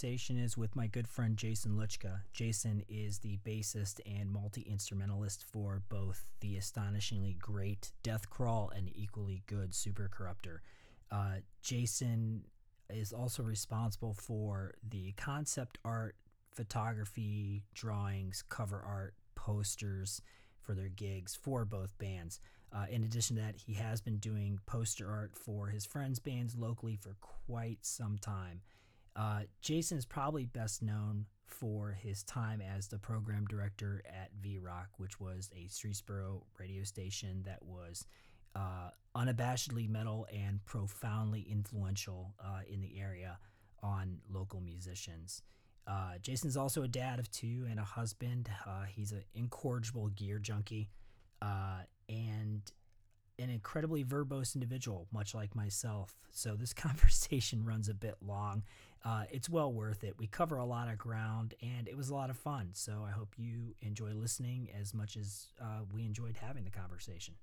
[0.00, 2.22] Conversation is with my good friend Jason Luchka.
[2.32, 9.42] Jason is the bassist and multi instrumentalist for both the astonishingly great Deathcrawl and equally
[9.46, 10.60] good Supercorrupter.
[11.10, 12.44] Uh, Jason
[12.88, 16.16] is also responsible for the concept art,
[16.50, 20.22] photography, drawings, cover art, posters
[20.62, 22.40] for their gigs for both bands.
[22.72, 26.56] Uh, in addition to that, he has been doing poster art for his friends' bands
[26.56, 28.62] locally for quite some time.
[29.20, 34.58] Uh, Jason is probably best known for his time as the program director at V
[34.58, 38.06] Rock, which was a Streetsboro radio station that was
[38.56, 43.38] uh, unabashedly metal and profoundly influential uh, in the area
[43.82, 45.42] on local musicians.
[45.86, 48.48] Uh, Jason's also a dad of two and a husband.
[48.66, 50.88] Uh, he's an incorrigible gear junkie
[51.42, 52.62] uh, and
[53.38, 56.14] an incredibly verbose individual, much like myself.
[56.30, 58.62] So this conversation runs a bit long.
[59.04, 60.14] Uh, it's well worth it.
[60.18, 62.70] We cover a lot of ground and it was a lot of fun.
[62.74, 67.34] So I hope you enjoy listening as much as uh, we enjoyed having the conversation.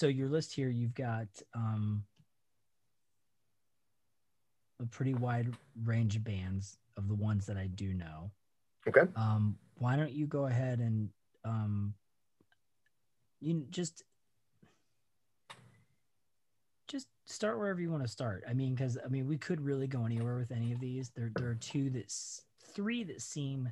[0.00, 2.02] So your list here, you've got um,
[4.80, 8.30] a pretty wide range of bands of the ones that I do know.
[8.88, 9.02] Okay.
[9.14, 11.10] Um, why don't you go ahead and
[11.44, 11.92] um,
[13.40, 14.04] you just
[16.88, 18.42] just start wherever you want to start.
[18.48, 21.10] I mean, because I mean, we could really go anywhere with any of these.
[21.10, 22.10] There, there are two that,
[22.74, 23.70] three that seem,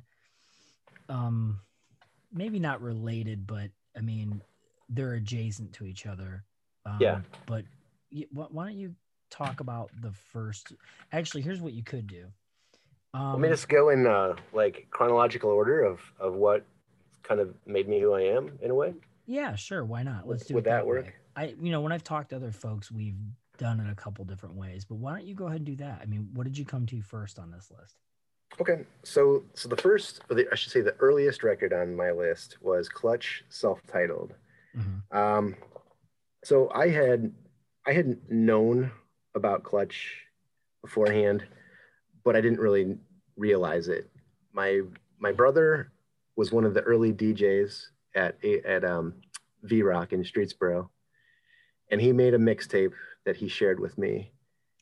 [1.09, 1.59] um,
[2.31, 4.43] maybe not related, but I mean,
[4.89, 6.43] they're adjacent to each other.
[6.85, 7.21] Um, yeah.
[7.45, 7.65] But
[8.31, 8.95] why don't you
[9.29, 10.73] talk about the first?
[11.11, 12.25] Actually, here's what you could do.
[13.13, 16.65] Um, Let me just go in uh, like chronological order of of what
[17.23, 18.93] kind of made me who I am in a way.
[19.25, 19.85] Yeah, sure.
[19.85, 20.27] Why not?
[20.27, 20.55] Let's do.
[20.55, 21.05] Would that, that work?
[21.05, 21.13] Way.
[21.35, 23.17] I, you know, when I've talked to other folks, we've
[23.57, 24.85] done it a couple different ways.
[24.85, 25.99] But why don't you go ahead and do that?
[26.01, 27.95] I mean, what did you come to first on this list?
[28.59, 32.11] Okay, so so the first, or the, I should say, the earliest record on my
[32.11, 34.33] list was Clutch, self-titled.
[34.77, 35.17] Mm-hmm.
[35.17, 35.55] Um,
[36.43, 37.31] so I had
[37.87, 38.91] I had known
[39.35, 40.23] about Clutch
[40.81, 41.45] beforehand,
[42.23, 42.97] but I didn't really
[43.37, 44.09] realize it.
[44.53, 44.81] My
[45.19, 45.91] my brother
[46.35, 49.15] was one of the early DJs at at um,
[49.63, 50.89] V Rock in Streetsboro,
[51.91, 52.93] and he made a mixtape
[53.25, 54.31] that he shared with me.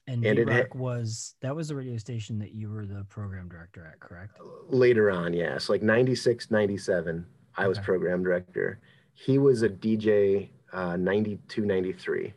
[0.07, 3.49] And, and V Rock was that was the radio station that you were the program
[3.49, 4.37] director at, correct?
[4.69, 7.25] Later on, yes, like 96, 97,
[7.55, 7.67] I okay.
[7.67, 8.79] was program director
[9.17, 12.33] he was a DJ uh, 92, 93.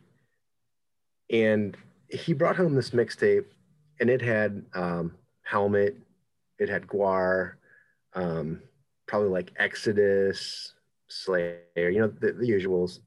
[1.29, 1.77] And
[2.09, 3.45] he brought home this mixtape
[3.99, 5.95] and it had um, Helmet,
[6.57, 7.53] it had GWAR,
[8.15, 8.63] um,
[9.05, 10.73] probably like Exodus,
[11.07, 12.99] Slayer, you know, the, the usuals.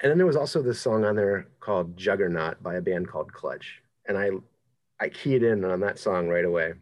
[0.00, 3.30] And then there was also this song on there called Juggernaut by a band called
[3.34, 3.82] Clutch.
[4.08, 4.30] And I,
[4.98, 6.72] I keyed in on that song right away.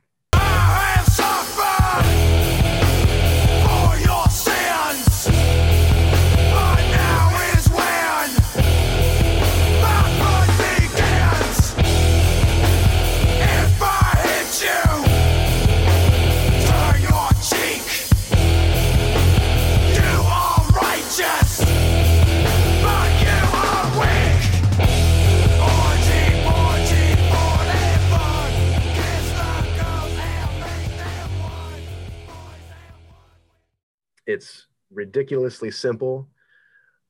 [34.26, 36.28] It's ridiculously simple,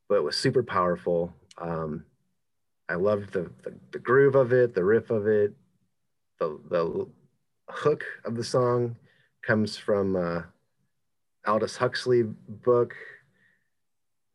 [0.08, 1.32] but it was super powerful.
[1.58, 2.04] Um,
[2.88, 5.54] I loved the, the, the groove of it, the riff of it,
[6.38, 7.06] the the
[7.70, 8.96] hook of the song
[9.42, 10.42] comes from uh,
[11.46, 12.94] Aldous Huxley book.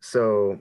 [0.01, 0.59] So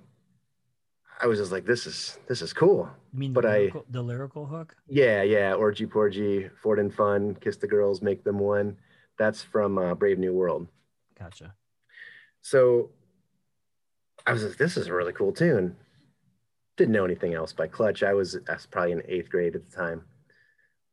[1.21, 2.89] I was just like, this is this is cool.
[3.13, 4.77] You mean But the I- lyrical, the lyrical hook?
[4.89, 5.55] Yeah, yeah.
[5.55, 8.77] Orgy Porgy, Ford and Fun, Kiss the Girls, Make Them One.
[9.19, 10.69] That's from uh, Brave New World.
[11.19, 11.55] Gotcha.
[12.43, 12.91] So
[14.27, 15.77] I was like, this is a really cool tune.
[16.77, 18.03] Didn't know anything else by Clutch.
[18.03, 20.05] I was, I was probably in eighth grade at the time.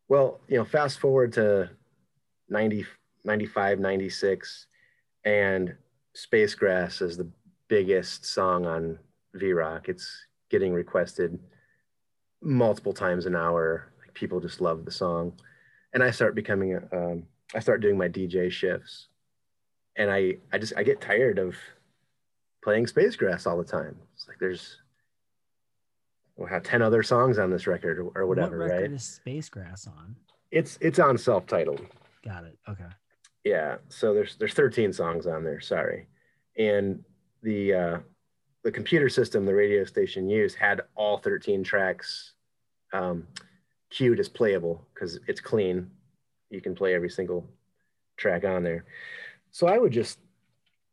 [0.08, 1.70] Well, you know, fast forward to
[2.50, 2.86] 90,
[3.24, 4.68] 95, 96,
[5.26, 5.76] and
[6.14, 7.30] Space Grass is the
[7.68, 9.00] biggest song on
[9.34, 9.90] V Rock.
[9.90, 11.40] It's getting requested
[12.42, 13.92] multiple times an hour.
[14.00, 15.34] Like people just love the song.
[15.94, 19.08] And I start becoming, um, I start doing my DJ shifts
[19.96, 21.56] and I I just I get tired of
[22.64, 23.96] playing Space Grass all the time.
[24.16, 24.78] It's like there's
[26.36, 28.92] we'll have 10 other songs on this record or, or whatever, what record right?
[28.92, 30.16] is Space Grass on?
[30.52, 31.82] It's it's on self-titled.
[32.24, 32.58] Got it.
[32.68, 32.84] Okay.
[33.44, 33.78] Yeah.
[33.90, 36.08] So there's there's 13 songs on there, sorry.
[36.58, 37.04] And
[37.44, 37.98] the uh
[38.64, 42.34] the computer system the radio station used had all 13 tracks
[42.94, 43.28] um
[43.90, 45.90] queued as playable because it's clean.
[46.50, 47.48] You can play every single
[48.18, 48.86] track on there.
[49.56, 50.20] So I would just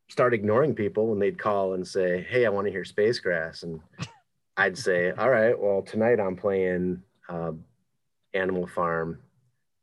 [0.07, 3.63] start ignoring people when they'd call and say, Hey, I want to hear Space Grass.
[3.63, 3.81] And
[4.55, 7.51] I'd say, All right, well, tonight I'm playing uh,
[8.33, 9.19] Animal Farm.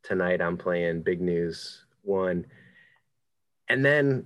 [0.02, 2.46] Tonight I'm playing Big News One.
[3.68, 4.24] And then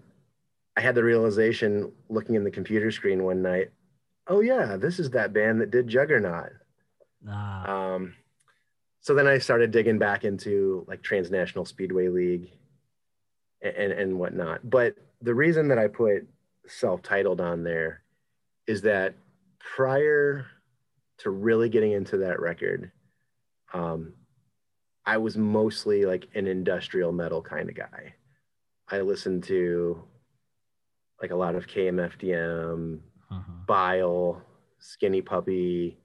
[0.77, 3.73] I had the realization looking in the computer screen one night,
[4.29, 6.53] oh yeah, this is that band that did Juggernaut.
[7.29, 8.15] Ah, Um,
[9.01, 12.53] so then I started digging back into like Transnational Speedway League
[13.65, 14.69] and, and, whatnot.
[14.69, 16.27] But the reason that I put
[16.67, 18.03] self-titled on there
[18.67, 19.15] is that
[19.59, 20.47] prior
[21.19, 22.91] to really getting into that record,
[23.73, 24.13] um,
[25.07, 28.15] I was mostly like an industrial metal kind of guy.
[28.89, 30.03] I listened to
[31.21, 33.01] like a lot of KMFDM,
[33.31, 33.53] uh-huh.
[33.67, 34.43] Bile,
[34.79, 35.99] Skinny Puppy.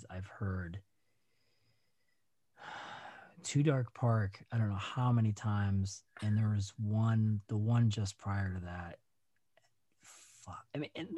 [0.00, 0.06] Bands.
[0.10, 0.80] I've heard
[3.42, 4.40] Too Dark Park.
[4.52, 8.60] I don't know how many times, and there was one, the one just prior to
[8.60, 8.98] that.
[10.02, 10.64] Fuck.
[10.74, 11.08] I mean, and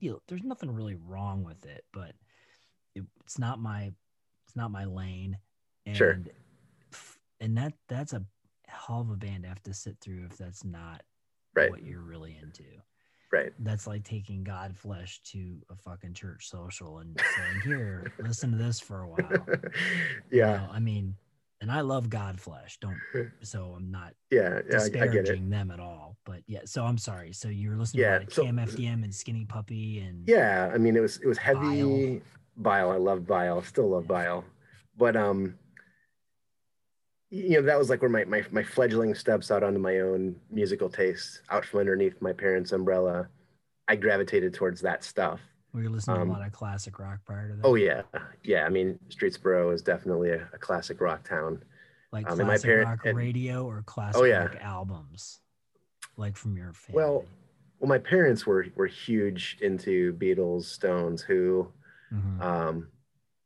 [0.00, 2.12] you know, there's nothing really wrong with it, but
[2.94, 3.92] it, it's not my,
[4.46, 5.38] it's not my lane.
[5.86, 6.18] And, Sure.
[7.40, 8.24] And that that's a
[8.66, 11.02] hell of a band to have to sit through if that's not
[11.54, 12.64] Right, what you're really into.
[13.30, 13.52] Right.
[13.58, 18.80] That's like taking Godflesh to a fucking church social and saying, "Here, listen to this
[18.80, 19.46] for a while."
[20.30, 21.14] You yeah, know, I mean,
[21.60, 22.78] and I love Godflesh.
[22.80, 22.96] Don't
[23.42, 24.78] so I'm not yeah, yeah.
[24.78, 25.12] I, I get it.
[25.12, 26.16] disparaging them at all.
[26.24, 27.32] But yeah, so I'm sorry.
[27.32, 30.96] So you're listening Yeah, to like so- KMFDM and Skinny Puppy and Yeah, I mean,
[30.96, 32.22] it was it was heavy.
[32.56, 34.42] Bile, I love Bile, still love Bile,
[34.96, 35.54] but um,
[37.30, 40.36] you know, that was like where my my my fledgling steps out onto my own
[40.50, 43.28] musical taste, out from underneath my parents' umbrella.
[43.86, 45.40] I gravitated towards that stuff.
[45.72, 47.64] were you listening um, to a lot of classic rock prior to that?
[47.64, 48.02] Oh yeah,
[48.44, 48.64] yeah.
[48.64, 51.62] I mean, Streetsboro is definitely a, a classic rock town.
[52.12, 54.44] like um, classic parent- rock and- radio or classic Oh, yeah.
[54.44, 55.40] rock albums,
[56.16, 56.96] like from your family.
[57.02, 57.24] Well,
[57.80, 61.70] Well, my parents were were huge into Beatles, Stones, Who.
[62.12, 62.40] Mhm.
[62.42, 62.88] Um,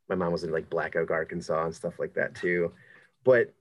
[0.09, 2.73] my mom was in like Black Oak, Arkansas, and stuff like that too.
[3.25, 3.53] But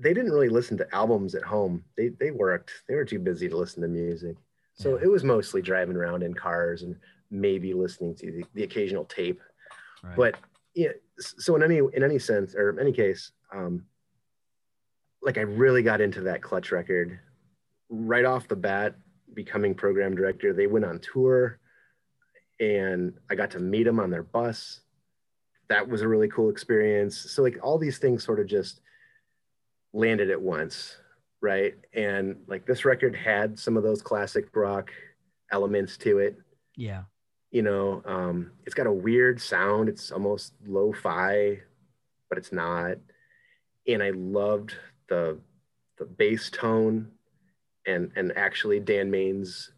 [0.00, 1.84] they didn't really listen to albums at home.
[1.96, 2.72] They they worked.
[2.88, 4.36] They were too busy to listen to music.
[4.74, 5.04] So Yeah.
[5.04, 6.96] it was mostly driving around in cars and
[7.30, 9.40] maybe listening to the, the occasional tape.
[10.02, 10.16] right.
[10.16, 10.34] But
[10.74, 13.84] yeah, so in any in any sense or any case, um,
[15.22, 17.18] like I really got into that Clutch record
[17.88, 18.94] right off the bat.
[19.34, 21.60] Becoming program director, they went on tour,
[22.58, 24.80] and I got to meet them on their bus.
[25.68, 27.16] That was a really cool experience.
[27.16, 28.80] So like all these things sort of just
[29.92, 30.96] landed at once.
[31.40, 31.74] right?
[31.94, 34.90] And like this record had some of those classic rock
[35.50, 36.36] elements to it.
[36.76, 37.04] Yeah.
[37.50, 39.88] You know, um, it's got a weird sound.
[39.88, 41.60] It's almost lo-fi,
[42.28, 42.98] but it's not.
[43.88, 44.74] And I loved
[45.08, 45.38] the
[45.98, 47.10] the bass tone
[47.86, 49.70] and and actually Dan Maines'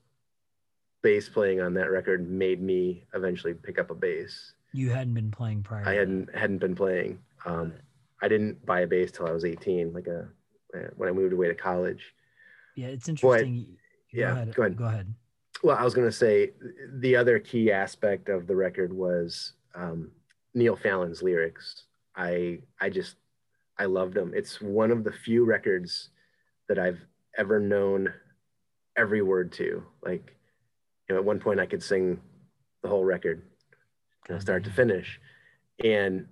[1.03, 4.55] bass playing on that record made me eventually pick up a bass.
[4.73, 5.87] You hadn't been playing prior.
[5.87, 7.21] I hadn't hadn't been playing.
[7.47, 7.73] Um,
[8.23, 10.29] I didn't buy a bass till I was 18, like a
[10.97, 12.15] when I moved away to college.
[12.77, 13.67] Yeah, it's interesting.
[13.69, 14.55] But, yeah, ahead.
[14.55, 14.77] go ahead.
[14.77, 15.15] Go ahead.
[15.63, 16.53] Well, I was going to say
[17.01, 20.11] the other key aspect of the record was um,
[20.55, 21.85] Neil Fallon's lyrics.
[22.17, 23.17] I I just
[23.79, 24.33] I loved them.
[24.35, 26.11] It's one of the few records
[26.69, 27.01] that I've
[27.37, 28.13] ever known
[28.97, 29.83] every word to.
[30.05, 30.37] Like,
[31.09, 32.21] you know, at one point I could sing
[32.83, 33.43] the whole record,
[34.29, 35.21] you know, start to finish,
[35.83, 36.27] and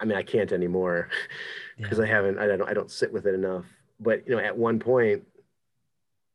[0.00, 1.08] I mean I can't anymore
[1.76, 2.04] because Yeah.
[2.04, 2.38] I haven't.
[2.38, 2.62] I don't.
[2.62, 3.64] I don't sit with it enough.
[4.00, 5.24] But you know, at one point,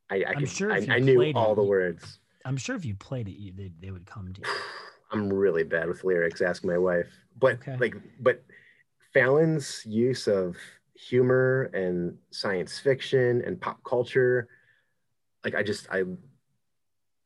[0.10, 0.50] I, I could.
[0.50, 2.20] sure I, I knew it, all the words.
[2.46, 4.48] I'm sure if you played it, you, they, they would come to you.
[5.12, 6.42] I'm really bad with lyrics.
[6.42, 7.08] Ask my wife.
[7.40, 7.78] But Okay.
[7.78, 8.44] like, but
[9.14, 10.58] Fallon's use of
[10.96, 14.50] humor and science fiction and pop culture,
[15.46, 16.04] like I just I,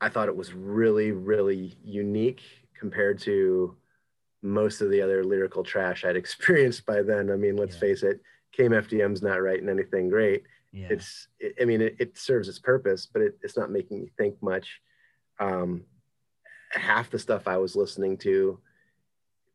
[0.01, 2.41] I thought it was really really unique
[2.79, 3.75] compared to
[4.41, 7.31] most of the other lyrical trash I'd experienced by then.
[7.31, 7.79] I mean, let's Yeah.
[7.81, 8.21] face it,
[8.57, 10.43] KMFDM's not writing anything great.
[10.73, 10.87] Yeah.
[10.91, 14.11] it's it, i mean it, it serves its purpose but it, it's not making me
[14.17, 14.81] think much
[15.39, 15.85] um
[16.71, 18.59] half the stuff i was listening to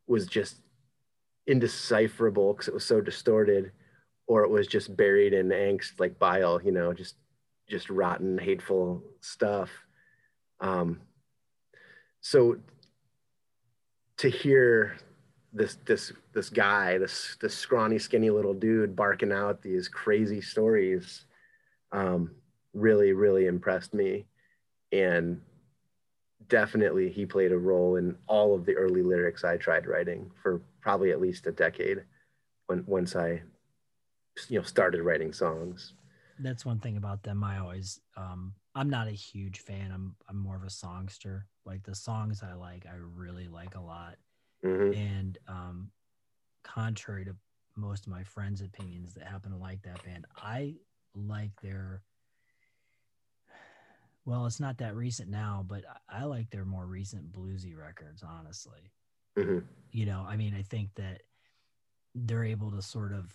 [0.07, 0.55] was just
[1.47, 3.71] indecipherable because it was so distorted
[4.27, 7.15] or it was just buried in angst like bile you know just
[7.69, 9.69] just rotten hateful stuff
[10.61, 10.99] um
[12.21, 12.57] so
[14.23, 14.95] to hear
[15.51, 21.25] this this this guy this this scrawny skinny little dude barking out these crazy stories
[21.91, 22.31] um
[22.73, 24.25] really really impressed me.
[24.93, 25.41] And
[26.47, 30.61] definitely he played a role in all of the early lyrics i tried writing for
[30.81, 32.03] probably at least a decade
[32.67, 33.41] when once i
[34.49, 35.93] you know started writing songs
[36.39, 37.43] That's one thing about them.
[37.43, 39.91] I always, um, I'm not a huge fan.
[39.91, 41.47] I'm, I'm more of a songster.
[41.65, 44.15] Like the songs I like, I really like a lot.
[44.63, 44.95] Mhm.
[44.95, 45.91] And um,
[46.63, 47.35] contrary to
[47.75, 50.75] most of my friends' opinions that happen to like that band, I
[51.15, 52.01] like their.
[54.25, 58.23] Well, it's not that recent now, but I I like their more recent bluesy records,
[58.23, 58.91] honestly.
[59.37, 59.63] Mhm.
[59.91, 61.23] You know, I mean, I think that
[62.15, 63.33] they're able to sort of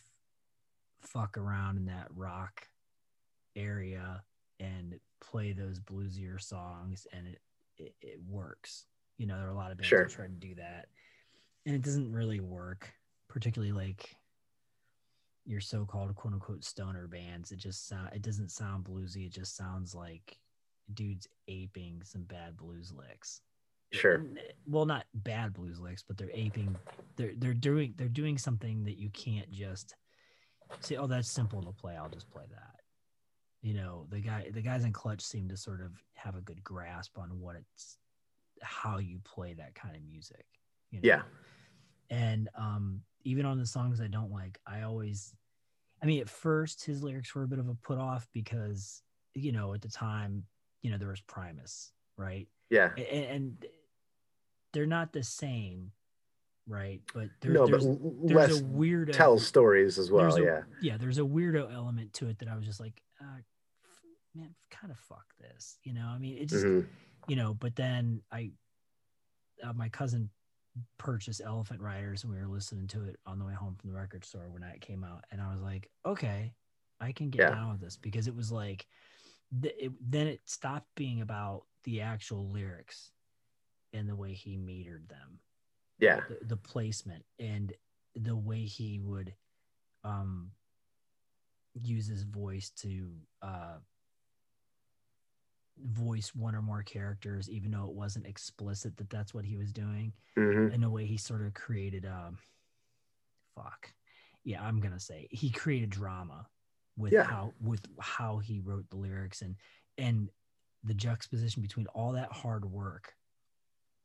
[1.00, 2.68] fuck around in that rock
[3.58, 4.22] area
[4.60, 7.40] and play those bluesier songs, and it,
[7.76, 8.86] it, it works.
[9.18, 10.04] You know, there are a lot of bands Sure.
[10.04, 10.86] that try to do that,
[11.66, 12.92] and it doesn't really work,
[13.28, 14.16] particularly like
[15.44, 17.52] your so-called quote unquote stoner bands.
[17.52, 19.26] It just sound it doesn't sound bluesy.
[19.26, 20.38] It just sounds like
[20.94, 23.40] dudes aping some bad blues licks.
[23.92, 24.24] sure
[24.66, 26.76] Well, not bad blues licks, but they're aping.
[27.16, 29.94] They're they're doing they're doing something that you can't just
[30.80, 30.96] say.
[30.96, 31.96] Oh, that's simple to play.
[31.96, 32.77] I'll just play that.
[33.62, 36.62] You know, the guy the guys in Clutch seem to sort of have a good
[36.62, 37.98] grasp on what it's
[38.62, 40.44] how you play that kind of music.
[40.90, 41.08] You know?
[41.08, 41.22] yeah
[42.10, 45.34] and um even on the songs i don't like i always
[46.02, 49.02] i mean at first his lyrics were a bit of a put off because
[49.34, 50.44] you know at the time
[50.80, 53.66] you know there was primus right yeah and, and
[54.72, 55.90] they're not the same
[56.66, 60.42] right but there, no but there's, l- there's a weirdo tells stories as well a-
[60.42, 63.40] yeah yeah there's a weirdo element to it that i was just like uh,
[64.34, 66.86] man kind of fuck this you know i mean it just Mhm.
[67.26, 68.50] you know but then i
[69.62, 70.30] uh, my cousin
[70.98, 73.96] purchased elephant riders and we were listening to it on the way home from the
[73.96, 76.52] record store when it came out and i was like okay
[77.00, 77.50] i can get Yeah.
[77.50, 78.86] down with this because it was like
[79.62, 83.10] th- it, then it stopped being about the actual lyrics
[83.92, 85.40] and the way he metered them
[85.98, 87.72] yeah the, the placement and
[88.14, 89.34] the way he would
[90.04, 90.52] um
[91.74, 93.10] use his voice to
[93.42, 93.76] uh
[95.80, 99.72] voice one or more characters even though it wasn't explicit that that's what he was
[99.72, 102.36] doing hmm in a way he sort of created um
[103.54, 103.92] fuck.
[104.44, 106.46] Yeah i'm gonna say he created drama
[106.96, 107.22] with Yeah.
[107.22, 109.54] how with how he wrote the lyrics and
[109.98, 110.30] and
[110.84, 113.14] the juxtaposition between all that hard work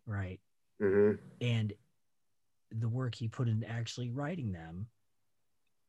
[0.06, 0.40] right?
[0.82, 1.74] Hmm and
[2.72, 4.88] the work he put into actually writing them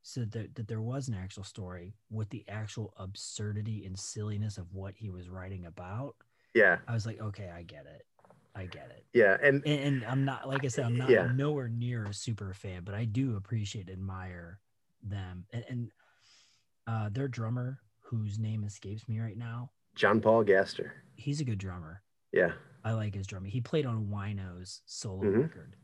[0.06, 4.75] so that, that there was an actual story with the actual absurdity and silliness of
[4.75, 6.14] what he was writing about
[6.54, 8.02] yeah i was like okay i get it
[8.54, 11.32] i get it yeah and and, and i'm not like i said i'm not Yeah.
[11.34, 14.61] nowhere near a super fan but i do appreciate admire
[15.02, 15.90] them and, and
[16.87, 19.70] uh their drummer whose name escapes me right now.
[19.94, 20.92] John Paul Gaster.
[21.16, 22.02] He's a good drummer.
[22.32, 22.52] Yeah.
[22.84, 23.50] I like his drumming.
[23.50, 25.42] He played on Wino's solo Mhm.
[25.44, 25.76] record.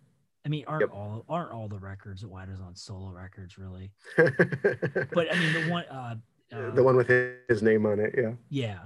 [0.45, 0.91] I mean, aren't Yep.
[0.93, 3.93] all aren't all the records at Wino's on solo records really?
[4.17, 6.15] but I mean, the one, uh,
[6.53, 7.09] uh, the one with
[7.49, 8.15] his name on it.
[8.17, 8.33] Yeah.
[8.49, 8.79] yeah,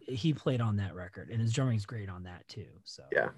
[0.00, 2.66] he played on that record, and his drumming's great on that too.
[2.84, 3.28] So Yeah.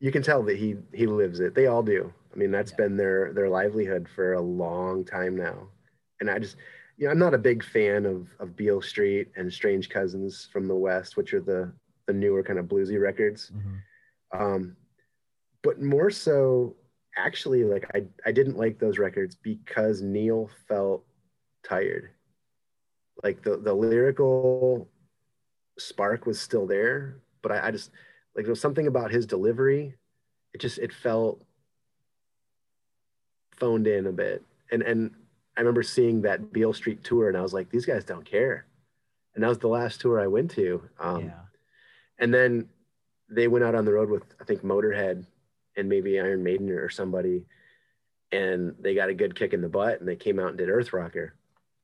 [0.00, 1.54] You can tell that he he lives it.
[1.54, 2.12] They all do.
[2.32, 2.76] I mean, that's Yeah.
[2.78, 5.68] been their their livelihood for a long time now.
[6.20, 6.56] And I just,
[6.96, 10.66] you know, I'm not a big fan of of Beale Street and Strange Cousins from
[10.66, 11.72] the West, which are the
[12.06, 13.50] the newer kind of bluesy records.
[13.54, 13.80] Mhm.
[14.40, 14.76] Um,
[15.62, 16.74] but more so,
[17.16, 21.04] actually, like I I didn't like those records because Neil felt
[21.62, 22.10] tired.
[23.22, 24.88] Like the the lyrical
[25.78, 27.90] spark was still there, but I, I just
[28.34, 29.94] like there was something about his delivery.
[30.54, 31.44] It just it felt
[33.56, 35.10] phoned in a bit, and and
[35.56, 38.66] I remember seeing that Beale Street tour, and I was like, these guys don't care.
[39.34, 40.82] And that was the last tour I went to.
[40.98, 41.40] Um, yeah,
[42.18, 42.68] and then
[43.30, 45.24] they went out on the road with I think Motorhead
[45.76, 47.44] and maybe Iron Maiden or somebody,
[48.30, 50.68] and they got a good kick in the butt, and they came out and did
[50.68, 51.34] Earth Rocker,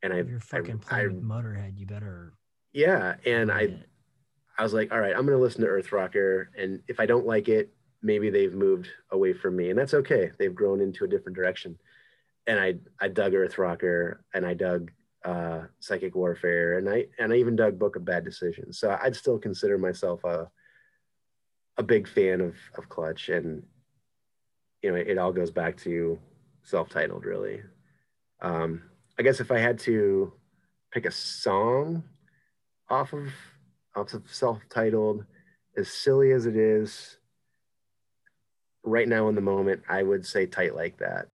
[0.03, 2.35] and I, you're fucking I, playing I with Motorhead, you better.
[2.72, 3.88] yeah, and I it.
[4.59, 7.27] I was like, all right, I'm gonna listen to Earth Rocker, and if I don't
[7.27, 7.72] like it,
[8.03, 10.31] maybe they've moved away from me, and that's okay.
[10.38, 11.79] They've grown into a different direction,
[12.46, 14.90] and I I dug Earth Rocker, and I dug
[15.24, 18.79] uh, Psychic Warfare, and I and I even dug Book of Bad Decisions.
[18.79, 20.51] So I'd still consider myself a
[21.77, 23.62] a big fan of of Clutch, and
[24.83, 26.19] you know, it, it all goes back to
[26.62, 27.62] self-titled, really.
[28.41, 28.83] Um,
[29.19, 30.33] I guess if I had to
[30.93, 32.05] pick a song
[32.88, 33.29] off of
[33.97, 35.25] off of self-titled,
[35.77, 37.19] as silly as it is,
[38.85, 41.27] right now in the moment, I would say tight like that.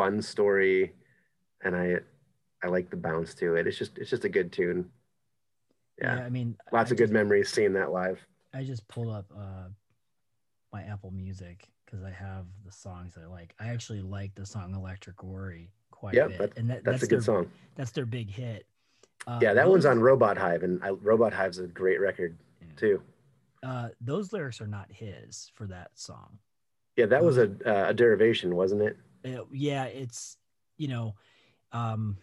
[0.00, 0.92] Fun story,
[1.62, 1.96] and I
[2.62, 3.66] I like the bounce to it.
[3.66, 4.88] It's just it's just a good tune.
[6.00, 8.18] Yeah, I mean, lots I of good memories seeing that live.
[8.54, 9.68] I just pulled up uh,
[10.72, 13.54] my Apple Music because I have the songs I like.
[13.60, 17.00] I actually like the song "Electric Worry" quite Yep, a bit, that- and that, That's,
[17.00, 17.50] that's a good song.
[17.74, 18.66] That's their big hit.
[19.26, 22.68] Uh, Yeah, that one's on Robot Hive, and I, Robot Hive's a great record yeah.
[22.76, 23.02] too.
[23.62, 26.38] Uh, those lyrics are not his for that song.
[26.96, 28.96] Yeah, that was a uh, a derivation, wasn't it?
[29.24, 30.36] Uh, yeah, it's
[30.76, 31.14] you know,
[31.72, 32.16] um,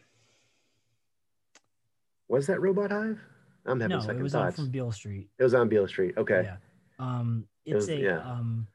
[2.28, 3.20] Was that Robot Hive?
[3.66, 4.56] I'm having no, second it was on thoughts.
[4.56, 5.30] from Beale Street.
[5.38, 6.16] It was on Beale Street.
[6.18, 6.44] Okay.
[6.44, 6.58] Yeah.
[7.00, 8.20] Um, It it's was- a yeah.
[8.20, 8.68] um,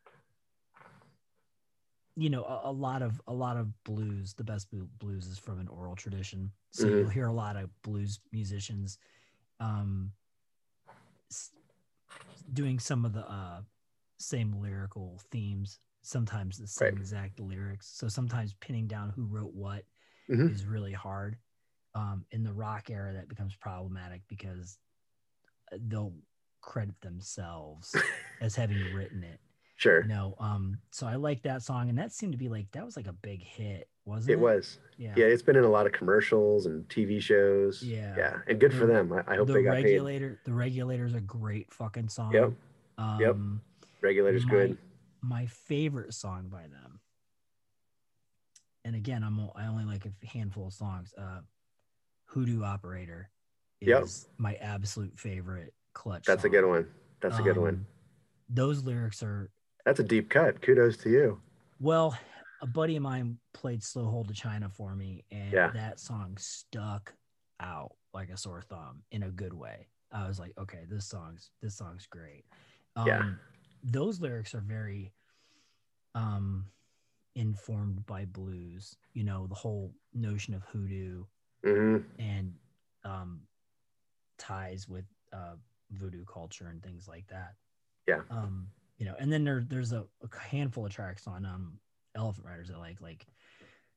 [2.14, 4.35] you know, a, a lot of a lot of blues.
[4.35, 6.90] The best blues is from an oral tradition, so Mhm.
[7.00, 8.98] you'll hear a lot of blues musicians,
[9.61, 10.12] um,
[11.30, 11.52] s-
[12.52, 13.62] doing some of the uh,
[14.18, 15.80] same lyrical themes.
[16.02, 16.94] Sometimes the same Right.
[16.98, 17.86] exact lyrics.
[17.88, 19.84] So sometimes pinning down who wrote what
[20.28, 20.50] Mhm.
[20.50, 21.38] is really hard.
[21.94, 24.78] Um, in the rock era, that becomes problematic because
[25.88, 26.14] they'll
[26.60, 27.94] credit themselves
[28.40, 29.40] as having written it.
[29.76, 30.02] Sure.
[30.02, 32.84] You know, um, so I like that song, and that seemed to be like that
[32.84, 34.32] was like a big hit, wasn't it?
[34.34, 34.78] It was.
[34.96, 35.14] Yeah.
[35.16, 37.82] Yeah, it's been in a lot of commercials and TV shows.
[37.82, 38.14] Yeah.
[38.16, 39.12] Yeah, and good for them.
[39.12, 39.84] I, I hope the they got paid.
[39.84, 42.32] The regulator, the regulator's a great fucking song.
[42.32, 42.52] Yep.
[42.98, 43.36] Um, Yep.
[44.02, 44.78] Regulator's my- good.
[45.22, 47.00] My favorite song by them,
[48.85, 51.14] and again, I'm I only like a handful of songs.
[51.16, 51.40] Uh,
[52.26, 53.30] Hoodoo Operator
[53.80, 54.35] is Yep.
[54.38, 56.24] my absolute favorite clutch.
[56.26, 56.88] That's a good one.
[57.20, 57.74] That's a good one.
[57.74, 57.87] Um,
[58.48, 59.50] Those lyrics are
[59.85, 60.61] That's a deep cut.
[60.61, 61.40] Kudos to you.
[61.80, 62.16] Well,
[62.61, 65.70] a buddy of mine played Slow Hole to China for me, and Yeah.
[65.72, 67.14] that song stuck
[67.61, 69.88] out like a sore thumb in a good way.
[70.11, 72.44] I was like, okay, this song's this song's great.
[72.96, 73.32] Um, Yeah.
[73.82, 75.12] Those lyrics are very
[76.14, 76.66] um
[77.34, 81.24] informed by blues you know the whole notion of hoodoo
[81.64, 82.54] hmm and
[83.04, 83.40] um
[84.38, 85.54] ties with uh
[85.92, 87.54] voodoo culture and things like that
[88.06, 88.20] Yeah.
[88.30, 88.68] um
[88.98, 91.78] you know and then there there's a, a handful of tracks on um
[92.14, 93.26] elephant riders that I like like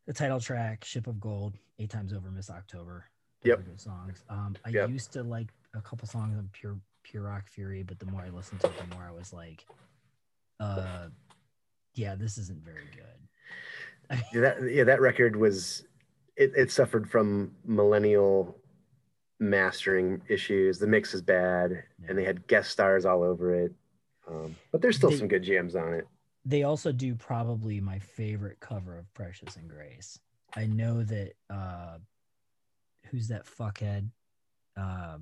[0.07, 3.05] the title track ship of gold eight times over miss october
[3.43, 3.65] Yep.
[3.65, 4.89] good songs um i Yep.
[4.89, 8.29] used to like a couple songs on pure pure rock fury but the more i
[8.29, 9.63] listened to it the more i was like
[10.59, 11.07] uh
[11.93, 15.83] yeah this isn't very good Yeah, that yeah, that record was
[16.35, 18.55] it, it suffered from millennial
[19.39, 20.77] mastering issues.
[20.77, 23.73] The mix is bad, and they had guest stars all over it.
[24.27, 26.07] Um, but there's still They- some good jams on it.
[26.45, 30.19] they also do probably my favorite cover of Precious and Grace.
[30.55, 31.97] I know that uh
[33.07, 34.07] who's that fuckhead?
[34.77, 35.17] Uh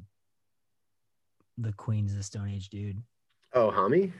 [1.57, 3.01] the Queens of the Stone Age dude.
[3.53, 4.13] Oh, Homme?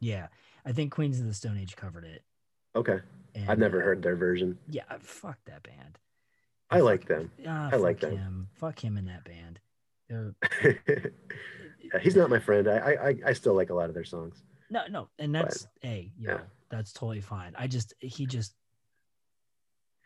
[0.00, 0.26] Yeah.
[0.64, 2.22] I think Queens of the Stone Age covered it.
[2.76, 2.98] Okay,
[3.34, 4.56] And, I've never uh, heard their version.
[4.68, 5.98] Yeah, fuck that band.
[6.70, 7.30] I Fuck- like them.
[7.46, 8.16] Ah, I like them.
[8.16, 8.48] him.
[8.54, 9.60] Fuck him in that band.
[11.92, 12.68] Yeah, he's not my friend.
[12.68, 14.42] I, I I- I still like a lot of their songs.
[14.70, 16.40] no, no, and that's hey, yo, yeah.
[16.70, 17.52] that's totally fine.
[17.58, 18.56] I just he just I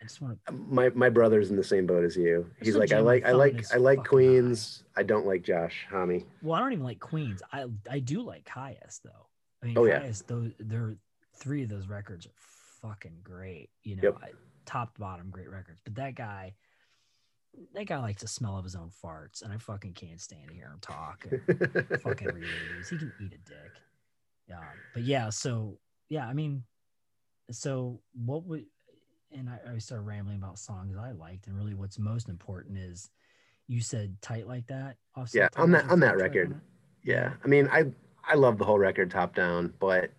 [0.04, 2.48] just want to My my brother's in the same boat as you.
[2.62, 4.84] He's like I like I like I like fucking Queens.
[4.96, 6.24] I don't like Josh Homme.
[6.42, 7.42] Well, I don't even like Queens.
[7.52, 9.26] I I do like Kyuss though.
[9.62, 10.10] I mean, Oh, yeah.
[10.26, 10.96] Those they're
[11.36, 12.32] three of those records are
[12.82, 13.70] fucking great.
[13.82, 14.16] You know, Yep.
[14.22, 14.28] I,
[14.66, 15.80] top to bottom, great records.
[15.84, 16.54] But that guy,
[17.74, 20.54] that guy likes the smell of his own farts, and I fucking can't stand to
[20.54, 21.26] hear him talk.
[21.30, 22.44] and fuck every.
[22.90, 23.72] He can eat a dick.
[24.48, 24.60] Yeah,
[24.92, 25.30] but yeah.
[25.30, 25.78] So
[26.10, 26.64] yeah, I mean,
[27.50, 28.66] so what would
[29.34, 33.10] and I, I started rambling about songs I liked, and really, what's most important is
[33.66, 34.96] you said tight like that.
[35.32, 36.60] Yeah, on that- on that record.
[37.02, 37.92] yeah, I mean I
[38.26, 40.10] I love the whole record top down, but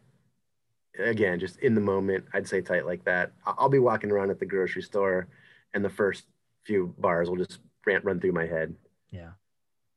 [0.99, 3.31] again, just in the moment, I'd say tight like that.
[3.45, 5.27] I'll be walking around at the grocery store,
[5.73, 6.25] and the first
[6.63, 8.75] few bars will just rant run through my head.
[9.09, 9.31] Yeah.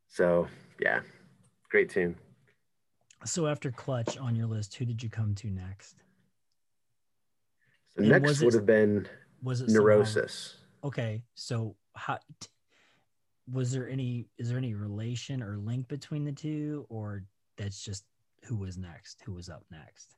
[0.09, 0.47] So
[0.81, 1.01] yeah,
[1.71, 2.17] great tune.
[3.25, 5.97] So after Clutch on your list, who did you come to next?
[7.97, 9.09] So And next was it- would have been
[9.43, 10.57] Was it somehow- Neurosis.
[10.85, 12.19] Okay, so how
[13.51, 14.29] was there any?
[14.39, 17.25] Is there any relation or link between the two, or
[17.57, 18.05] that's just
[18.45, 19.21] who was next?
[19.23, 20.15] Who was up next?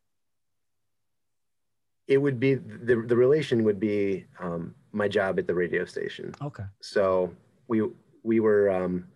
[2.07, 6.35] It would be the the relation would be um, my job at the radio station.
[6.43, 6.65] Okay.
[6.81, 7.35] So
[7.69, 7.89] we
[8.23, 9.07] we were um,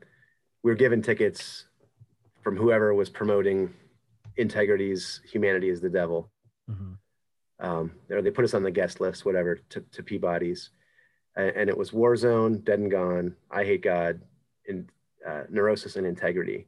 [0.63, 1.67] we were given tickets
[2.43, 3.75] from whoever was promoting
[4.37, 6.31] integrity's humanity is the devil.
[6.69, 6.95] hmm
[7.61, 10.71] Um, or they put us on the guest list, whatever, to, to Peabody's,
[11.37, 14.21] and, and it was Warzone, Dead and Gone, I Hate God,
[14.67, 14.91] and
[15.27, 16.67] uh, Neurosis and Integrity,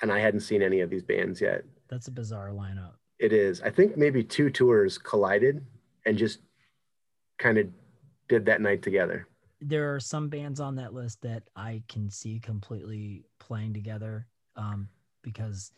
[0.00, 1.64] and I hadn't seen any of these bands yet.
[1.88, 2.94] That's a bizarre lineup.
[3.18, 5.64] It is, I think maybe two tours collided
[6.06, 6.40] and just
[7.38, 7.68] kind of
[8.28, 9.28] did that night together.
[9.60, 14.88] There are some bands on that list that I can see completely playing together, um,
[15.22, 15.70] because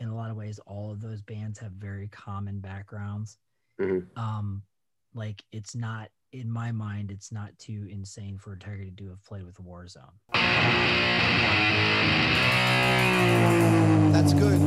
[0.00, 3.38] in a lot of ways, all of those bands have very common backgrounds.
[3.80, 4.06] Mhm.
[4.16, 4.62] um
[5.14, 9.24] like it's not in my mind it's not too insane for integrity to do have
[9.24, 10.12] played with warzone
[14.12, 14.60] That's good.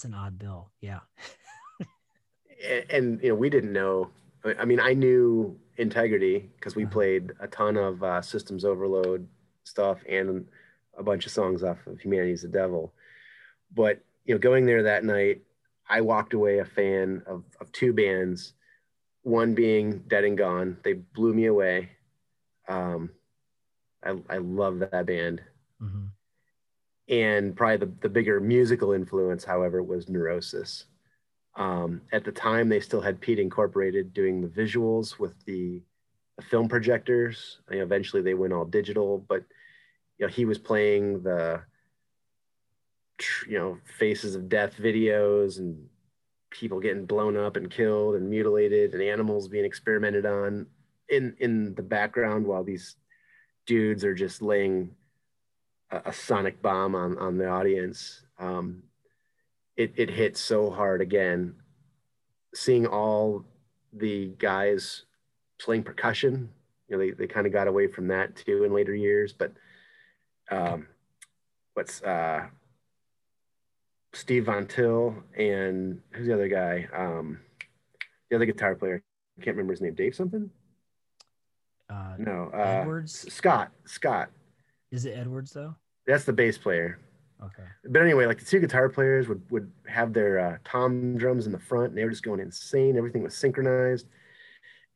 [0.00, 1.00] That's an odd bill yeah
[2.66, 4.08] and, and you know we didn't know
[4.58, 6.92] i mean i knew Integrity because we Uh-huh.
[6.92, 9.26] played a ton of uh, Systems Overload
[9.64, 10.46] stuff and
[10.98, 12.92] a bunch of songs off of Humanity's the Devil.
[13.74, 15.40] But you know, going there that night,
[15.88, 18.52] I walked away a fan of, of two bands.
[19.22, 20.76] One being Dead and Gone.
[20.84, 21.88] They blew me away.
[22.68, 23.10] Um,
[24.04, 25.40] I, I love that band.
[25.80, 26.08] hmm
[27.10, 30.86] And probably the, the bigger musical influence, however, was Neurosis.
[31.56, 35.82] Um, at the time, they still had Pete Incorporated doing the visuals with the,
[36.36, 37.58] the film projectors.
[37.68, 39.44] I mean, eventually, they went all digital, but
[40.18, 41.62] you know, he was playing the
[43.46, 45.88] you know faces of death videos and
[46.50, 50.66] people getting blown up and killed and mutilated and animals being experimented on
[51.08, 52.96] in in the background while these
[53.66, 54.90] dudes are just laying
[55.90, 58.82] a, a sonic bomb on on the audience um
[59.76, 61.54] it it hit so hard again
[62.54, 63.44] seeing all
[63.92, 65.04] the guys
[65.60, 66.48] playing percussion
[66.88, 69.52] you know they, they kind of got away from that too in later years but
[70.50, 70.86] um
[71.74, 72.46] what's uh
[74.12, 76.88] Steve Von Till and who's the other guy?
[76.92, 77.38] Um,
[78.28, 79.02] the other guitar player.
[79.38, 79.94] I can't remember his name.
[79.94, 80.50] Dave something?
[81.88, 82.50] Uh, No.
[82.52, 83.32] Uh, Edwards?
[83.32, 83.70] Scott.
[83.84, 84.30] Scott.
[84.90, 85.74] Is it Edwards though?
[86.06, 86.98] That's the bass player.
[87.42, 87.62] Okay.
[87.88, 91.52] But anyway, like the two guitar players would would have their uh, tom drums in
[91.52, 92.98] the front, and they were just going insane.
[92.98, 94.08] Everything was synchronized,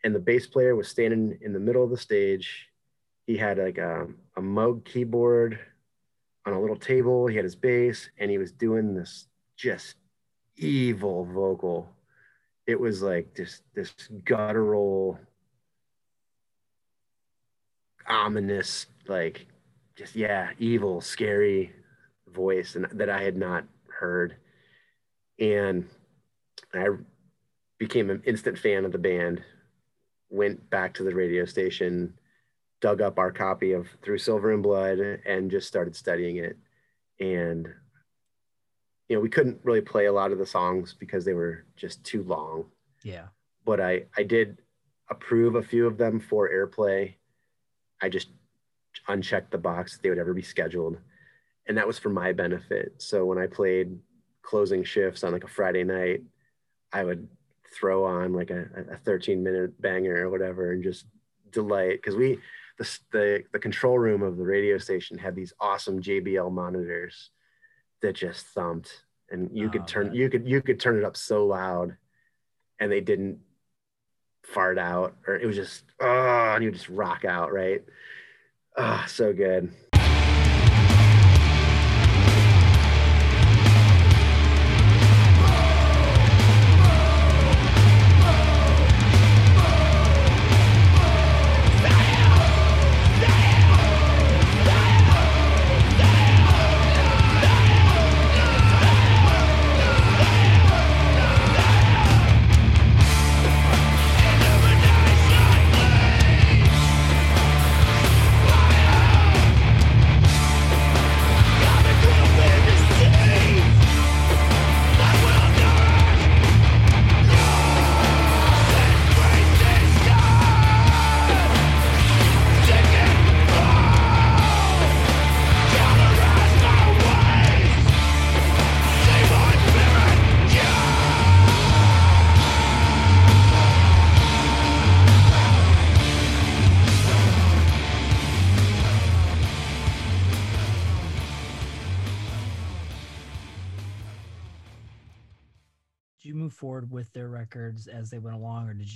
[0.02, 2.68] and the bass player was standing in the middle of the stage.
[3.26, 5.58] He had like a, a Moog keyboard
[6.44, 7.26] on a little table.
[7.26, 9.26] He had his bass, and he was doing this
[9.56, 9.96] just
[10.56, 11.88] evil vocal.
[12.66, 15.18] It was like this this guttural,
[18.06, 19.46] ominous, like
[19.96, 21.72] just yeah, evil, scary
[22.28, 24.36] voice and that I had not heard.
[25.38, 25.88] And
[26.72, 26.86] I
[27.78, 29.42] became an instant fan of the band,
[30.30, 32.14] went back to the radio station,
[32.80, 36.56] dug up our copy of Through Silver and Blood and just started studying it.
[37.20, 37.68] And
[39.08, 42.02] you know, we couldn't really play a lot of the songs because they were just
[42.04, 42.64] too long,
[43.02, 43.26] Yeah.
[43.64, 44.58] but I I did
[45.10, 47.14] approve a few of them for airplay.
[48.00, 48.30] I just
[49.08, 50.98] unchecked the box that they would ever be scheduled
[51.66, 52.92] and that was for my benefit.
[52.98, 53.98] So when I played
[54.42, 56.22] closing shifts on like a Friday night,
[56.92, 57.26] I would
[57.74, 61.06] throw on like a, a 13 minute banger or whatever and just
[61.50, 62.38] delight because we
[62.78, 67.30] the, the the control room of the radio station had these awesome JBL monitors
[68.02, 70.16] that just thumped and you Oh, could turn man.
[70.16, 71.96] you could you could turn it up so loud
[72.78, 73.38] and they didn't
[74.42, 77.82] fart out or it was just oh and you just rock out right
[78.76, 79.72] oh so good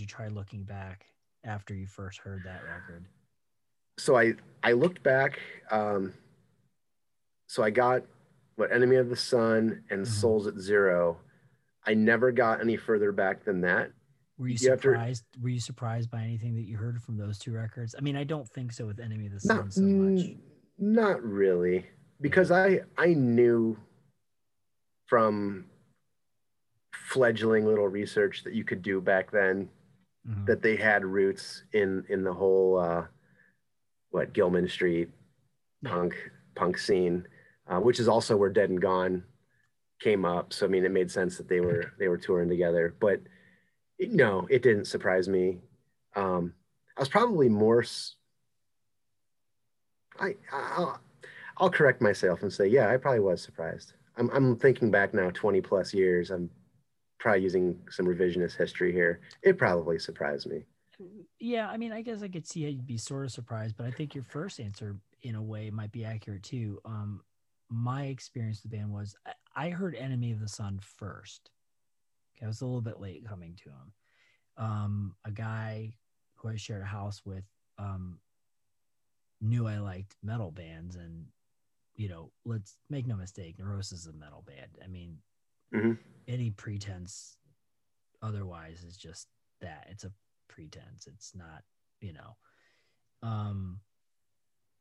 [0.08, 1.06] try looking back
[1.44, 3.04] after you first heard that record?
[3.98, 5.38] so I I looked back.
[5.70, 6.14] Um,
[7.46, 8.02] so I got
[8.56, 10.06] what Enemy of the Sun and Mhm.
[10.08, 11.20] Souls at Zero.
[11.84, 13.92] I never got any further back than that.
[14.36, 15.24] Were you You have to- surprised?
[15.40, 17.94] Were you surprised by anything that you heard from those two records?
[17.96, 20.36] I mean, I don't think so with Enemy of the Sun Not so much.
[20.78, 21.86] not really,
[22.20, 23.76] because I I knew
[25.06, 25.68] from
[26.92, 29.70] fledgling little research that you could do back then
[30.28, 30.46] Mhm.
[30.46, 33.06] that they had roots in in the whole uh,
[34.10, 35.08] what Gilman Street
[35.84, 36.14] punk
[36.54, 37.26] punk scene,
[37.66, 39.24] uh, which is also where Dead and Gone
[40.00, 40.52] came up.
[40.52, 42.94] So I mean, it made sense that they were they were touring together.
[43.00, 43.20] But
[43.98, 45.60] it- no, it didn't surprise me.
[46.14, 46.54] Um,
[46.96, 47.84] I was probably more.
[50.20, 51.00] I I'll,
[51.58, 53.92] I'll correct myself and say, yeah, I probably was surprised.
[54.16, 56.30] I'm I'm thinking back now, 20 plus years.
[56.30, 56.50] I'm
[57.18, 59.20] probably using some revisionist history here.
[59.42, 60.64] It probably surprised me.
[61.38, 63.90] yeah, I mean, I guess I could see you'd be sort of surprised, but I
[63.90, 66.80] think your first answer, in a way, might be accurate too.
[66.84, 67.22] Um,
[67.68, 71.50] my experience with the band was I, I heard "Enemy of the Sun" first.
[72.36, 73.92] Okay, I was a little bit late coming to him.
[74.56, 75.94] Um, a guy
[76.36, 77.44] who I shared a house with
[77.78, 78.20] um,
[79.40, 81.26] knew I liked metal bands, and
[81.94, 84.78] you know, let's make no mistake, Neurosis is a metal band.
[84.82, 85.18] I mean,
[85.72, 85.98] Mhm.
[86.26, 87.36] any pretense
[88.22, 89.28] otherwise is just
[89.60, 89.86] that.
[89.90, 90.12] It's a
[90.48, 91.06] pretense.
[91.06, 91.62] It's not,
[92.00, 92.36] you know.
[93.22, 93.80] Um,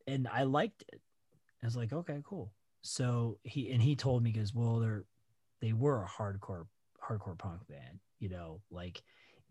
[0.08, 1.02] and I liked it.
[1.62, 2.54] I was like, okay, cool.
[2.82, 5.06] So he and he told me because well, they're
[5.62, 6.68] they were a hardcore
[7.08, 9.02] hardcore punk band, you know, like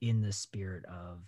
[0.00, 1.22] in the spirit of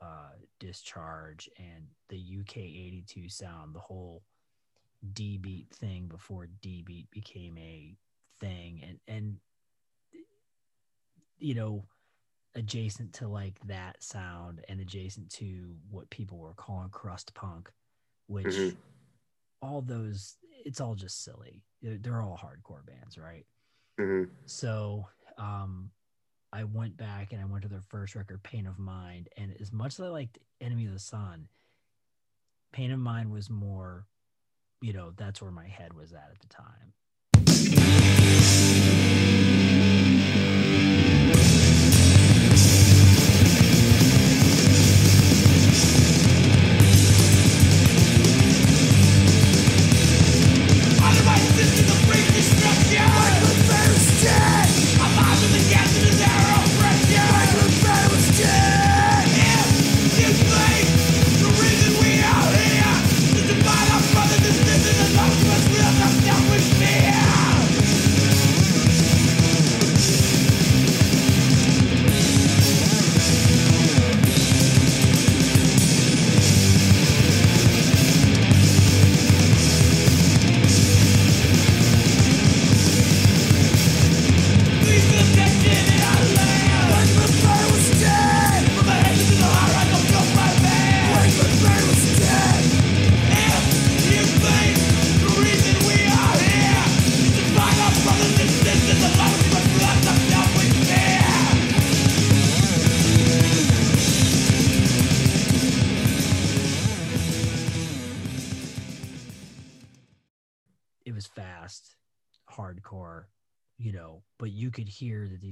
[0.00, 4.22] uh discharge and the UK 82 sound, the whole
[5.12, 7.96] D beat thing before D beat became a
[8.40, 9.36] thing and and
[11.42, 11.84] you know
[12.54, 17.70] adjacent to like that sound and adjacent to what people were calling crust punk
[18.26, 18.76] which Mhm.
[19.62, 23.46] all those it's all just silly they're, all hardcore bands right
[23.98, 24.30] Mhm.
[24.46, 25.90] so um
[26.52, 29.72] i went back and i went to their first record pain of mind and as
[29.72, 31.48] much as i liked enemy of the sun
[32.72, 34.06] pain of mind was more
[34.80, 36.92] you know that's where my head was at at the time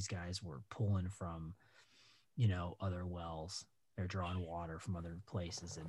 [0.01, 1.53] these guys were pulling from,
[2.35, 3.67] you know, other wells.
[3.97, 5.89] They're drawing water from other places and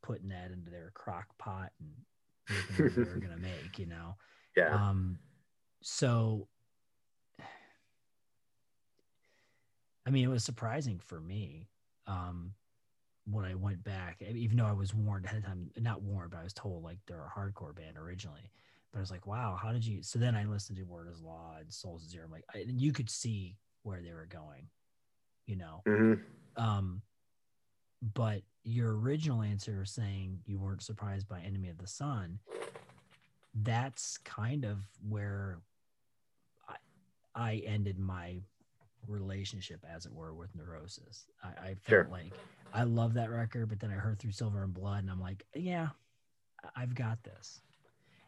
[0.00, 1.90] putting that into their crock pot and
[2.48, 4.14] making what they were gonna make, you know.
[4.56, 4.72] Yeah.
[4.74, 5.18] Um
[5.82, 6.46] so
[10.06, 11.68] I mean it was surprising for me.
[12.06, 12.54] Um
[13.28, 16.38] when I went back, even though I was warned ahead of time, not warned, but
[16.38, 18.52] I was told like they're a hardcore band originally.
[18.92, 20.02] But I was like, wow, how did you?
[20.02, 22.26] So then I listened to Word is Law and Souls Zero.
[22.26, 24.68] I'm like, I, and you could see where they were going,
[25.46, 25.82] you know.
[25.86, 26.20] Mhm.
[26.56, 27.02] Um,
[28.14, 32.38] but your original answer saying you weren't surprised by Enemy of the Sun,
[33.54, 34.78] that's kind of
[35.08, 35.58] where
[36.68, 36.76] I,
[37.34, 38.40] I ended my
[39.08, 41.26] relationship, as it were, with Neurosis.
[41.42, 42.08] I, I felt Sure.
[42.10, 42.32] like
[42.74, 45.44] I love that record, but then I heard through Silver and Blood, and I'm like,
[45.54, 45.88] yeah,
[46.76, 47.60] I've got this.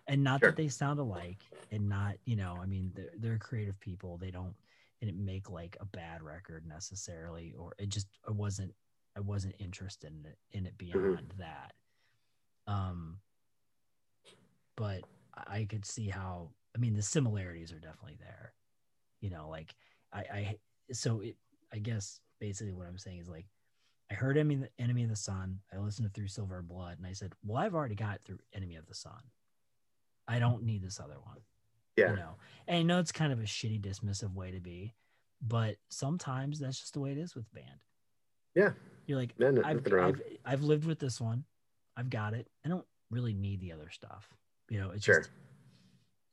[0.07, 0.51] And not Sure.
[0.51, 4.19] that they sound alike, and not you know, I mean, they're, they're creative people.
[4.19, 4.55] They don't
[5.01, 8.75] didn't make like a bad record necessarily, or it just I wasn't
[9.17, 11.73] I wasn't interested in it in it beyond that.
[12.67, 13.19] Um,
[14.77, 15.03] but
[15.35, 18.53] I I could see how I mean the similarities are definitely there.
[19.21, 19.75] You know, like
[20.13, 20.59] I I
[20.93, 21.37] so it
[21.73, 23.47] I guess basically what I'm saying is like
[24.11, 25.61] I heard enemy enemy of the sun.
[25.73, 28.39] I listened to through Silver and Blood, and I said, well, I've already got through
[28.53, 29.21] enemy of the sun.
[30.27, 31.39] I don't need this other one
[31.97, 32.11] Yeah.
[32.11, 34.95] you know and i know it's kind of a shitty dismissive way to be
[35.43, 37.81] but sometimes that's just the way it is with band
[38.55, 38.71] Yeah.
[39.07, 39.93] you're like No, no, I've.
[39.93, 41.45] I've, I've lived with this one
[41.97, 44.29] i've got it i don't really need the other stuff
[44.71, 45.19] you know it's Sure.
[45.21, 45.31] just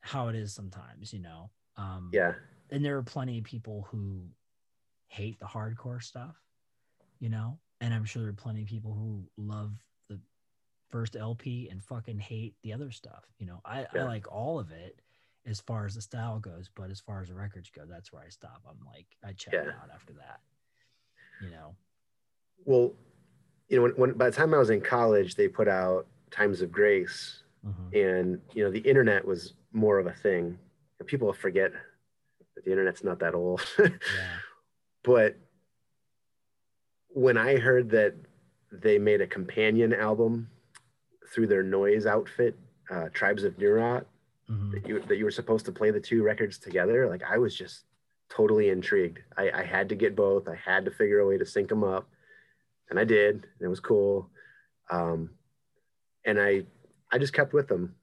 [0.01, 2.33] how it is sometimes you know um Yeah.
[2.69, 4.23] and there are plenty of people who
[5.07, 6.35] hate the hardcore stuff
[7.19, 9.73] you know and i'm sure there are plenty of people who love
[10.91, 14.71] first lp and fucking hate the other stuff you know i, I like all of
[14.71, 14.99] it
[15.45, 18.21] as far as the style goes but as far as the records go that's where
[18.23, 19.71] i stop i'm like i check Yeah.
[19.81, 20.39] out after that
[21.41, 21.75] you know
[22.65, 22.93] Well,
[23.69, 26.61] you know, when, when by the time I was in college, they put out Times
[26.61, 27.93] of Grace, Mhm.
[27.93, 30.57] and you know, the internet was more of a thing.
[30.99, 31.71] And people forget
[32.55, 33.61] that the internet's not that old.
[33.79, 33.89] yeah
[35.03, 35.35] but
[37.07, 38.13] when I heard that
[38.71, 40.49] they made a companion album
[41.33, 42.57] through their noise outfit,
[42.89, 44.05] uh, Tribes of Neurot,
[44.49, 44.71] Mhm.
[44.73, 47.55] that you that you were supposed to play the two records together, like I was
[47.55, 47.85] just
[48.29, 49.19] totally intrigued.
[49.37, 50.47] I, I had to get both.
[50.47, 52.09] I had to figure a way to sync them up,
[52.89, 53.35] and I did.
[53.35, 54.29] And it was cool.
[54.89, 55.29] Um,
[56.25, 56.65] and I
[57.11, 57.95] I just kept with them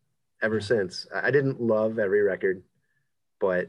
[0.43, 0.63] ever Yeah.
[0.67, 1.07] since.
[1.15, 2.63] I I didn't love every record,
[3.41, 3.69] but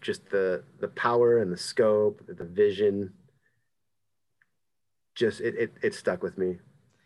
[0.00, 3.12] just the the power and the scope, the vision,
[5.14, 6.58] just it it, it stuck with me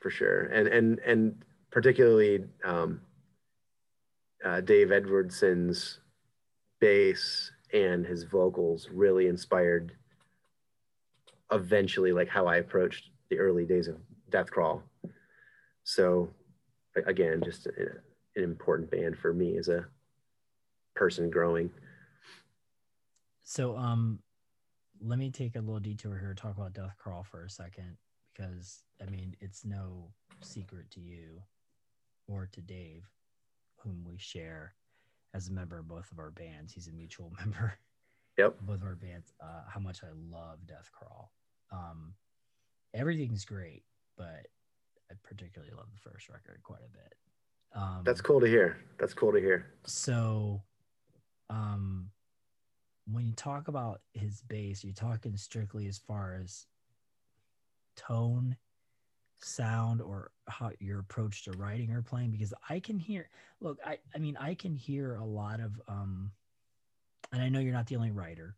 [0.03, 0.47] for sure.
[0.47, 3.01] And and and particularly um,
[4.45, 6.01] uh, Dave Edwardson's
[6.81, 9.93] bass and his vocals really inspired
[11.53, 13.97] eventually like how I approached the early days of
[14.31, 14.83] Deathcrawl.
[15.85, 16.29] So
[17.07, 17.71] again, just a,
[18.37, 19.87] an important band for me as a
[20.95, 21.71] person growing.
[23.45, 24.19] So um
[25.05, 27.97] let me take a little detour here talk about Deathcrawl for a second
[28.35, 30.11] because I mean it's no
[30.41, 31.43] secret to you
[32.29, 33.09] or to Dave
[33.77, 34.75] whom we share
[35.35, 36.73] as a member of both of our bands.
[36.73, 37.75] He's a mutual member
[38.39, 38.59] Yep.
[38.61, 39.33] of both of our bands.
[39.43, 41.27] Uh, how much I love Deathcrawl.
[41.71, 42.15] Um,
[42.95, 43.83] everything's great,
[44.17, 44.47] but
[45.11, 47.15] I particularly love the first record quite a bit.
[47.75, 48.79] Um, That's cool to hear.
[48.99, 49.67] That's cool to hear.
[49.85, 50.63] so
[51.51, 52.09] um
[53.11, 56.67] when you talk about his bass you're talking strictly as far as
[57.97, 58.57] tone
[59.41, 63.29] sound or how your approach to writing or playing because i can hear
[63.61, 66.31] look i i mean i can hear a lot of um
[67.33, 68.55] and i know you're not the only writer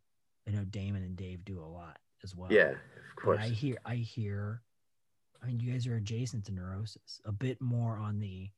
[0.47, 2.77] i know damon and dave do a lot as well Yeah, of
[3.17, 3.41] but course.
[3.41, 4.63] I hear, I hear,
[5.43, 8.51] I mean, you guys are adjacent to neurosis, a bit more on the,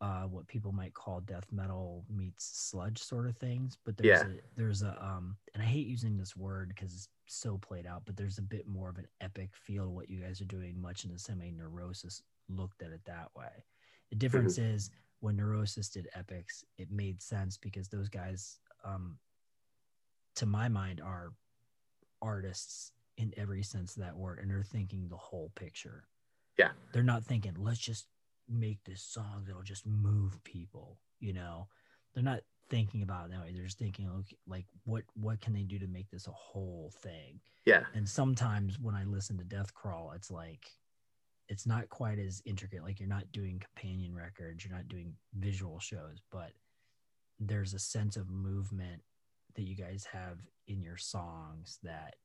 [0.00, 3.76] uh, what people might call death metal meets sludge sort of things.
[3.84, 4.26] But there's Yeah.
[4.26, 8.02] a, there's a, um, and I hate using this word because it's so played out,
[8.06, 10.80] but there's a bit more of an epic feel to what you guys are doing,
[10.80, 13.64] much in the same way neurosis looked at it that way.
[14.10, 19.18] The difference is when neurosis did epics, it made sense because those guys, um,
[20.36, 21.32] to my mind, are
[22.22, 26.04] artists in every sense of that word and they're thinking the whole picture
[26.56, 26.70] Yeah.
[26.92, 28.06] they're not thinking let's just
[28.48, 31.68] make this song that'll just move people you know
[32.14, 33.52] they're not thinking about it that way.
[33.52, 36.92] They're just thinking okay, like what what can they do to make this a whole
[37.02, 37.40] thing?
[37.64, 40.70] Yeah, and sometimes when i listen to deathcrawl it's like
[41.48, 42.82] it's not quite as intricate.
[42.82, 46.52] Like you're not doing companion records you're not doing visual shows but
[47.40, 49.02] there's a sense of movement
[49.54, 52.16] that you guys have in your songs that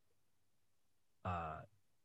[1.26, 1.60] uh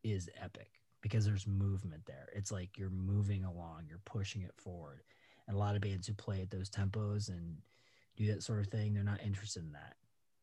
[0.04, 0.70] is epic
[1.02, 2.28] because there's movement there.
[2.34, 5.02] It's like you're moving along you're pushing it forward.
[5.46, 7.56] And a lot of bands who play at those tempos and
[8.18, 9.94] do that sort of thing they're not interested in that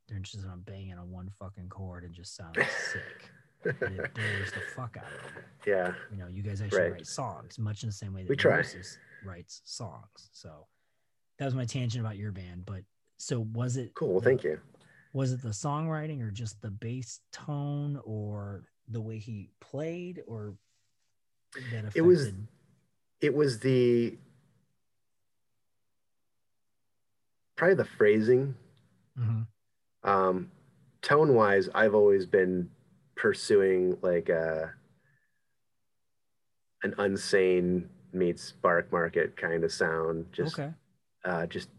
[0.08, 3.30] they're interested in banging on one fucking chord and just sounding sick
[3.66, 5.92] and it blows the fuck out of them yeah.
[6.12, 6.92] you know you guys actually Right.
[6.94, 8.64] write songs much in the same way that We try.
[9.26, 10.68] Writes songs so
[11.40, 12.84] that was my tangent about your band but
[13.18, 14.10] so was it Cool.
[14.10, 14.60] Well, the- thank you.
[15.14, 20.54] was it the songwriting or just the bass tone or the way he played or
[21.72, 22.32] that affected It was
[23.22, 24.18] it was the
[27.56, 28.56] probably the phrasing
[29.18, 29.48] Mhm.
[30.04, 30.52] um
[31.02, 32.70] tone wise i've always been
[33.16, 34.74] pursuing like a
[36.84, 40.74] an unsane meets barkmarket kind of sound just okay.
[41.24, 41.70] uh just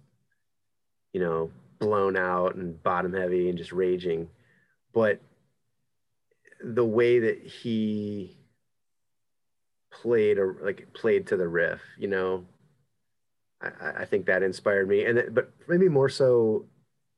[1.12, 4.30] you know blown out and bottom heavy and just raging.
[4.94, 5.20] But
[6.64, 8.38] the way that he
[9.92, 12.46] played or like played to the riff you know
[13.60, 16.66] i I- think that inspired me and it, but maybe more so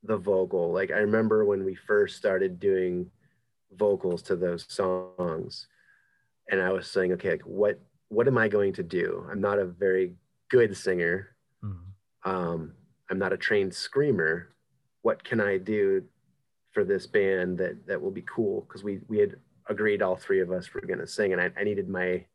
[0.04, 3.10] the vocal like i remember when we first started doing
[3.76, 5.66] vocals to those songs
[6.50, 9.58] and i was saying okay like what what am i going to do i'm not
[9.58, 10.14] a very
[10.50, 11.34] good singer
[11.64, 11.80] Mhm.
[12.24, 12.74] um,
[13.10, 14.50] I'm not a trained screamer.
[15.02, 16.04] What can I do
[16.72, 18.60] for this band that that will be cool?
[18.62, 19.36] Because we we had
[19.66, 22.26] agreed all three of us were gonna sing, and I, I needed my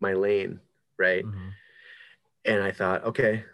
[0.00, 0.60] my lane,
[0.98, 1.24] right?
[1.24, 1.50] Mhm.
[2.44, 3.44] And I thought, okay,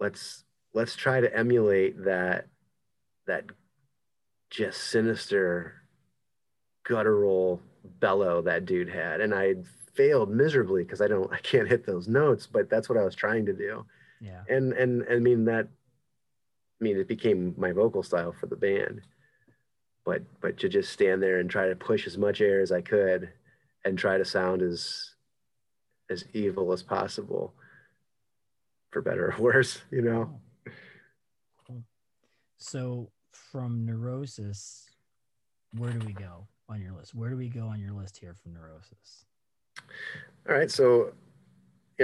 [0.00, 2.46] let's let's try to emulate that
[3.26, 3.44] that
[4.50, 5.74] just sinister
[6.84, 7.60] guttural
[8.00, 9.54] bellow that dude had, and I
[9.94, 13.14] failed miserably because I don't I can't hit those notes, but that's what I was
[13.14, 13.84] trying to do.
[14.20, 14.42] Yeah.
[14.48, 15.66] And and I mean that
[16.80, 19.00] I mean it became my vocal style for the band.
[20.04, 22.80] But but to just stand there and try to push as much air as I
[22.80, 23.32] could
[23.84, 25.10] and try to sound as
[26.10, 27.54] as evil as possible
[28.96, 30.40] for better or worse you know.
[31.66, 31.84] Cool.
[32.56, 34.88] So from neurosis,
[35.76, 36.48] where do we go?
[36.68, 37.14] on your list?
[37.14, 39.24] Where do we go on your list here from neurosis?
[40.48, 41.12] All right, so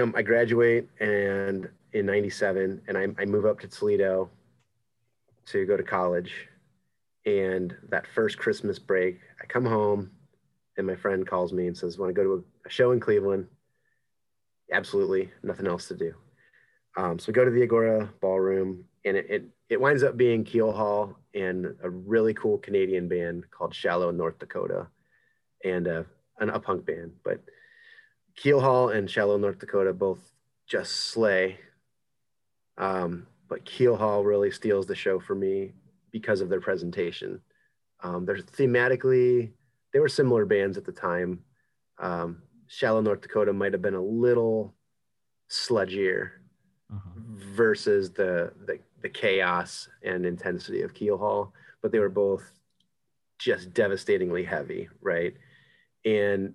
[0.00, 4.30] um, I graduate and in '97, and I, I move up to Toledo
[5.46, 6.48] to go to college.
[7.24, 10.10] And that first Christmas break, I come home,
[10.76, 13.46] and my friend calls me and says, "Want to go to a show in Cleveland?"
[14.72, 16.14] Absolutely, nothing else to do.
[16.96, 20.44] Um, so we go to the Agora Ballroom, and it, it it winds up being
[20.44, 24.88] Keelhaul and a really cool Canadian band called Shallow North Dakota,
[25.64, 26.02] and uh,
[26.38, 27.12] an a punk band.
[27.24, 27.40] But
[28.36, 30.20] Keelhaul and Shallow North Dakota both
[30.66, 31.58] just slay.
[32.78, 35.72] Um, but Keelhaul really steals the show for me
[36.10, 37.40] because of their presentation.
[38.02, 39.52] Um, they're thematically,
[39.92, 41.44] they were similar bands at the time.
[41.98, 44.74] Um, Shallow North Dakota might have been a little
[45.50, 46.30] sludgier.
[47.52, 51.50] Versus the, the the chaos and intensity of Keelhaul,
[51.82, 52.52] but they were both
[53.38, 55.34] just devastatingly heavy, right?
[56.04, 56.54] And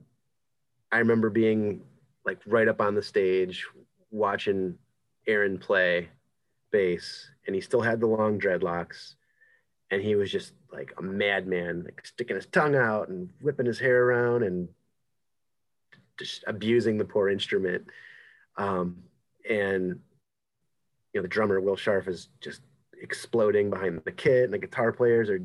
[0.92, 1.82] I remember being
[2.26, 3.66] like right up on the stage
[4.10, 4.78] watching
[5.28, 6.10] Aaron play
[6.72, 9.16] bass, and he still had the long dreadlocks,
[9.92, 13.80] and he was just like a madman, like sticking his tongue out and whipping his
[13.80, 14.70] hair around and
[16.18, 17.86] just abusing the poor instrument.
[18.58, 19.04] Um,
[19.50, 20.00] and
[21.18, 22.62] you know, the drummer Will Scharf is just
[23.02, 25.42] exploding behind the kit, and the guitar players are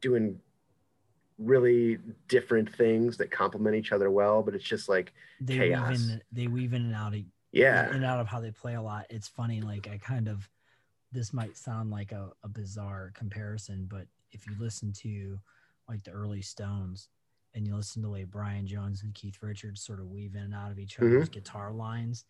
[0.00, 0.40] doing
[1.38, 1.98] really
[2.28, 4.42] different things that complement each other well.
[4.42, 5.90] But it's just like, They Chaos.
[5.90, 8.52] weave in they weave in and out of in yeah, and out of how they
[8.52, 9.04] play a lot.
[9.10, 10.48] It's funny, like I kind of
[11.12, 15.38] this might sound like a, a bizarre comparison, but if you listen to
[15.90, 17.10] like the early Stones
[17.54, 20.40] and you listen to the way Brian Jones and Keith Richards sort of weave in
[20.44, 21.16] and out of each Mm-hmm.
[21.16, 22.24] other's guitar lines,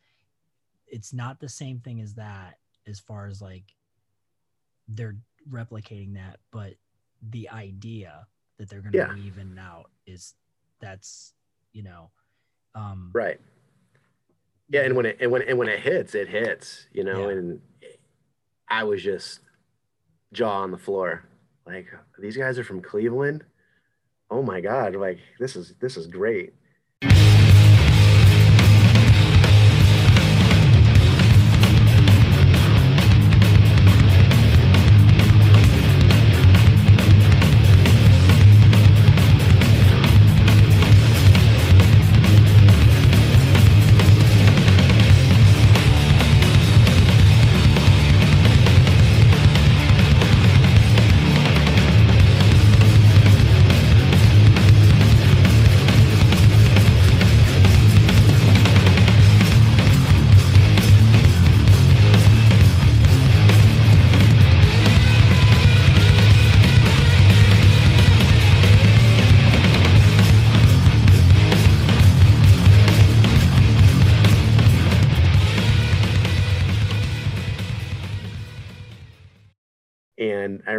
[0.89, 3.65] it's not the same thing as that as far as like
[4.89, 5.17] they're
[5.51, 6.75] replicating that, but
[7.31, 8.27] the idea
[8.59, 9.15] that they're gonna Yeah.
[9.15, 10.35] weave in and out is
[10.81, 11.35] that's
[11.73, 12.11] you know
[12.75, 13.41] um right.
[14.69, 17.29] Yeah, and when it and when and when it hits, it hits, you know.
[17.29, 17.37] Yeah.
[17.37, 17.61] And
[18.69, 19.41] I was just
[20.33, 21.25] jaw on the floor,
[21.67, 21.87] like
[22.19, 23.45] these guys are from Cleveland.
[24.31, 24.97] Oh my god!
[24.97, 26.55] Like this is this is great.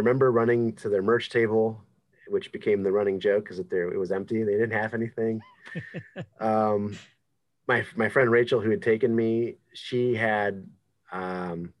[0.04, 1.82] Remember running to their merch table,
[2.28, 4.42] which became the running joke because it, it was empty.
[4.42, 5.40] They didn't have anything.
[6.40, 6.96] um,
[7.66, 10.66] my my friend Rachel, who had taken me, she had
[11.10, 11.72] um,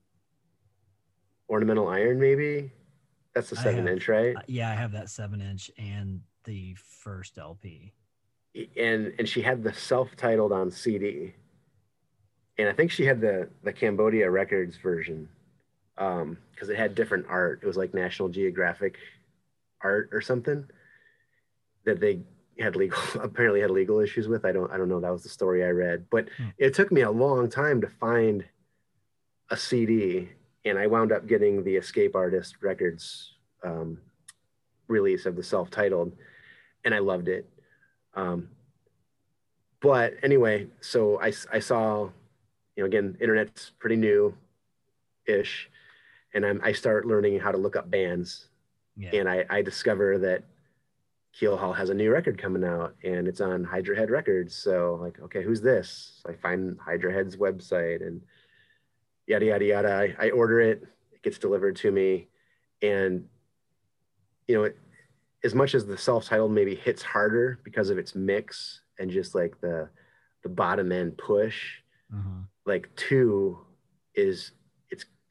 [1.50, 2.18] ornamental iron.
[2.18, 2.72] Maybe
[3.34, 3.96] that's the seven have.
[3.96, 4.36] inch, right?
[4.36, 7.92] Uh, yeah, I have that seven inch and the first LP.
[8.54, 11.34] and and she had the self-titled on CD,
[12.56, 15.28] and I think she had the the Cambodia Records version,
[15.98, 17.60] um, because it had different art.
[17.62, 18.96] It was like National Geographic
[19.82, 20.64] art or something
[21.84, 22.20] that they
[22.58, 24.44] had legal apparently had legal issues with.
[24.44, 25.00] I don't I don't know.
[25.00, 26.48] That was the story I read, but Hmm.
[26.58, 28.44] it took me a long time to find
[29.50, 30.30] a CD,
[30.64, 33.98] and I wound up getting the Escape Artist Records um,
[34.88, 36.12] release of the self-titled,
[36.84, 37.48] and I loved it.
[38.14, 38.48] Um,
[39.80, 42.04] but anyway, so I, I saw,
[42.76, 44.34] you know, again, internet's pretty new
[45.26, 45.68] ish.
[46.34, 48.48] And I'm, I start learning how to look up bands.
[48.96, 49.10] Yeah.
[49.14, 50.44] And I, I discover that
[51.40, 54.54] Keelhaul has a new record coming out and it's on Hydra Head Records.
[54.54, 56.20] So, like, okay, who's this?
[56.22, 58.20] So I find Hydra Head's website and
[59.26, 59.92] yada, yada, yada.
[59.92, 60.82] I, I order it,
[61.12, 62.28] it gets delivered to me.
[62.82, 63.26] And,
[64.46, 64.78] you know, it,
[65.42, 69.60] as much as the self-titled maybe hits harder because of its mix and just like
[69.60, 69.88] the
[70.42, 71.78] the bottom end push
[72.12, 72.42] Uh-huh.
[72.66, 73.58] like two
[74.14, 74.52] is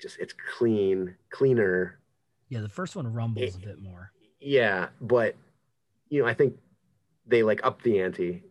[0.04, 2.00] just it's clean cleaner.
[2.50, 4.12] Yeah, the first one rumbles a bit more.
[4.40, 5.36] yeah but
[6.10, 6.56] you know i think
[7.26, 8.44] they like up the ante.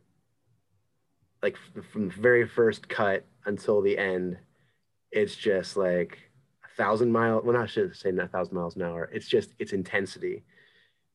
[1.42, 1.57] Like
[1.92, 4.38] from the very first cut until the end
[5.11, 6.18] it's just like
[6.64, 9.11] a thousand mile well not should say not a thousand miles an hour.
[9.12, 10.44] It's just it's intensity.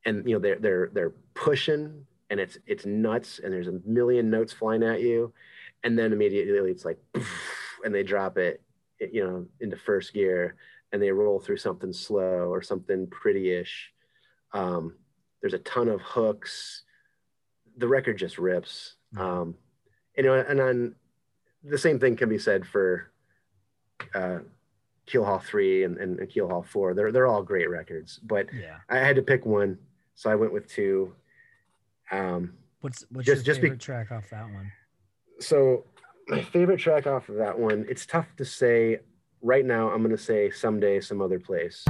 [0.06, 4.30] And you know they're they're they're pushing and it's it's nuts and there's a million
[4.30, 5.34] notes flying at you.
[5.84, 7.00] And then immediately it's like
[7.84, 8.62] and they drop it
[9.00, 10.56] you know into first gear
[10.92, 13.92] and they roll through something slow or something pretty-ish.
[14.54, 14.96] Um,
[15.42, 16.84] there's a ton of hooks.
[17.78, 18.96] The record just rips.
[19.18, 19.56] Um,
[20.18, 20.96] you know and on
[21.64, 23.12] the same thing can be said for
[24.16, 24.40] uh,
[25.08, 28.78] Keelhaul 3 and, and, and Keelhaul 4 they're, they're all great records but Yeah.
[28.90, 29.78] I had to pick one
[30.16, 31.14] so I went with two.
[32.12, 34.72] Um, What's what's Just- your just be- favorite track off that one?
[35.40, 35.84] so
[36.30, 39.00] my favorite track off of that one it's tough to say
[39.42, 41.86] right now i'm going to say someday some other place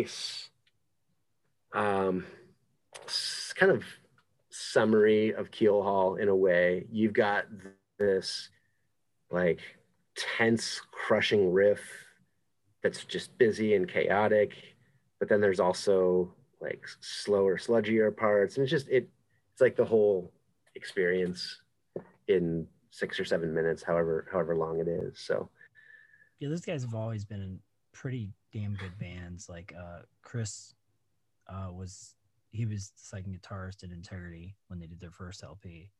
[0.00, 0.50] nice
[1.74, 2.24] um
[3.54, 3.82] kind of
[4.50, 6.86] summary of keelhaul in a way.
[6.90, 7.46] You've got
[7.98, 8.50] this
[9.30, 9.60] like
[10.16, 11.80] tense crushing riff
[12.82, 14.54] that's just busy and chaotic
[15.18, 19.08] but then there's also like slower sludgier parts and it's just it
[19.52, 20.32] it's like the whole
[20.74, 21.60] experience
[22.28, 25.48] in six or seven minutes however however long it is so.
[26.38, 27.58] Yeah, those guys have always been
[27.92, 29.48] pretty damn good bands.
[29.48, 30.74] Like uh Chris
[31.48, 32.14] uh was
[32.50, 35.90] he was the second guitarist in Integrity when they did their first LP.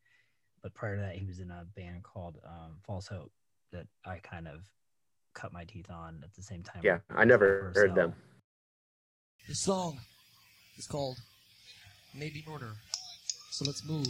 [0.63, 3.33] But prior to that he was in a band called um False Hope
[3.73, 4.61] that I kind of
[5.35, 6.81] cut my teeth on at the same time.
[6.83, 8.11] yeah i never heard album.
[8.11, 8.15] them
[9.49, 9.99] The song
[10.79, 11.17] is called
[12.15, 12.73] Maybe Murder.
[13.51, 14.07] So let's move.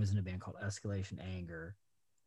[0.00, 1.76] Was in a band called Escalation Anger.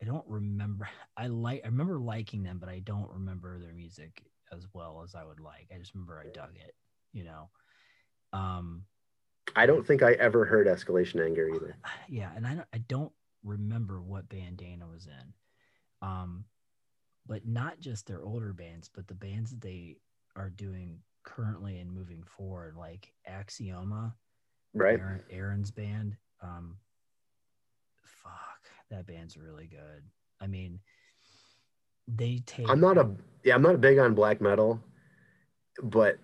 [0.01, 0.87] I don't remember.
[1.17, 1.61] I like.
[1.63, 4.23] I remember liking them, but I don't remember their music
[4.55, 5.67] as well as I would like.
[5.73, 6.75] I just remember I dug it.
[7.11, 7.49] You know.
[8.31, 8.85] Um,
[9.55, 11.77] i don't think i ever heard escalation anger either
[12.09, 12.67] yeah, and I don't.
[12.73, 13.11] I don't
[13.43, 15.33] remember what band Dana was in.
[16.07, 16.45] Um,
[17.27, 19.97] but not just their older bands, but the bands that they
[20.35, 24.13] are doing currently and moving forward, like Axioma.
[24.73, 26.17] right Aaron, Aaron's band.
[26.41, 26.77] Um,
[28.93, 30.03] that band's really good.
[30.39, 30.79] I mean,
[32.07, 32.69] they take.
[32.69, 33.09] i'm not a
[33.45, 34.77] yeah i'm not big on black metal
[35.81, 36.17] but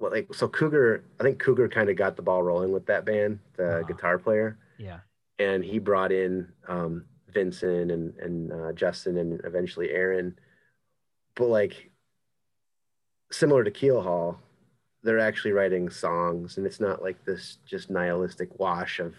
[0.00, 1.04] well, like so Cougar.
[1.18, 3.82] I think Cougar kind of got the ball rolling with that band, the Uh-huh.
[3.84, 4.98] guitar player, Yeah.
[5.38, 10.36] and he brought in um, Vincent and and uh, Justin and eventually Aaron.
[11.36, 11.90] But like
[13.32, 14.36] similar to Keelhaul,
[15.02, 19.14] they're actually writing songs, and it's not like this just nihilistic wash of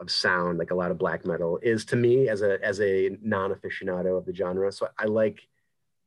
[0.00, 3.16] of sound like a lot of black metal is to me as a as a
[3.22, 4.72] non aficionado of the genre.
[4.72, 5.46] So I like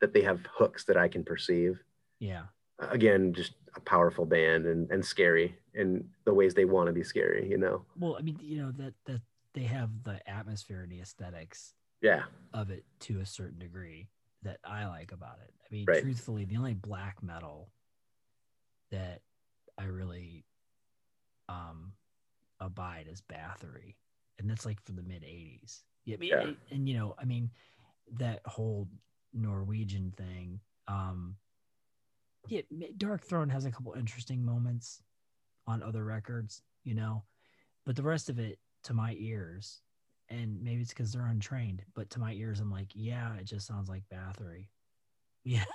[0.02, 1.82] that they have hooks that I can perceive
[2.20, 2.46] Yeah.
[2.80, 7.04] again just a powerful band and, and scary in the ways they want to be
[7.04, 9.22] scary you know Well, I mean, you know that that
[9.54, 12.24] they have the atmosphere and the aesthetics yeah
[12.54, 14.10] of it to a certain degree
[14.42, 15.54] that I like about it.
[15.66, 16.02] I mean, Right.
[16.02, 17.70] truthfully, the only black metal
[18.92, 19.22] that
[19.78, 20.46] I really
[21.50, 21.94] um
[22.66, 23.96] abide as Bathory,
[24.40, 25.84] and that's like from the mid '80s.
[26.06, 26.52] Yeah, I mean, Yeah.
[26.72, 27.52] and, you know, I mean,
[28.18, 28.90] that whole
[29.34, 30.60] Norwegian thing.
[30.88, 31.38] Um,
[32.48, 32.62] yeah,
[32.98, 35.02] Darkthrone has a couple interesting moments
[35.66, 37.24] on other records, you know,
[37.86, 39.82] but the rest of it, to my ears,
[40.28, 43.66] and maybe it's because they're untrained, but to my ears, I'm like, yeah, it just
[43.66, 44.68] sounds like Bathory.
[45.46, 45.66] Yeah.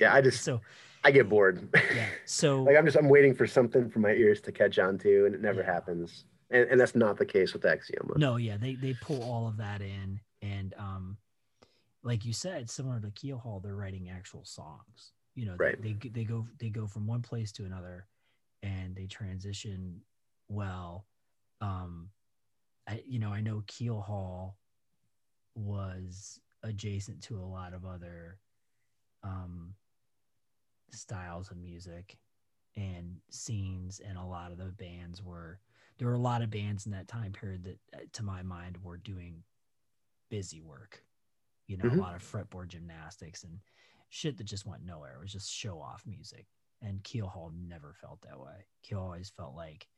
[0.00, 0.60] Yeah i just So
[1.04, 2.06] i get bored yeah.
[2.24, 5.26] So like i'm just i'm waiting for something for my ears to catch on to
[5.26, 5.72] and it never Yeah.
[5.72, 9.46] happens and, and that's not the case with axioma no, yeah, they they pull all
[9.46, 11.16] of that in, and um,
[12.02, 15.12] like you said, similar to Keelhaul, they're writing actual songs.
[15.36, 15.80] You know, they- Right.
[15.80, 18.08] they, they go they go from one place to another,
[18.64, 20.00] and they transition
[20.48, 21.06] well.
[21.60, 22.10] Um,
[22.88, 24.54] I you know I know Keelhaul
[25.54, 28.38] was adjacent to a lot of other
[29.22, 29.74] um
[30.96, 32.18] styles of music
[32.76, 35.60] and scenes and a lot of the bands were
[35.98, 38.78] there were a lot of bands in that time period that uh, to my mind
[38.82, 39.42] were doing
[40.30, 41.04] busy work
[41.66, 41.94] you know Mhm.
[41.94, 43.60] a lot of fretboard gymnastics and
[44.10, 45.16] shit that just went nowhere.
[45.16, 46.46] It was just show off music.
[46.82, 48.66] And keelhaul never felt that way.
[48.82, 49.88] Keel always felt like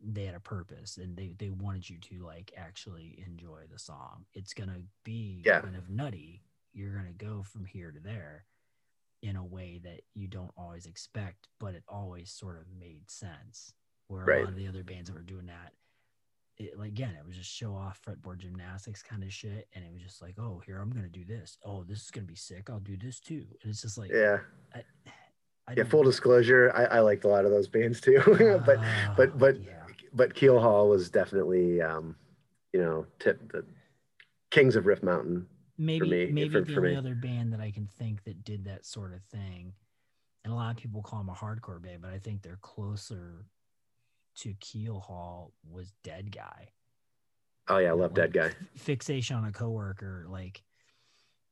[0.00, 4.26] they had a purpose and they, they wanted you to like actually enjoy the song.
[4.34, 5.60] It's gonna be Yeah.
[5.60, 6.44] kind of nutty.
[6.72, 8.46] You're gonna go from here to there
[9.22, 13.72] in a way that you don't always expect, but it always sort of made sense.
[14.08, 15.72] Where a lot of the other bands that were doing that,
[16.58, 19.92] it like again, it was just show off fretboard gymnastics kind of shit, and it
[19.92, 21.56] was just like, oh, here I'm gonna do this.
[21.64, 22.68] Oh, this is gonna be sick.
[22.68, 23.46] I'll do this too.
[23.62, 24.38] And it's just like, yeah
[24.74, 24.82] I,
[25.68, 28.20] I yeah full disclosure i, I liked a lot of those bands too
[28.66, 32.16] but Ah, but but yeah, but keelhaul was definitely um
[32.72, 33.64] you know tip the
[34.50, 35.46] kings of riff mountain
[35.82, 36.96] maybe me, maybe for- the for only me.
[36.96, 39.74] other band that I can think that did that sort of thing,
[40.44, 43.46] and a lot of people call them a hardcore band, but I think they're closer
[44.36, 46.68] to Keelhaul was Deadguy.
[47.68, 50.62] oh yeah i love Like, dead guy Fixation on a coworker, like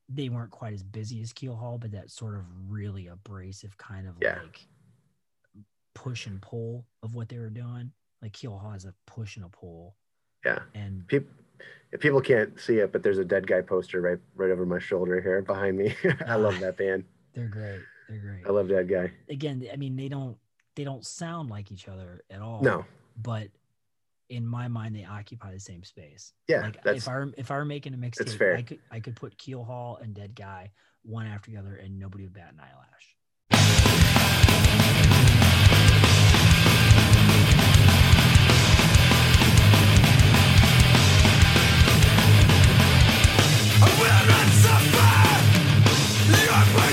[0.09, 4.17] they weren't quite as busy as Keelhaul, but that sort of really abrasive kind of
[4.21, 4.41] Yeah.
[4.43, 4.67] like
[5.95, 7.93] push and pull of what they were doing.
[8.23, 9.97] Like Keelhaul has a push and a pull,
[10.45, 11.31] yeah and people
[11.93, 15.21] if people can't see it but there's a deadguy poster right right over my shoulder
[15.21, 15.95] here behind me
[16.27, 17.81] i love that band they're great.
[18.09, 18.47] They're great.
[18.47, 20.37] i love deadguy Again, I mean, they don't
[20.77, 22.63] they don't sound like each other at all.
[22.63, 22.85] no
[23.17, 23.49] but
[24.31, 26.33] in my mind, they occupy the same space.
[26.47, 28.57] yeah like that's if I were if I were making a mixtape.
[28.57, 30.69] I could I could put Keelhaul and Deadguy
[31.03, 33.17] one after the other, and nobody would bat an eyelash.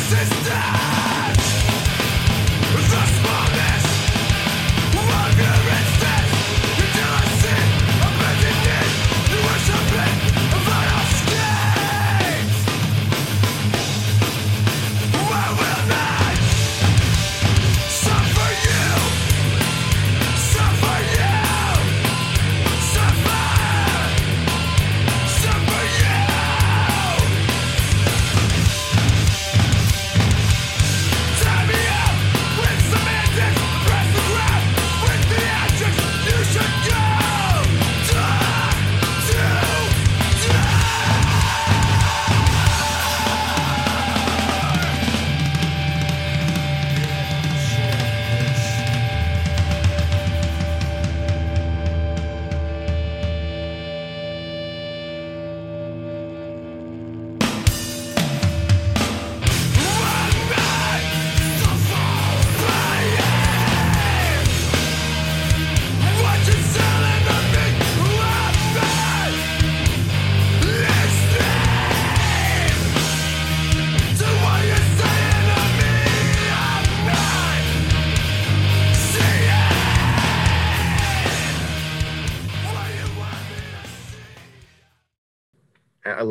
[0.08, 1.48] Persistence.
[2.72, 3.87] The smallness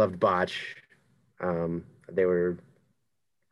[0.07, 0.77] loved Botch.
[1.41, 2.59] Um, they were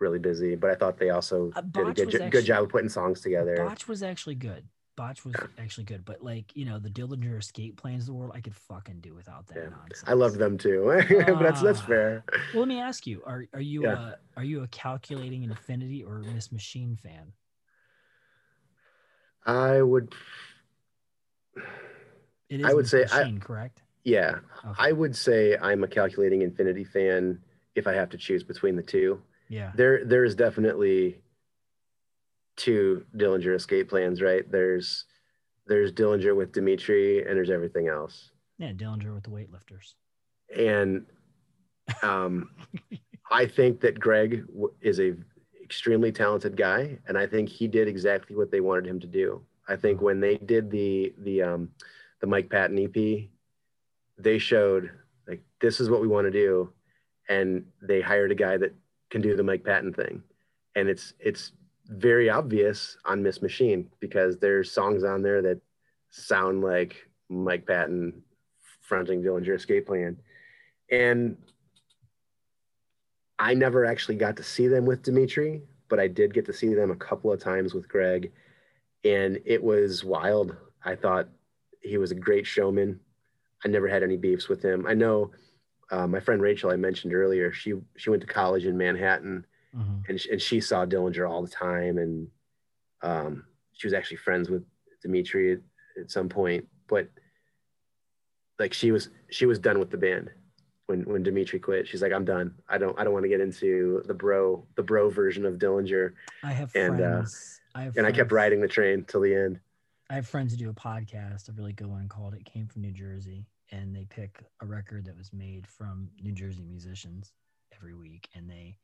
[0.00, 2.68] really busy, but I thought they also Uh, did a good, actually- good job of
[2.70, 3.56] putting songs together.
[3.56, 4.66] Botch was actually good.
[4.96, 8.30] Botch was actually good, but like you know, the Dillinger Escape Plans of the world,
[8.32, 9.68] I could fucking do without that Yeah.
[9.70, 10.04] nonsense.
[10.06, 10.84] I loved them too,
[11.26, 11.86] but that's that's Ah.
[11.86, 12.24] fair.
[12.52, 13.94] Well, let me ask you: Are are you Yeah.
[13.94, 17.32] uh, are you a calculating infinity or Miss Machine fan?
[19.44, 20.14] I would,
[22.48, 23.82] It is I would Miss say I- Machine, correct?
[24.04, 24.74] Yeah, Okay.
[24.78, 27.40] I would say I'm a calculating infinity fan
[27.74, 29.20] if I have to choose between the two.
[29.48, 29.72] yeah.
[29.74, 31.20] There, there is definitely
[32.56, 34.48] two Dillinger escape plans, right?
[34.50, 35.04] There's,
[35.66, 38.30] there's Dillinger with Dimitri, and there's everything else.
[38.58, 39.94] Yeah, Dillinger with the weightlifters.
[40.56, 41.06] And
[42.02, 42.50] um,
[43.30, 45.14] I think that Greg w- is a
[45.62, 49.42] extremely talented guy, and I think he did exactly what they wanted him to do.
[49.66, 51.70] I think when they did the the um,
[52.20, 53.28] the Mike Patton EP,
[54.18, 54.90] they showed
[55.26, 56.72] like this is what we want to do,
[57.28, 58.74] and they hired a guy that
[59.10, 60.22] can do the Mike Patton thing,
[60.74, 61.52] and it's it's
[61.86, 65.60] very obvious on Miss Machine because there's songs on there that
[66.10, 68.22] sound like Mike Patton
[68.82, 70.16] fronting Dillinger Escape Plan,
[70.90, 71.36] and
[73.38, 76.74] I never actually got to see them with Dimitri, but I did get to see
[76.74, 78.32] them a couple of times with Greg,
[79.04, 80.56] and it was wild.
[80.84, 81.28] I thought
[81.80, 83.00] he was a great showman.
[83.64, 84.86] I never had any beefs with him.
[84.86, 85.30] I know
[85.90, 87.52] uh, my friend Rachel I mentioned earlier.
[87.52, 90.08] She she went to college in Manhattan, Mhm.
[90.08, 92.28] and she, and she saw Dillinger all the time, and
[93.02, 94.64] um, she was actually friends with
[95.02, 95.60] Dimitri at,
[96.00, 96.66] at some point.
[96.88, 97.08] But
[98.58, 100.30] like she was she was done with the band
[100.86, 101.86] when when Dimitri quit.
[101.88, 102.54] She's like, I'm done.
[102.68, 106.12] I don't I don't want to get into the bro the bro version of Dillinger.
[106.42, 107.60] I have And, uh, friends.
[107.74, 109.60] I have And I kept riding the train till the end.
[110.10, 112.82] I have friends who do a podcast, a really good one called "It Came from
[112.82, 117.32] New Jersey," and they pick a record that was made from New Jersey musicians
[117.74, 118.76] every week, and they,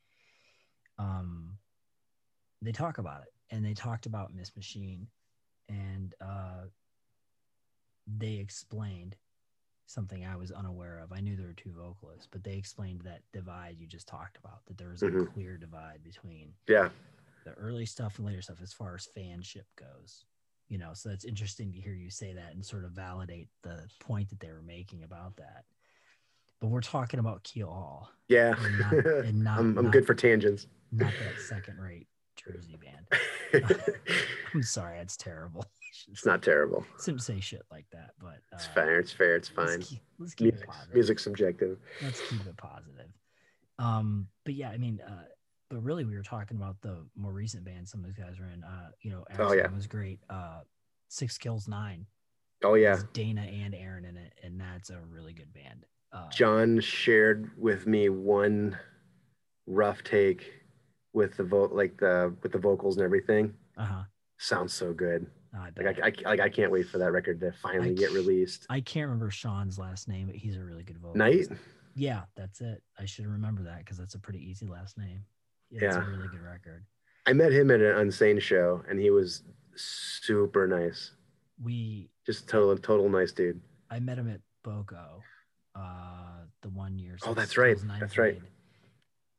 [0.99, 1.59] um,
[2.62, 5.07] they talk about it, and they talked about Miss Machine,
[5.68, 6.64] and uh,
[8.07, 9.16] they explained
[9.87, 11.12] something I was unaware of.
[11.12, 14.64] I knew there were two vocalists, but they explained that divide you just talked about.
[14.66, 15.33] That there was a Mhm.
[15.33, 16.91] clear divide between Yeah.
[17.45, 20.26] the early stuff and later stuff as far as fanship goes.
[20.70, 23.86] You know, so it's interesting to hear you say that and sort of validate the
[23.98, 25.64] point that they were making about that.
[26.60, 28.54] But we're talking about Keelhaul, Yeah.
[28.56, 28.92] And not-
[29.26, 30.68] and not- I'm I'm not- good for tangents.
[30.92, 32.06] not that second rate
[32.36, 33.74] Jersey band.
[34.54, 35.64] I'm sorry, that's terrible.
[36.08, 36.86] it's not terrible.
[37.04, 39.00] Shouldn't say shit like that, but uh, It's fair.
[39.00, 39.34] It's fair.
[39.36, 39.82] It's let's fine.
[39.82, 40.94] keep, let's keep it Music, positive.
[40.94, 41.78] music's subjective.
[42.02, 43.10] let's keep it positive.
[43.80, 45.24] Um, but yeah, I mean, uh,
[45.70, 48.46] but really, we were talking about the more recent bands some of those guys were
[48.48, 48.62] in.
[48.64, 49.62] Uh, you know, Oh, yeah.
[49.62, 50.20] Axel was great.
[50.28, 50.60] Uh,
[51.08, 52.06] Six Kills Nine.
[52.62, 52.90] Oh yeah.
[52.90, 55.86] has Dana and Aaron in it, and that's a really good band.
[56.12, 58.76] Uh, John shared with me one
[59.66, 60.52] rough take
[61.12, 63.54] with the vote, like the with the vocals and everything.
[63.78, 64.02] uh huh.
[64.38, 65.26] Sounds so good.
[65.54, 65.70] I.
[65.82, 68.66] Like I, I like I can't wait for that record to finally get released.
[68.70, 71.50] I can't remember Sean's last name, but he's a really good vocalist.
[71.50, 71.58] Night.
[71.96, 72.82] Yeah, that's it.
[72.98, 75.24] I should remember that because that's a pretty easy last name.
[75.70, 76.84] Yeah, it's a really good record.
[77.26, 79.42] I met him at an Unsane show, and he was
[79.76, 81.12] super nice.
[81.62, 83.60] We Just total total nice dude.
[83.90, 85.20] I met him at Bogo,
[85.74, 87.18] uh, the one year.
[87.26, 87.76] Oh, that's right.
[87.98, 88.40] That's right.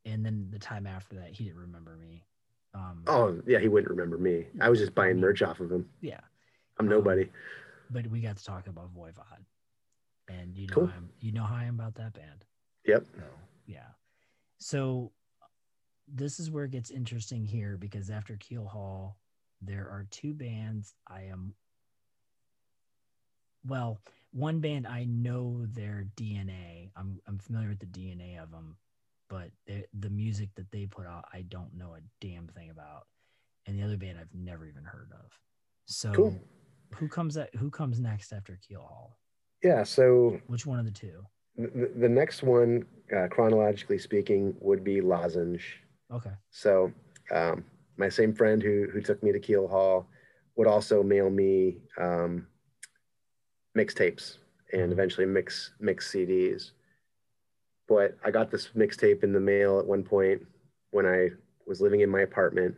[0.04, 2.24] And then the time after that, he didn't remember me.
[2.74, 4.46] Um, Oh yeah, he wouldn't remember me.
[4.60, 5.88] I was just buying merch off of him.
[6.00, 6.20] yeah.
[6.78, 7.28] I'm Um, nobody.
[7.90, 9.44] But we got to talk about Voivod,
[10.28, 10.90] and you know, Cool.
[11.20, 12.44] you know how I am about that band.
[12.86, 13.04] Yep.
[13.14, 13.22] So
[13.66, 13.88] yeah.
[14.58, 15.12] So
[16.14, 19.14] this is where it gets interesting here because after Keelhaul,
[19.60, 21.54] there are two bands I am.
[23.64, 24.00] Well,
[24.32, 26.90] one band I know their DNA.
[26.96, 28.76] I'm I'm familiar with the DNA of them,
[29.28, 33.06] but the the music that they put out, I don't know a damn thing about.
[33.66, 35.30] And the other band I've never even heard of.
[35.86, 36.40] So Cool.
[36.96, 39.12] who comes at who comes next after Keelhaul?
[39.62, 39.84] Yeah.
[39.84, 41.22] So Which one of the two?
[41.56, 42.84] the, the next one,
[43.14, 45.78] uh, chronologically speaking, would be Lozenge.
[46.12, 46.32] Okay.
[46.50, 46.92] So
[47.30, 47.64] um,
[47.96, 50.06] my same friend who who took me to Keelhaul
[50.56, 52.46] would also mail me um,
[53.76, 54.38] mixtapes
[54.72, 54.92] and Mhm.
[54.92, 56.72] eventually mix mix CDs.
[57.88, 60.46] But I got this mixtape in the mail at one point
[60.90, 61.30] when I
[61.66, 62.76] was living in my apartment,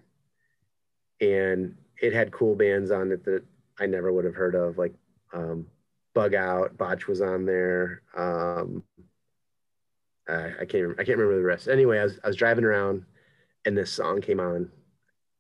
[1.21, 3.45] and it had cool bands on it that
[3.79, 4.95] I never would have heard of, like
[5.33, 5.67] um,
[6.15, 8.03] Bug Out, Botch was on there.
[8.17, 8.85] Um,
[10.29, 11.69] I, I can't remember, I can't remember the rest.
[11.69, 13.05] Anyway, I was, I was driving around
[13.65, 14.71] and this song came on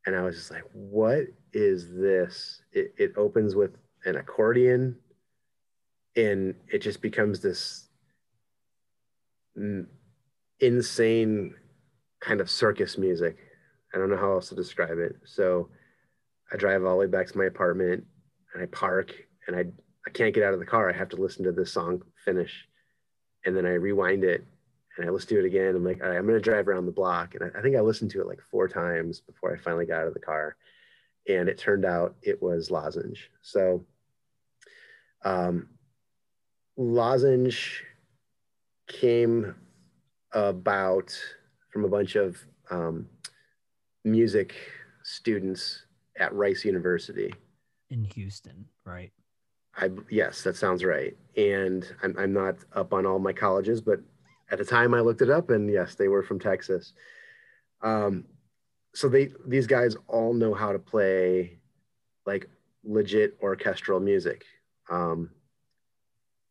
[0.06, 2.62] and I was just like, what is this?
[2.72, 4.96] It, it opens with an accordion
[6.16, 7.88] and it just becomes this
[10.60, 11.54] insane
[12.20, 13.36] kind of circus music.
[13.94, 15.16] I don't know how else to describe it.
[15.24, 15.68] So
[16.52, 18.04] I drive all the way back to my apartment
[18.52, 19.14] and I park
[19.46, 19.64] and I
[20.06, 20.90] I can't get out of the car.
[20.90, 22.68] I have to listen to this song finish.
[23.46, 24.44] And then I rewind it
[24.96, 25.74] and I listen to it again.
[25.74, 27.34] I'm like, all right, I'm gonna drive around the block.
[27.34, 30.02] And I, I think I listened to it like four times before I finally got
[30.02, 30.56] out of the car.
[31.28, 33.30] And it turned out it was lozenge.
[33.42, 33.84] So
[35.24, 35.68] um,
[36.76, 37.82] lozenge
[38.86, 39.54] came
[40.32, 41.18] about
[41.72, 42.36] from a bunch of
[42.70, 43.08] um,
[44.04, 44.54] music
[45.02, 45.86] students
[46.18, 47.32] at Rice University.
[47.90, 49.12] In Houston, right?
[49.76, 51.16] I yes, that sounds right.
[51.36, 54.00] And I'm I'm not up on all my colleges, but
[54.50, 56.92] at the time I looked it up, and yes, they were from Texas.
[57.82, 58.24] Um,
[58.94, 61.58] so they these guys all know how to play
[62.26, 62.48] like
[62.84, 64.44] legit orchestral music,
[64.90, 65.30] um,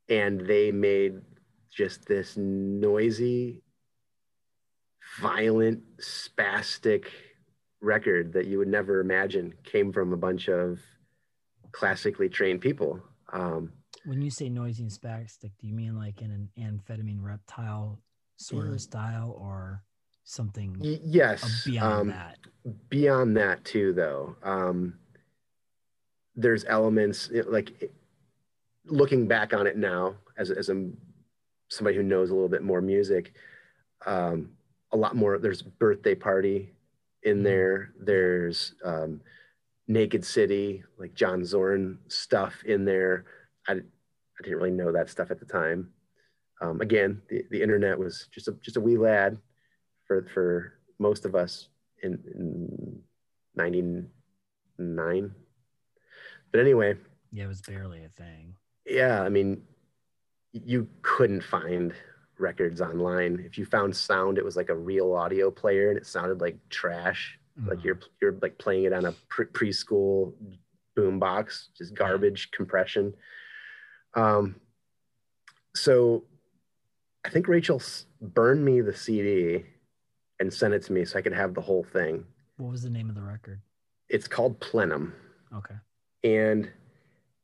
[0.09, 1.21] and they made
[1.71, 3.63] just this noisy,
[5.19, 7.05] violent, spastic
[7.81, 10.79] record that you would never imagine came from a bunch of
[11.71, 12.99] classically trained people.
[13.31, 13.73] Um,
[14.05, 17.99] When you say noisy and spastic, do you mean like in an amphetamine reptile
[18.37, 18.73] sort Mm.
[18.73, 19.83] of style or
[20.25, 22.37] something yes, beyond um, that?
[22.89, 24.97] beyond that too though um
[26.35, 27.91] there's elements like
[28.85, 30.89] looking back on it now as, as a
[31.69, 33.33] somebody who knows a little bit more music
[34.05, 34.49] um
[34.91, 36.73] a lot more there's birthday party
[37.23, 37.43] in Mhm.
[37.43, 39.19] there there's um
[39.87, 43.25] naked city like john zorn stuff in there
[43.67, 43.81] i,
[44.43, 45.89] I didn't really know that stuff at the time.
[46.61, 49.37] Um, again the, the internet was just a just a wee lad
[50.05, 51.69] for for most of us
[52.03, 52.99] in, in
[53.55, 55.31] 99
[56.51, 56.95] but anyway.
[57.31, 58.55] Yeah, it was barely a thing.
[58.85, 59.63] yeah i mean
[60.53, 61.93] you couldn't find
[62.37, 63.39] records online.
[63.45, 66.57] If you found sound it was like a real audio player and it sounded like
[66.69, 67.39] trash.
[67.65, 67.83] Like Mhm.
[67.85, 70.33] you're you're like playing it on a pre- preschool
[70.95, 73.15] boom box just garbage compression
[74.15, 74.55] um
[75.75, 76.23] so
[77.25, 77.81] i think rachel
[78.21, 79.65] burned me the cd
[80.39, 82.25] and sent it to me so i could have the whole thing.
[82.57, 83.61] What was the name of the record?
[84.09, 85.13] it's called plenum.
[85.55, 85.75] Okay.
[86.23, 86.69] and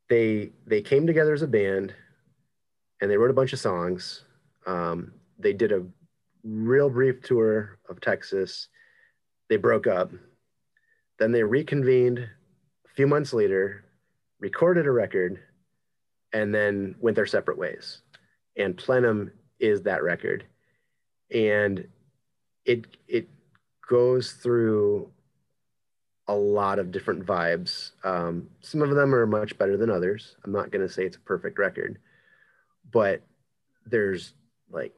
[0.10, 1.94] they they came together as a band
[3.02, 4.24] and they wrote a bunch of songs.
[4.68, 5.84] Um, they did a
[6.44, 8.68] real brief tour of texas.
[9.50, 10.12] They broke up.
[11.18, 12.20] Then they reconvened.
[12.20, 13.86] A few months later
[14.40, 15.40] recorded a record
[16.34, 18.02] and then went their separate ways
[18.58, 20.46] and plenum is that record
[21.32, 21.88] and
[22.66, 23.28] it it
[23.88, 25.10] goes through
[26.30, 27.92] a lot of different vibes.
[28.04, 30.36] Um, some of them are much better than others.
[30.46, 31.98] I'm not going to say it's a perfect record,
[32.92, 33.24] but
[33.88, 34.34] there's
[34.70, 34.94] like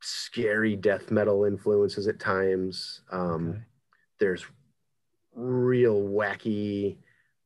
[0.00, 3.02] scary death metal influences at times.
[3.12, 3.58] Um, okay.
[4.18, 4.46] There's
[5.34, 6.96] real wacky,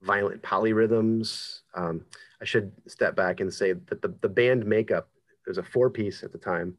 [0.03, 1.61] violent polyrhythms.
[1.75, 2.05] Um,
[2.41, 5.09] I should step back and say that the, the band makeup,
[5.45, 6.77] there's a four piece at the time.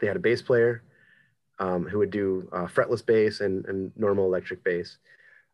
[0.00, 0.82] They had a bass player
[1.58, 4.98] um, who would do uh, fretless bass and, and normal electric bass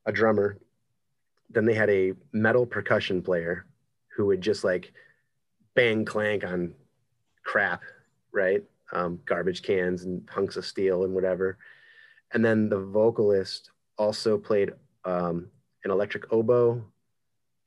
[0.07, 0.59] a drummer.
[1.51, 3.67] Then they had a metal percussion player
[4.17, 4.93] who would just like
[5.75, 6.75] bang clank on
[7.45, 7.83] crap,
[8.33, 8.63] right?
[8.93, 11.59] Um, garbage cans and hunks of steel and whatever.
[12.33, 14.73] And then the vocalist also played
[15.05, 15.49] um,
[15.85, 16.85] an electric oboe,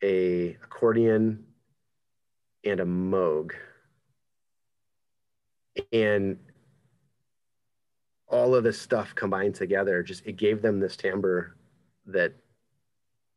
[0.02, 1.46] a accordion,
[2.64, 3.52] and a moog.
[5.92, 6.38] And
[8.28, 11.56] all of this stuff combined together, just it gave them this timbre
[12.08, 12.34] that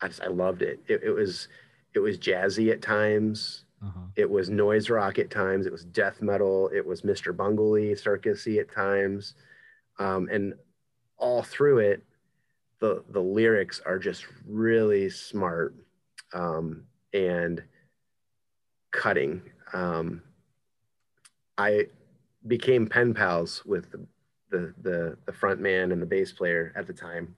[0.00, 0.80] I just I loved it.
[0.88, 1.48] It, it was
[1.94, 3.64] it was jazzy at times.
[3.82, 4.06] Uh-huh.
[4.16, 5.66] It was noise rock at times.
[5.66, 6.70] It was death metal.
[6.74, 7.34] It was Mr.
[7.34, 9.34] Bungley circusy at times,
[9.98, 10.54] um, and
[11.18, 12.02] all through it,
[12.80, 15.74] the the lyrics are just really smart
[16.32, 17.62] um, and
[18.90, 19.42] cutting.
[19.72, 20.22] Um,
[21.58, 21.86] I
[22.46, 24.06] became pen pals with the
[24.50, 27.34] the the, the front man and the bass player at the time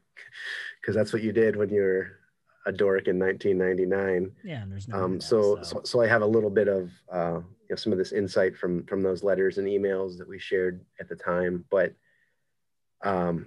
[0.81, 2.19] because that's what you did when you were
[2.67, 5.03] a dork in 1999 Yeah, and there's no.
[5.05, 7.99] um, so, so so i have a little bit of uh, you know some of
[7.99, 11.95] this insight from from those letters and emails that we shared at the time but
[13.05, 13.47] um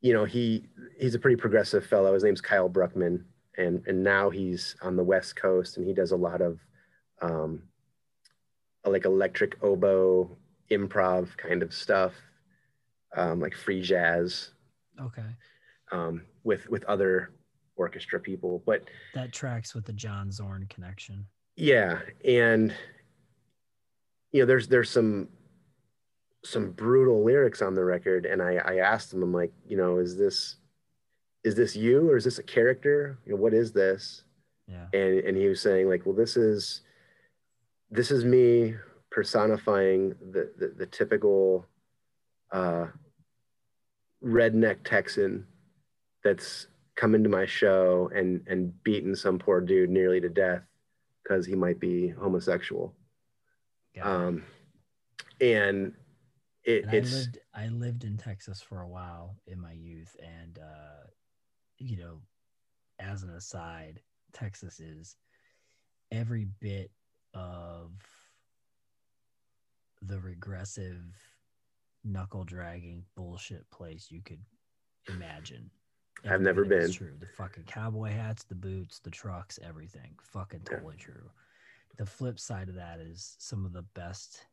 [0.00, 0.68] you know he
[0.98, 2.14] he's a pretty progressive fellow.
[2.14, 3.24] His name's kyle bruckmann.
[3.56, 6.60] And and now he's on the west coast and he does a lot of
[7.20, 7.62] um
[8.84, 10.36] like electric oboe
[10.70, 12.12] improv kind of stuff
[13.16, 14.50] um like free jazz
[15.00, 15.24] okay,
[15.90, 17.32] um with with other
[17.76, 18.62] orchestra people.
[18.64, 18.84] But
[19.14, 21.26] that tracks with the John Zorn connection.
[21.56, 21.98] yeah.
[22.24, 22.72] And
[24.30, 25.28] you know there's there's some
[26.44, 29.98] some brutal lyrics on the record, and I, I asked him, I'm like, you know,
[29.98, 30.56] is this
[31.44, 33.18] is this you or is this a character?
[33.24, 34.24] You know, what is this?
[34.66, 34.86] Yeah.
[34.92, 36.82] And and he was saying like, well, this is
[37.90, 38.74] this is me
[39.10, 41.66] personifying the the, the typical
[42.52, 42.86] uh,
[44.24, 45.46] redneck Texan
[46.24, 46.66] that's
[46.96, 50.62] come into my show and and beaten some poor dude nearly to death
[51.22, 52.94] because he might be homosexual.
[53.94, 54.00] It.
[54.00, 54.44] Um,
[55.40, 55.92] and
[56.68, 61.06] it, I lived I lived in Texas for a while in my youth, and uh,
[61.78, 62.20] you know,
[62.98, 64.00] as an aside,
[64.32, 65.16] Texas is
[66.10, 66.90] every bit
[67.34, 67.92] of
[70.02, 71.16] the regressive,
[72.04, 74.42] knuckle dragging bullshit place you could
[75.08, 75.70] imagine.
[76.28, 77.06] I've never bit of it's been.
[77.08, 77.16] True.
[77.18, 80.16] The fucking cowboy hats, the boots, the trucks, everything.
[80.22, 80.76] Fucking Yeah.
[80.76, 81.30] totally true.
[81.96, 84.44] The flip side of that is some of the best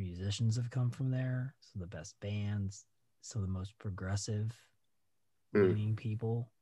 [0.00, 1.54] musicians have come from there.
[1.60, 2.84] Some of the best bands,
[3.20, 4.56] some of the most progressive
[5.54, 5.96] Mm.
[5.96, 6.52] people,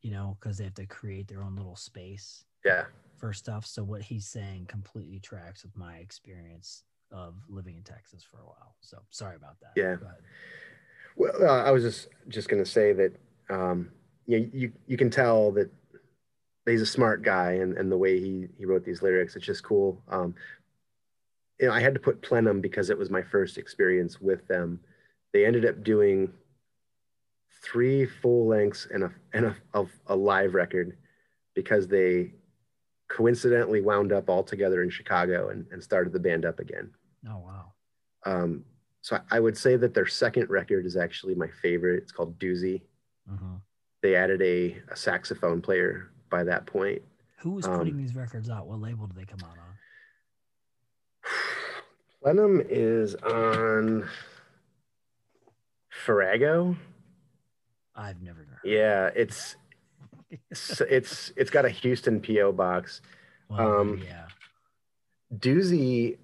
[0.00, 3.64] you know, because they have to create their own little space yeah for stuff.
[3.64, 6.82] So what he's saying completely tracks with my experience
[7.12, 8.74] of living in Texas for a while.
[8.80, 9.72] So sorry about that.
[9.76, 9.96] Yeah.
[11.16, 13.12] Well, uh, I was just just going to say that
[13.48, 13.90] um,
[14.26, 15.70] you, know, you you can tell that
[16.66, 19.62] he's a smart guy, and, and the way he he wrote these lyrics, it's just
[19.62, 20.02] cool.
[20.08, 20.34] Um,
[21.60, 24.80] you know, I had to put Plenum because it was my first experience with them.
[25.32, 26.32] They ended up doing
[27.62, 30.96] three full lengths and a and a, of a live record
[31.54, 32.32] because they
[33.08, 36.90] coincidentally wound up all together in Chicago and, and started the band up again.
[37.28, 37.72] Oh wow.
[38.26, 38.64] Um,
[39.02, 42.02] so I, would say that their second record is actually my favorite.
[42.02, 42.80] It's called Doozy.
[43.30, 43.60] Mhm.
[44.02, 47.02] They added a, a saxophone player by that point.
[47.38, 48.66] Who was Um, putting these records out?
[48.66, 49.73] What label did they come out on?
[52.24, 54.08] Plenum is on
[55.90, 56.74] Farrago.
[57.94, 58.60] I've never heard.
[58.64, 59.56] Yeah, it's
[60.30, 63.02] it's it's, it's got a Houston PO box.
[63.50, 64.24] Well, um, yeah.
[65.36, 66.16] Doozy.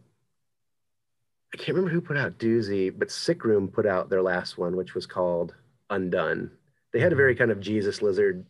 [1.52, 4.76] I can't remember who put out Doozy, but Sick Room put out their last one,
[4.76, 5.54] which was called
[5.90, 6.50] Undone.
[6.94, 8.46] They had a very kind of Jesus Lizard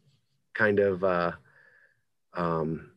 [0.54, 1.32] kind of uh,
[2.32, 2.89] um,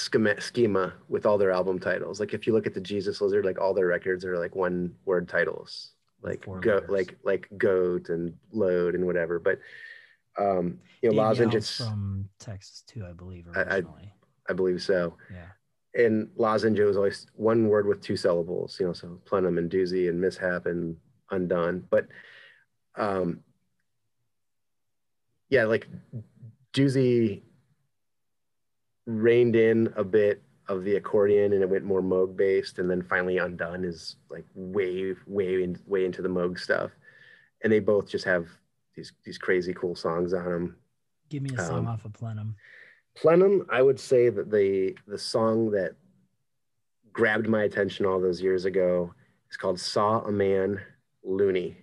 [0.00, 2.20] schema, schema with all their album titles.
[2.20, 4.94] Like if you look at the Jesus Lizard, like all their records are like one
[5.04, 6.90] word titles, like Four go, letters.
[6.90, 9.38] like like goat and load and whatever.
[9.38, 9.58] But
[10.38, 11.54] um, you know, lozenge.
[11.54, 14.14] It's from Texas too, I believe, I- I- originally.
[14.48, 15.14] I believe so.
[15.32, 15.50] yeah.
[16.04, 20.08] and lozenge was always one word with two syllables, you know, so plenum and doozy
[20.08, 20.96] and mishap and
[21.30, 21.86] undone.
[21.90, 22.06] But
[22.96, 23.40] um
[25.50, 25.88] yeah, like
[26.72, 27.42] doozy
[29.10, 33.02] reined in a bit of the accordion and it went more Moog based, and then
[33.02, 36.90] finally undone is like way, way in, way into the Moog stuff.
[37.62, 38.46] And they both just have
[38.94, 40.76] these these crazy cool songs on them.
[41.28, 42.56] Give me a song Um, off of Plenum.
[43.16, 45.92] Plenum, I would say that the the song that
[47.12, 49.12] grabbed my attention all those years ago
[49.50, 50.80] is called "Saw a Man
[51.22, 51.76] Looney."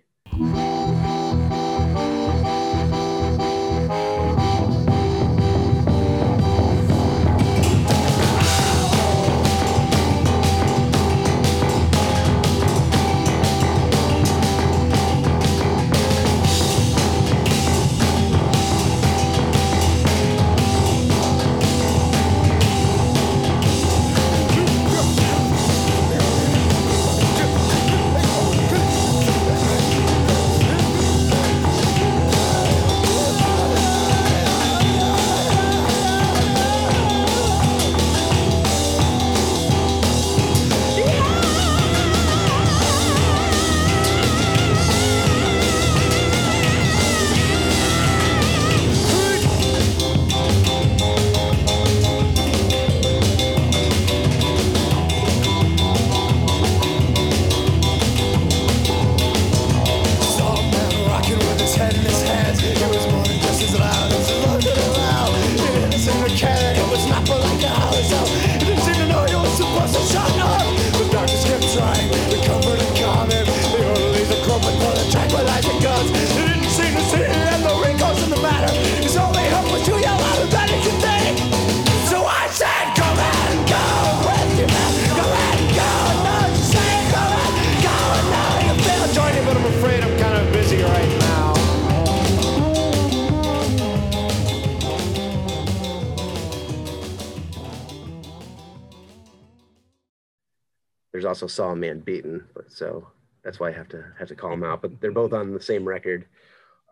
[101.28, 103.08] Also Saw a Man Beaten, but so
[103.44, 104.82] that's why I have to have to call them out.
[104.82, 106.26] But they're both on the same record.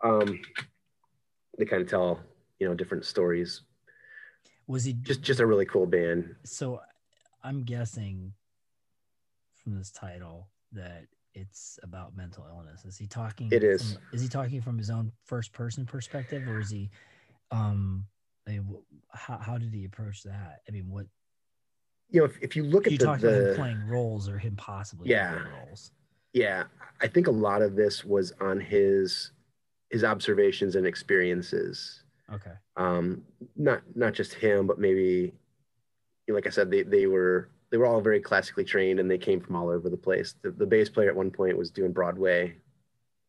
[0.04, 0.40] Um,
[1.58, 2.20] they kind of tell
[2.58, 3.62] you know different stories.
[4.66, 6.34] Was he Just just a really cool band.
[6.44, 6.80] so
[7.42, 8.32] I'm guessing
[9.54, 11.04] from this title that
[11.34, 12.84] it's about mental illness.
[12.84, 13.94] Is he talking It is.
[13.94, 16.90] from- is he talking from his own first person perspective or is he
[17.50, 18.06] um
[18.48, 18.76] I mean,
[19.12, 20.60] how, how did he approach that?
[20.68, 21.06] I mean, what
[22.10, 24.38] You know, if, if you look you at the, talked about him playing roles or
[24.38, 25.32] him possibly Yeah.
[25.40, 25.90] playing roles.
[26.32, 26.64] yeah,
[27.00, 29.32] I think a lot of this was on his
[29.90, 32.02] his observations and experiences.
[32.32, 32.52] Okay.
[32.76, 33.22] um,
[33.56, 35.32] not not just him, but maybe,
[36.26, 39.10] you know, like I said, they they were they were all very classically trained and
[39.10, 40.34] they came from all over the place.
[40.42, 42.56] The, the bass player at one point was doing Broadway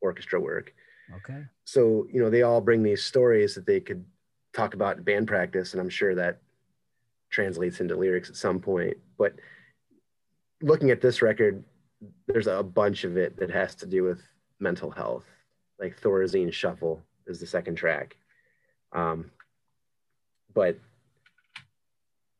[0.01, 0.73] orchestra work,
[1.15, 1.43] Okay.
[1.65, 4.05] so you know they all bring these stories that they could
[4.53, 6.39] talk about in band practice, and I'm sure that
[7.29, 8.97] translates into lyrics at some point.
[9.17, 9.33] But
[10.61, 11.63] looking at this record,
[12.27, 14.21] there's a bunch of it that has to do with
[14.59, 15.25] mental health,
[15.79, 18.15] like Thorazine Shuffle is the second track.
[18.93, 19.31] Um,
[20.53, 20.77] but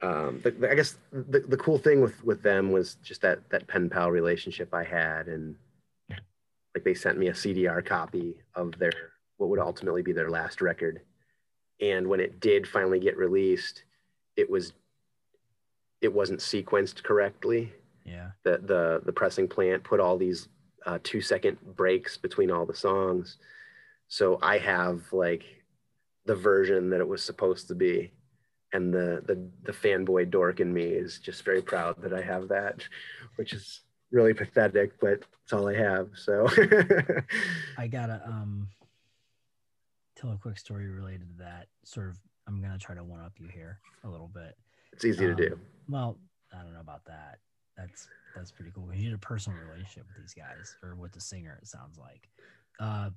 [0.02, 3.50] um, the, the- I guess the, the cool thing with with them was just that
[3.50, 5.56] that pen pal relationship I had, and
[6.76, 8.92] like they sent me a CDR copy of their
[9.38, 11.02] what would ultimately be their last record,
[11.82, 13.84] and when it did finally get released,
[14.38, 14.74] it was
[16.02, 17.74] it wasn't sequenced correctly
[18.06, 18.30] Yeah.
[18.44, 20.48] the the the pressing plant put all these
[20.86, 23.38] uh, two second breaks between all the songs
[24.08, 25.44] so i have like
[26.26, 28.12] the version that it was supposed to be
[28.74, 32.48] and the the the fanboy dork in me is just very proud that i have
[32.48, 32.84] that
[33.38, 33.82] which is
[34.12, 36.48] really pathetic but it's all i have so
[37.78, 38.68] I gotta um
[40.16, 41.68] tell a quick story related to that.
[41.84, 42.18] Sort of
[42.48, 44.58] I'm gonna try to one up you here a little bit.
[44.94, 45.60] it's easy to Um, do
[45.90, 46.18] Well,
[46.54, 47.40] I don't know about that.
[47.76, 48.94] That's that's pretty cool.
[48.94, 51.58] You had a personal relationship with these guys, or with the singer.
[51.62, 52.30] It sounds like.
[52.80, 53.10] Uh,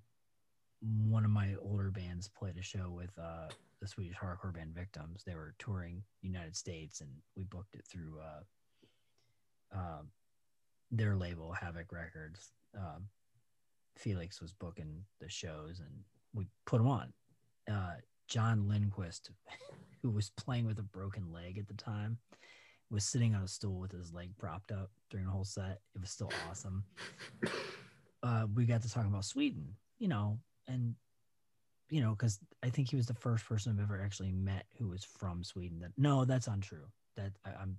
[1.06, 3.48] one of my older bands played a show with uh,
[3.80, 5.22] the Swedish hardcore band Victims.
[5.26, 10.02] They were touring United States, and we booked it through uh, uh,
[10.90, 12.52] their label, Havoc Records.
[12.74, 13.08] Um,
[13.96, 15.90] Felix was booking the shows, and
[16.32, 17.12] we put them on.
[18.30, 19.30] John Lindquist,
[20.02, 22.16] who was playing with a broken leg at the time,
[22.90, 25.80] was sitting on a stool with his leg propped up during the whole set.
[25.94, 26.84] It was still awesome.
[28.22, 30.38] Uh, we got to talk about Sweden, you know,
[30.68, 30.94] and
[31.88, 34.88] you know, because I think he was the first person I've ever actually met who
[34.88, 35.80] was from Sweden.
[35.80, 36.86] That no, that's untrue.
[37.16, 37.78] That I, I'm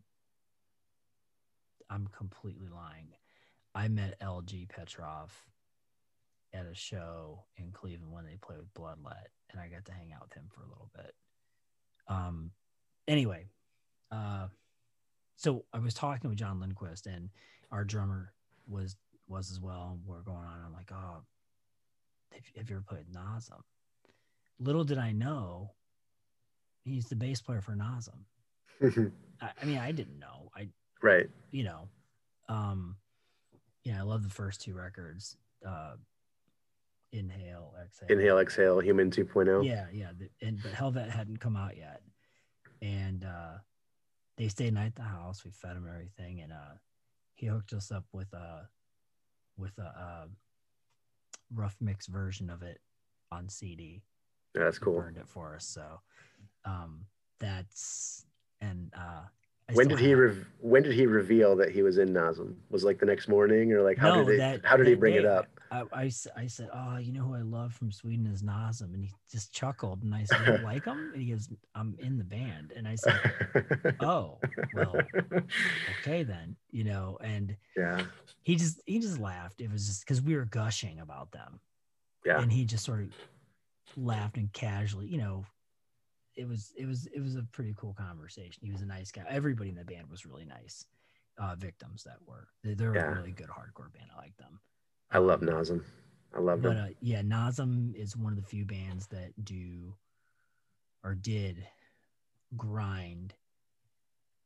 [1.89, 3.07] I'm completely lying.
[3.75, 5.31] I met LG Petrov
[6.53, 10.11] at a show in Cleveland when they played with Bloodlet, and I got to hang
[10.13, 11.13] out with him for a little bit.
[12.07, 12.51] Um,
[13.07, 13.45] anyway,
[14.11, 14.47] uh,
[15.37, 17.29] so I was talking with John Lindquist, and
[17.71, 18.33] our drummer
[18.67, 18.95] was
[19.27, 19.91] was as well.
[19.93, 20.61] and We're going on.
[20.65, 21.23] I'm like, oh,
[22.33, 23.61] have, have you ever played Nasum?
[24.59, 25.71] Little did I know,
[26.83, 28.25] he's the bass player for Nasum.
[29.41, 30.51] I, I mean, I didn't know.
[30.55, 30.67] I
[31.01, 31.87] right you know,
[32.49, 32.95] um,
[33.83, 35.37] yeah, I love the first two records.
[35.65, 35.93] Uh,
[37.13, 38.07] Inhale, Exhale.
[38.09, 39.23] inhale exhale human oh.
[39.23, 40.11] 2.0 Yeah, yeah.
[40.41, 42.01] And but Helvete hadn't come out yet,
[42.81, 43.57] and uh,
[44.37, 45.43] they stayed night at the house.
[45.43, 46.75] We fed him everything, and uh,
[47.35, 48.67] he hooked us up with a
[49.57, 50.25] with a, uh
[51.53, 52.79] rough mix version of it
[53.29, 54.01] on CD.
[54.55, 55.99] Yeah, that's He cool Burned it for us, so
[56.63, 57.01] um,
[57.39, 58.25] that's
[58.61, 59.23] and uh,
[59.69, 62.55] I when did he re- when did he reveal that he was in Nasum?
[62.69, 64.95] Was like the next morning or like how No, did they that- how did he
[64.95, 65.47] bring it up?
[65.71, 69.03] I, I, I said, oh, you know who I love from Sweden is Nasum, and
[69.03, 71.11] he just chuckled, and I said, you like him?
[71.13, 73.19] And he goes, I'm in the band, and I said,
[74.01, 74.39] oh,
[74.73, 75.07] well,
[75.89, 78.03] okay then, you know, and yeah,
[78.43, 79.61] he just he just laughed.
[79.61, 81.61] It was just because we were gushing about them,
[82.25, 83.09] yeah, and he just sort of
[83.95, 85.45] laughed and casually, you know,
[86.35, 88.61] it was it was it was a pretty cool conversation.
[88.61, 89.23] He was a nice guy.
[89.29, 90.85] Everybody in the band was really nice.
[91.37, 93.09] Uh, victims that were they, they're Yeah.
[93.09, 94.09] a really good hardcore band.
[94.13, 94.59] I like them.
[95.11, 95.83] I love Nasum.
[96.35, 99.93] I love But uh, yeah, Nasum is one of the few bands that do
[101.03, 101.65] or did
[102.55, 103.33] grind,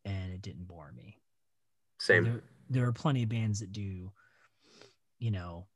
[0.05, 1.17] and it didn't bore me.
[1.99, 2.23] Same.
[2.23, 4.11] There, there are plenty of bands that do,
[5.19, 5.67] you know,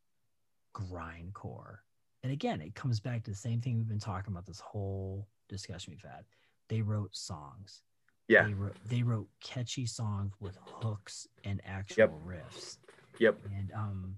[0.75, 1.77] grindcore.
[2.23, 5.27] And again, it comes back to the same thing we've been talking about this whole
[5.47, 6.25] discussion we've had.
[6.67, 7.81] They wrote songs.
[8.27, 8.45] Yeah.
[8.45, 12.11] They wrote, they wrote catchy songs with hooks and actual Yep.
[12.25, 12.77] riffs.
[13.19, 13.39] Yep.
[13.55, 14.15] And um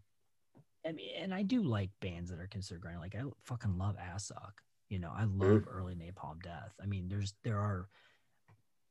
[0.86, 3.00] I mean, and I do like bands that are considered grind.
[3.00, 4.54] Like I fucking love Assuck.
[4.90, 5.70] You know, I love Mm-hmm.
[5.70, 6.74] early Napalm Death.
[6.82, 7.88] I mean, there's there are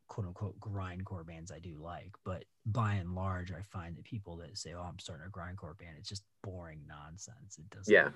[0.08, 4.36] quote unquote grindcore bands I do like, but by and large, I find that people
[4.38, 7.58] that say, "Oh, I'm starting a grindcore band," it's just boring nonsense.
[7.58, 8.10] It doesn't Yeah.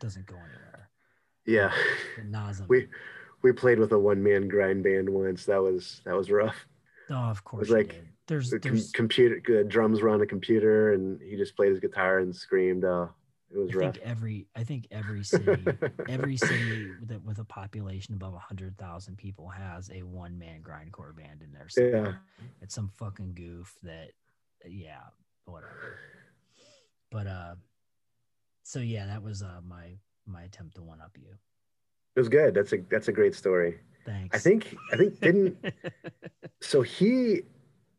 [0.00, 0.90] doesn't go anywhere.
[1.44, 1.72] Yeah.
[2.68, 2.88] We
[3.42, 5.44] we played with a one man grind band once.
[5.46, 6.66] That was that was rough.
[7.10, 10.92] Oh, of course, like there's The com- there's computer the drums were on a computer
[10.92, 12.84] and he just played his guitar and screamed.
[12.84, 13.08] Uh,
[13.54, 13.94] it was I rough.
[13.94, 15.64] think every I think every city
[16.08, 21.14] every city that with a population above hundred thousand people has a one man grindcore
[21.14, 21.68] band in there.
[21.68, 22.20] somewhere.
[22.62, 24.12] It's some fucking goof that,
[24.66, 25.00] yeah,
[25.44, 25.98] whatever.
[27.10, 27.54] But uh,
[28.62, 29.96] so yeah, that was uh my
[30.26, 31.34] my attempt to one up you.
[32.14, 32.54] It was good.
[32.54, 33.80] That's a that's a great story.
[34.04, 34.34] Thanks.
[34.34, 35.56] I think I think didn't
[36.60, 37.42] so he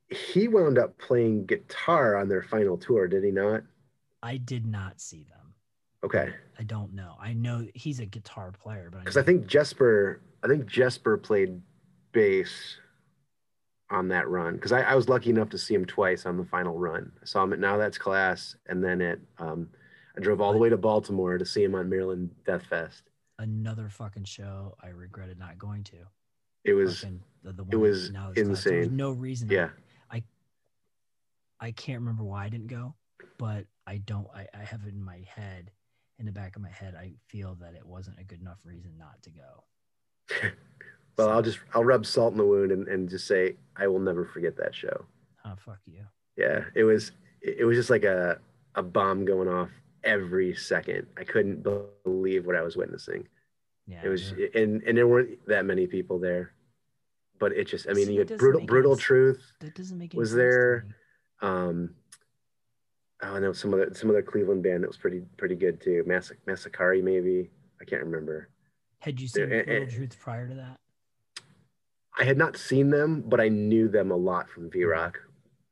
[0.09, 3.63] he wound up playing guitar on their final tour, did he not?
[4.21, 5.53] I did not see them.
[6.03, 6.33] Okay.
[6.59, 7.15] I don't know.
[7.19, 11.61] I know he's a guitar player, but Because I think Jesper I think Jesper played
[12.11, 12.77] bass
[13.89, 14.55] on that run.
[14.55, 17.11] Because I, I was lucky enough to see him twice on the final run.
[17.21, 19.69] I saw him at Now That's Class and then at um
[20.15, 23.03] I drove all the way to Baltimore to see him on Maryland Death Fest.
[23.43, 25.97] Another fucking show I regretted not going to.
[26.63, 28.63] It was Fucking the, the it was now that's class.
[28.63, 28.97] There was insane.
[28.97, 29.49] no reason.
[29.49, 29.69] yeah.
[30.09, 30.23] I
[31.59, 32.95] I can't remember why I didn't go,
[33.37, 34.27] but I don't.
[34.33, 35.71] I, I have it in my head,
[36.19, 36.95] in the back of my head.
[36.95, 40.49] I feel that it wasn't a good enough reason not to go.
[41.15, 43.85] Well, So, I'll just I'll rub salt in the wound and, and just say I
[43.85, 45.05] will never forget that show.
[45.45, 46.05] oh fuck you.
[46.37, 48.39] Yeah, it was it was just like a
[48.73, 49.69] a bomb going off
[50.03, 51.05] every second.
[51.15, 51.61] I couldn't
[52.03, 53.27] believe what I was witnessing.
[53.87, 56.53] Yeah, It was there- and and there weren't that many people there,
[57.39, 59.41] but it just I mean See, you had brutal brutal truth.
[59.59, 60.85] that doesn't make any was there-.
[61.41, 61.95] Um,
[63.21, 66.03] oh, I know some other some other Cleveland band that was pretty pretty good too.
[66.05, 67.49] Mass Massacari maybe
[67.81, 68.49] I can't remember.
[68.99, 70.77] Had you seen eh, eh, Brutal Truth prior to that?
[72.17, 75.19] I had not seen them, but I knew them a lot from V Rock.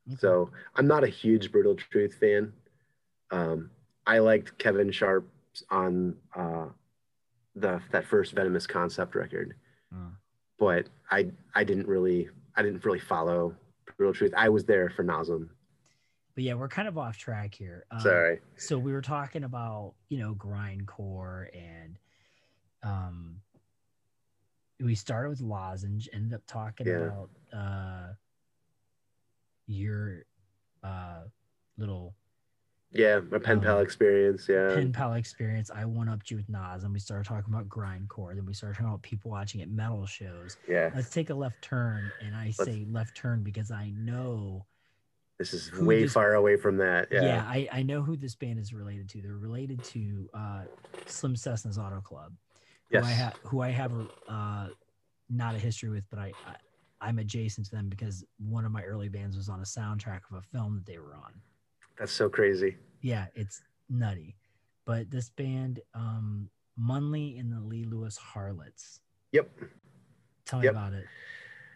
[0.07, 0.17] Okay.
[0.19, 2.51] So I'm not a huge Brutal Truth fan.
[3.29, 3.69] Um,
[4.05, 5.29] I liked Kevin Sharp
[5.69, 6.65] on uh,
[7.55, 9.55] the that first Venomous concept record,
[9.93, 10.15] Mm.
[10.57, 13.55] but I I didn't really I didn't really follow
[13.97, 14.33] Brutal Truth.
[14.37, 15.49] I was there for Nasum.
[16.33, 17.85] But yeah, we're kind of off track here.
[17.91, 18.39] Um, Sorry.
[18.55, 21.97] so we were talking about you know grindcore and
[22.83, 23.41] um
[24.79, 26.93] we started with lozenge ended up talking Yeah.
[26.93, 28.13] about uh
[29.67, 30.23] your
[30.83, 31.23] uh
[31.77, 32.15] little
[32.93, 34.47] Yeah, my pen pal Um, experience.
[34.49, 37.53] Yeah, pen pal experience i went up to you with nas and we started talking
[37.53, 40.89] about grindcore then we started talking about people watching at metal shows yeah.
[40.93, 44.65] let's take a left turn and i say left turn because i know
[45.39, 47.07] This is way this- far away from that.
[47.11, 50.63] yeah, Yeah, I, I know who this band is related to they're related to uh
[51.05, 52.33] slim cessna's auto club
[52.89, 53.05] who yes.
[53.05, 53.93] I have who I have
[54.27, 54.67] uh
[55.29, 56.55] not a history with, but I, I
[56.99, 60.37] I'm adjacent to them because one of my early bands was on a soundtrack of
[60.37, 61.31] a film that they were on.
[62.01, 62.77] That's so crazy.
[63.01, 64.35] Yeah, it's nutty.
[64.87, 68.99] But this band, um, Munly and the Lee Lewis Harlots.
[69.33, 69.51] Yep.
[70.45, 70.73] Tell me Yep.
[70.73, 71.05] about it.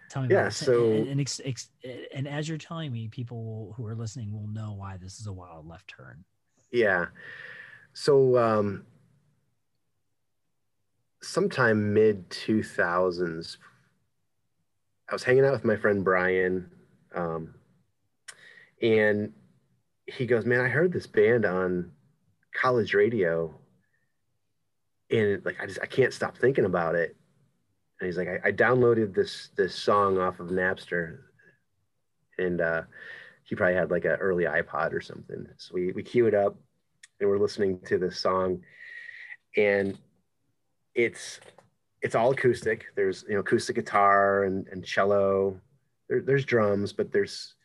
[0.10, 0.53] Tell me Yeah, about it.
[0.56, 1.69] so- and, and, ex, ex,
[2.11, 5.31] and as you're telling me, people who are listening will know why this is a
[5.31, 6.26] wild left turn.
[6.72, 7.10] Yeah.
[7.93, 8.88] So um
[11.22, 13.57] sometime mid 2000s
[15.07, 16.72] I was hanging out with my friend Brian
[17.14, 17.53] um
[18.81, 19.31] and
[20.07, 21.91] he goes, "Man, I heard this band on
[22.53, 23.53] college radio
[25.11, 27.15] and like I just I can't stop thinking about it."
[27.99, 31.19] And he's like, "I, I downloaded this this song off of Napster
[32.38, 32.82] and uh
[33.44, 35.48] he probably had like an early iPod or something.
[35.57, 36.57] So we we queue it up
[37.19, 38.61] and we're listening to this song
[39.56, 39.98] and
[40.94, 41.40] it's
[42.02, 45.60] it's all acoustic there's you know acoustic guitar and, and cello
[46.10, 47.56] there, there's drums but there's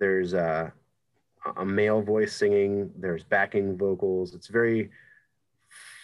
[0.00, 0.70] there's uh,
[1.56, 4.90] a male voice singing there's backing vocals it's very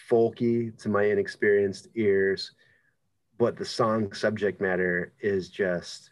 [0.09, 2.51] folky to my inexperienced ears
[3.37, 6.11] but the song subject matter is just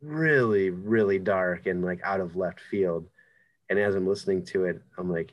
[0.00, 3.06] really really dark and like out of left field
[3.68, 5.32] and as i'm listening to it i'm like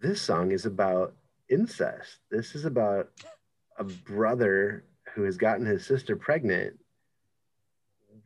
[0.00, 1.14] this song is about
[1.48, 2.18] incest.
[2.30, 3.10] This is about
[3.78, 4.84] a brother
[5.14, 6.78] who has gotten his sister pregnant.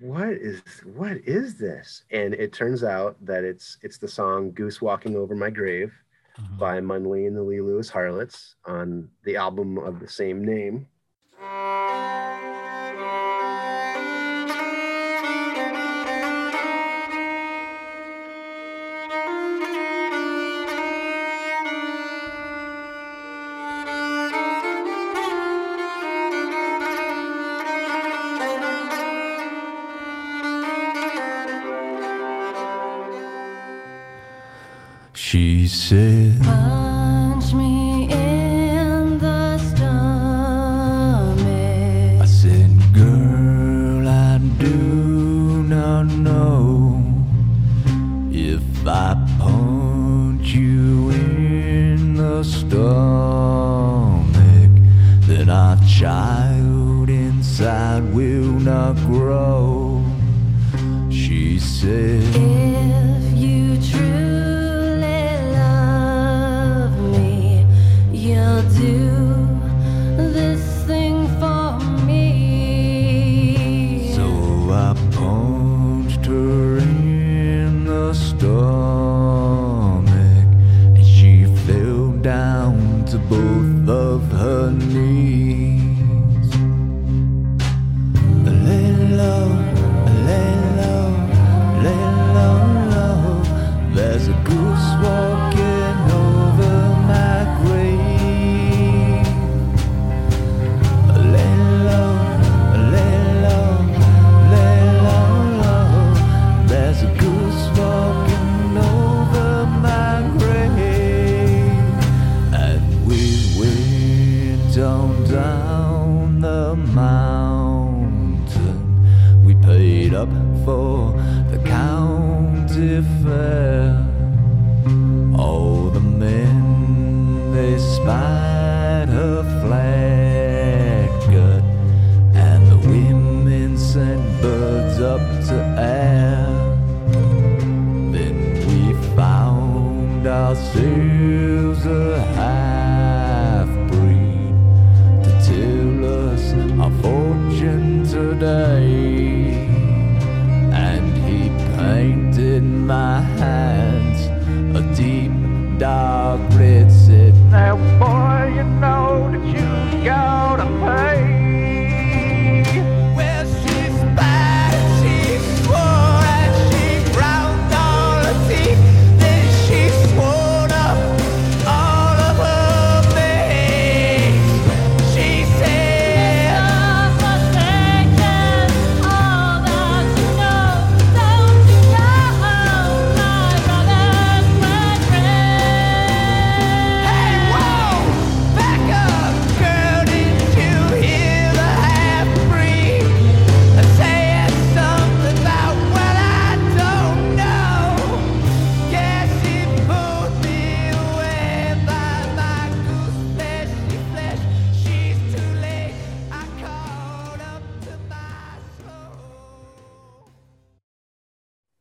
[0.00, 2.04] What is what is this?
[2.10, 5.92] And it turns out that it's it's the song Goose Walking Over My Grave
[6.38, 6.58] Mhm.
[6.58, 10.86] by Munly and the Lee Lewis Harlots on the album of the same name.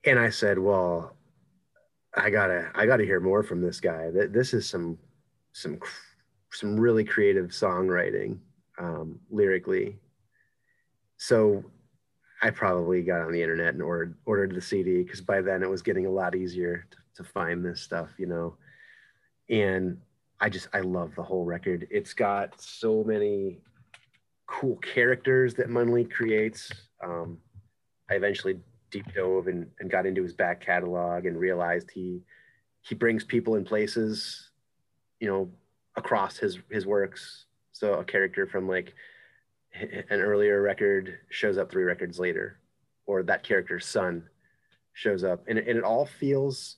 [0.07, 1.15] And I said, "Well,
[2.15, 4.09] I gotta, I gotta hear more from this guy.
[4.09, 4.97] Th- This is some,
[5.51, 5.79] some,
[6.51, 8.39] some really creative songwriting,
[8.79, 9.99] um, lyrically."
[11.17, 11.63] So,
[12.41, 15.69] I probably got on the internet and ordered ordered the CD because by then it
[15.69, 18.55] was getting a lot easier to, to find this stuff, you know.
[19.49, 19.97] And
[20.39, 21.87] I just, I love the whole record.
[21.89, 23.59] It's got so many
[24.45, 26.71] cool characters that Munly creates.
[27.03, 27.39] Um,
[28.09, 28.59] I eventually
[28.91, 32.21] deep dove and, and got into his back catalog and realized he
[32.81, 34.51] he brings people in places
[35.19, 35.49] you know
[35.95, 37.45] across his his works.
[37.73, 38.93] So a character from like
[39.73, 42.59] an earlier record shows up three records later
[43.05, 44.23] or that character's son
[44.93, 45.43] shows up.
[45.47, 46.77] And, and it all feels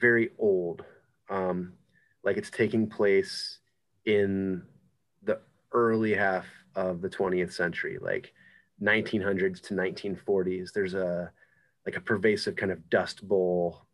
[0.00, 0.84] very old.
[1.28, 1.74] Um
[2.24, 3.58] like it's taking place
[4.06, 4.62] in
[5.22, 5.40] the
[5.72, 7.98] early half of the 20th century.
[8.00, 8.32] Like
[8.82, 11.30] 1900s to 1940s there's a
[11.86, 13.86] like a pervasive kind of dust bowl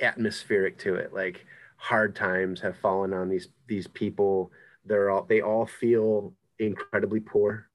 [0.00, 1.12] atmospheric to it.
[1.12, 1.44] Like
[1.76, 4.52] hard times have fallen on these these people.
[4.84, 7.68] They're all they all feel incredibly poor.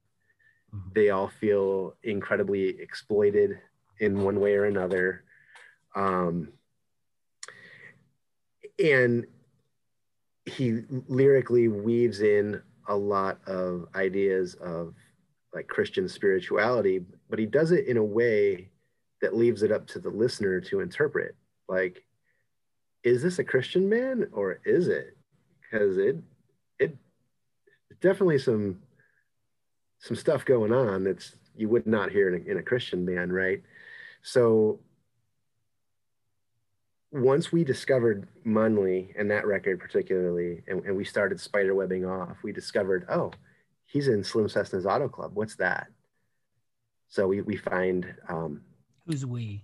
[0.74, 0.94] Mhm.
[0.94, 3.58] they all feel incredibly exploited
[4.00, 5.24] in one way or another.
[5.96, 6.52] Um
[8.78, 9.26] and
[10.46, 14.94] he lyrically weaves in a lot of ideas of
[15.54, 18.70] like Christian spirituality, but he does it in a way
[19.22, 21.36] that leaves it up to the listener to interpret.
[21.68, 22.04] Like,
[23.04, 25.18] is this a Christian man or is it?
[25.62, 26.18] Because it
[26.80, 26.96] it
[28.02, 28.80] definitely some
[30.00, 33.34] some stuff going on that's you would not hear in a, in a Christian band,
[33.34, 33.64] right?
[34.22, 34.80] So
[37.12, 42.52] once we discovered Munly and that record particularly, and, and we started spiderwebbing off, we
[42.52, 43.32] discovered, oh,
[43.88, 45.32] he's in Slim Cessna's Auto Club.
[45.34, 45.88] What's that?
[47.08, 48.62] So we, we find um,
[49.08, 49.64] Who's we?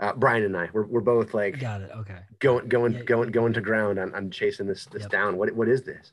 [0.00, 1.90] Uh, Brian and I, we're, we're both like Got it.
[1.96, 2.18] Okay.
[2.40, 5.10] going going Yeah, going going to ground on, on chasing this this Yep.
[5.10, 5.36] down.
[5.36, 6.12] What what is this?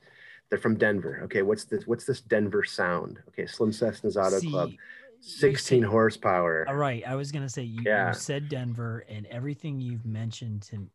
[0.49, 1.21] They're from Denver.
[1.23, 1.87] Okay, what's this?
[1.87, 3.19] What's this Denver sound?
[3.29, 4.71] Okay, Slim Cessna's Auto See, Club,
[5.21, 6.65] 16 said- horsepower.
[6.67, 7.03] All right.
[7.07, 8.09] I was gonna say you, Yeah.
[8.09, 10.87] you said Denver, and everything you've mentioned to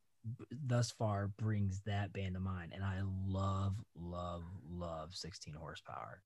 [0.50, 6.20] thus far brings that band to mind, and I love, love, love 16 horsepower.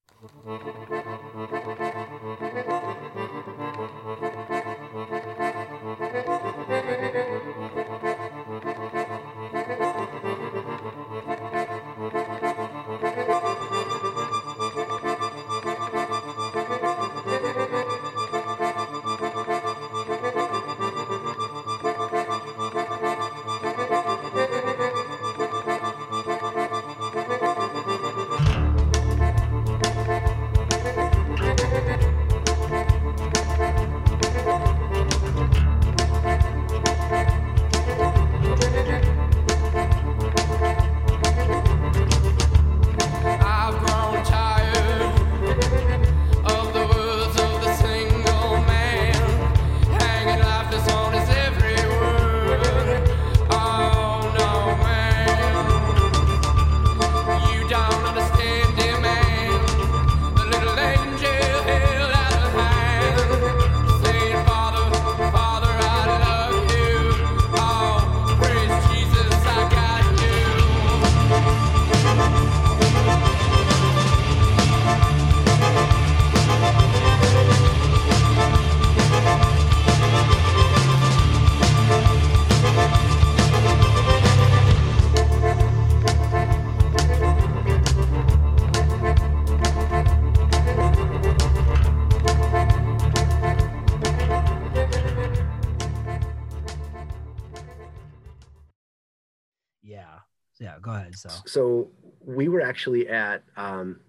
[102.69, 103.99] Actually at um,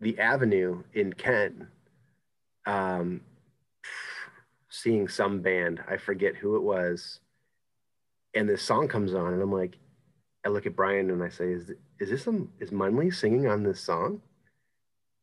[0.00, 1.62] the Avenue in Kent,
[2.66, 3.22] um,
[4.68, 5.82] seeing some band.
[5.88, 7.20] I forget who it was,
[8.34, 9.78] and this song comes on, and I'm like,
[10.44, 13.62] I look at Brian and I say, "Is is this some is Munly singing on
[13.62, 14.20] this song?"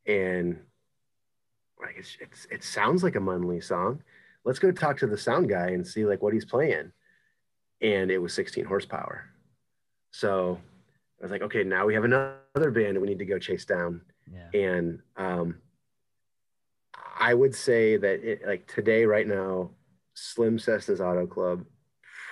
[0.06, 0.58] And
[1.80, 4.02] like it's, it's it sounds like a Munly song.
[4.44, 6.90] Let's go talk to the sound guy and see like what he's playing.
[7.80, 9.30] And it was 16 horsepower.
[10.10, 10.60] So
[11.24, 13.64] I was like, okay, now we have another band that we need to go chase
[13.64, 14.02] down.
[14.30, 14.60] Yeah.
[14.60, 15.56] And um,
[17.18, 19.70] I would say that it, like today, right now,
[20.12, 21.64] Slim Cessna's Auto Club,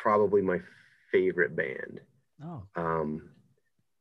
[0.02, 0.60] probably my
[1.10, 2.02] favorite band.
[2.44, 2.64] Oh.
[2.77, 3.31] Um,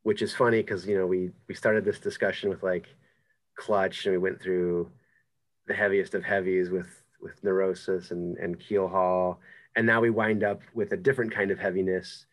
[0.04, 2.88] which is funny because you know we we started this discussion with like
[3.56, 4.92] Clutch and we went through
[5.68, 6.90] the heaviest of heavies with
[7.22, 9.38] with Neurosis and and Keelhaul,
[9.78, 12.26] and now we wind up with a different kind of heaviness,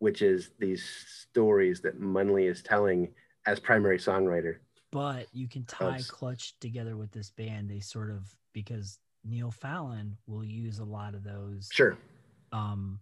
[0.00, 3.08] which is these stories that Munly is telling
[3.46, 4.56] as primary songwriter.
[4.92, 6.00] But you can tie.
[6.08, 7.70] Clutch together with this band.
[7.70, 11.96] They sort of because Neil Fallon will use a lot of those Sure.
[12.52, 13.00] um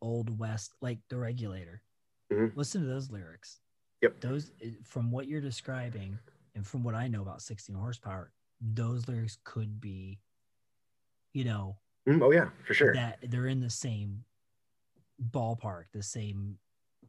[0.00, 1.82] old west like the regulator.
[2.32, 2.56] Mhm.
[2.56, 3.60] Listen to those lyrics.
[4.00, 4.20] Yep.
[4.20, 4.50] Those
[4.82, 6.18] from what you're describing
[6.56, 10.18] and from what I know about 16 horsepower, those lyrics could be
[11.32, 11.78] you know
[12.08, 12.92] Mm, oh yeah, for sure.
[12.94, 14.24] that they're in the same
[15.30, 16.58] ballpark, the same,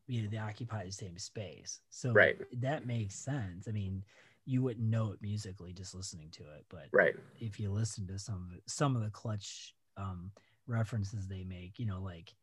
[0.07, 1.79] you know, they occupy the same space.
[1.89, 2.37] So Right.
[2.59, 3.67] that makes sense.
[3.67, 4.03] I mean,
[4.45, 7.15] you wouldn't know it musically just listening to it, but Right.
[7.39, 10.31] if you listen to some of it, some of the clutch um,
[10.67, 12.35] references they make, you know, like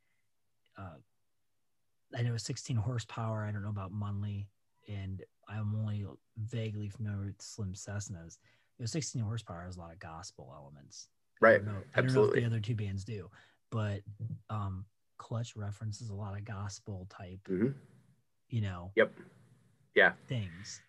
[0.78, 0.96] uh,
[2.16, 3.44] I know 16 horsepower.
[3.44, 4.48] I don't know about Munly,
[4.88, 6.06] and I'm only
[6.38, 8.38] vaguely familiar with Slim Cessnas.
[8.78, 11.08] You know, 16 horsepower has a lot of gospel elements.
[11.44, 11.56] I Right.
[11.56, 13.30] don't know, I don't know if the other two bands do,
[13.70, 14.00] but
[14.48, 14.84] um,
[15.20, 17.74] Clutch references a lot of gospel type, Mhm.
[18.48, 19.12] you know, Yep.
[19.94, 20.14] Yeah.
[20.26, 20.80] things.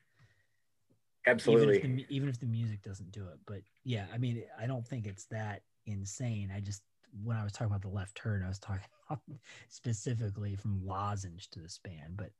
[1.27, 1.77] Absolutely.
[1.79, 4.65] Even if, the, even if the music doesn't do it, but yeah, I mean, I
[4.67, 6.49] don't think it's that insane.
[6.55, 6.81] I just
[7.23, 9.21] when I was talking about the left turn, I was talking about
[9.67, 12.31] specifically from Lozenge to the span, but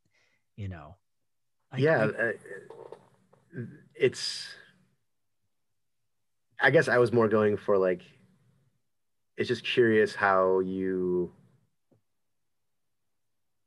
[0.55, 0.95] you know,
[1.71, 2.23] I, yeah I-
[3.59, 3.65] uh,
[3.95, 4.47] it's
[6.61, 8.01] i guess i was more going for like
[9.37, 11.33] it's just curious how you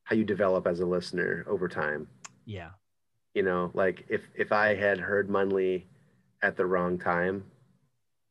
[0.04, 2.06] how you develop as a listener over time.
[2.46, 2.70] Yeah,
[3.34, 5.86] you know like if if i had heard Munly
[6.42, 7.44] at the wrong time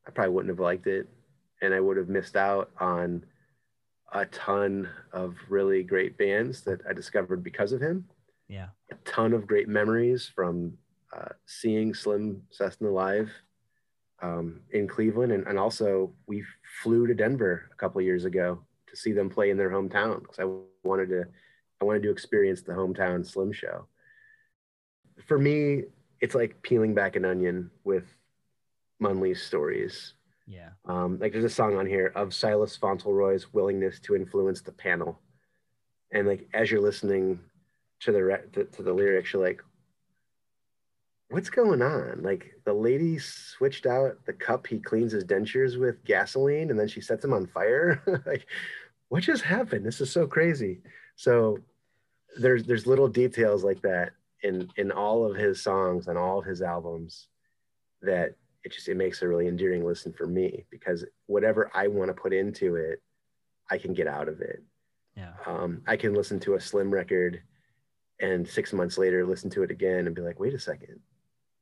[0.08, 1.08] i probably wouldn't have liked it.
[1.62, 3.26] And i would have missed out on
[4.12, 8.06] a ton of really great bands that i discovered because of him.
[8.48, 10.78] Yeah, a ton of great memories from
[11.16, 13.32] uh, seeing Slim Cessna live
[14.22, 16.44] um, in Cleveland, and, and also we
[16.82, 20.40] flew to Denver a couple years ago to see them play in their hometown because
[20.40, 21.26] I wanted to
[21.82, 23.88] I wanted to experience the hometown Slim show.
[25.26, 25.84] For me,
[26.22, 28.06] it's like peeling back an onion with
[29.00, 30.14] Munly's stories.
[30.48, 30.70] Yeah.
[30.86, 35.20] Um, like there's a song on here of Silas Fauntleroy's willingness to influence the panel,
[36.12, 37.40] and like as you're listening
[38.02, 39.62] to the re- to, to the lyrics, you're like,
[41.30, 42.22] what's going on?
[42.22, 46.88] Like the lady switched out the cup he cleans his dentures with gasoline, and then
[46.88, 48.02] she sets him on fire.
[48.26, 48.46] like,
[49.10, 49.86] what just happened?
[49.86, 50.82] This is so crazy.
[51.16, 51.60] So
[52.38, 54.12] there's there's little details like that
[54.42, 57.28] in in all of his songs and all of his albums
[58.02, 62.10] that it just it makes a really endearing listen for me because whatever I want
[62.10, 63.02] to put into it,
[63.70, 64.64] I can get out of it.
[65.16, 65.34] Yeah.
[65.46, 67.42] Um, I can listen to a Slim record
[68.20, 71.00] and six months later listen to it again and be like, wait a second.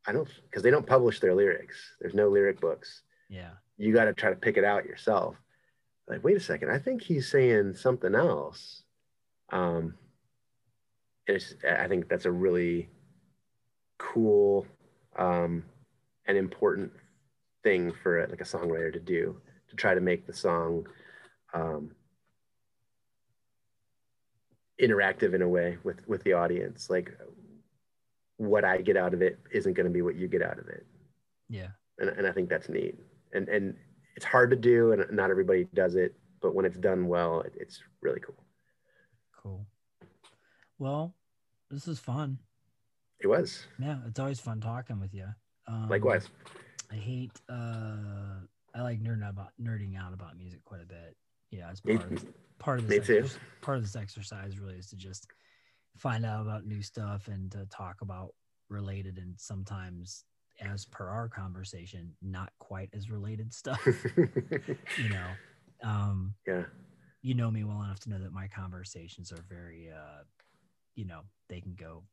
[0.07, 1.75] I don't because they don't publish their lyrics.
[1.99, 3.03] There's no lyric books.
[3.29, 3.51] Yeah.
[3.77, 5.35] You got to try to pick it out yourself.
[6.07, 8.83] Like, wait a second, I think he's saying something else.
[9.51, 9.95] Um,
[11.27, 12.89] and it's, I think that's a really
[13.97, 14.65] cool
[15.17, 15.63] um,
[16.25, 16.91] and important
[17.63, 20.85] thing for like a songwriter to do to try to make the song
[21.53, 21.91] um,
[24.81, 26.89] interactive in a way with with the audience.
[26.89, 27.11] Like
[28.37, 30.67] what i get out of it isn't going to be what you get out of
[30.67, 30.85] it.
[31.47, 31.67] Yeah.
[31.99, 32.95] and, and i think that's neat.
[33.33, 33.75] And and
[34.15, 37.53] it's hard to do and not everybody does it but when it's done well it,
[37.55, 38.43] it's really cool
[39.41, 39.65] Cool.
[40.77, 41.15] Well,
[41.69, 42.39] this is fun.
[43.19, 45.27] it was Yeah, it's always fun talking with you.
[45.67, 46.29] Um, likewise
[46.91, 47.31] I hate.
[47.49, 48.41] uh
[48.73, 51.15] I like nerding out about nerding out about music quite a bit.
[51.51, 52.25] Yeah, it's Me- part of
[52.59, 53.07] part of this.
[53.07, 55.27] exer- part of this exercise really is to just
[55.97, 58.33] find out about new stuff and to talk about
[58.69, 60.23] related and sometimes,
[60.61, 63.81] as per our conversation, not quite as related stuff.
[64.15, 65.27] you know,
[65.83, 66.63] um, yeah
[67.21, 70.23] you know me well enough to know that my conversations are very uh
[70.95, 72.03] you know they can go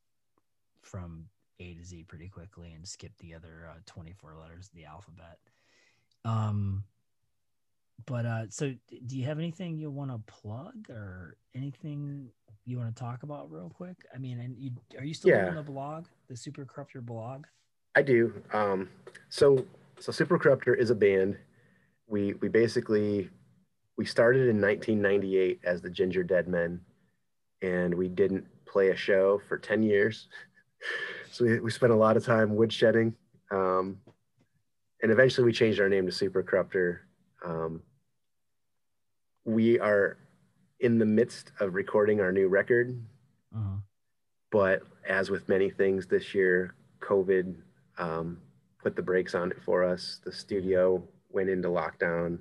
[0.82, 1.24] from
[1.60, 5.38] a to z pretty quickly and skip the other uh, 24 letters of the alphabet
[6.24, 6.84] um
[8.06, 8.72] but uh so
[9.06, 12.28] do you have anything you want to plug or anything
[12.64, 15.44] you want to talk about real quick i mean and you are you still Yeah.
[15.44, 17.46] doing the blog the Supercorrupter blog
[17.94, 18.32] I do.
[18.52, 18.90] Um,
[19.28, 19.64] so
[19.98, 21.36] so Supercorrupter is a band.
[22.06, 23.28] We we basically
[23.98, 26.80] we started in 1998 as the Ginger Dead Men,
[27.60, 30.28] and we didn't play a show for 10 years.
[31.30, 33.12] so we, we spent a lot of time woodshedding,
[33.50, 33.98] um,
[35.02, 37.00] and eventually we changed our name to Supercorrupter.
[37.44, 37.82] Um,
[39.44, 40.16] we are
[40.80, 42.96] in the midst of recording our new record
[43.54, 43.76] uh-huh.
[44.50, 47.56] but as with many things this year, COVID
[47.96, 48.38] um,
[48.82, 50.20] put the brakes on it for us.
[50.24, 52.40] The studio went into lockdown,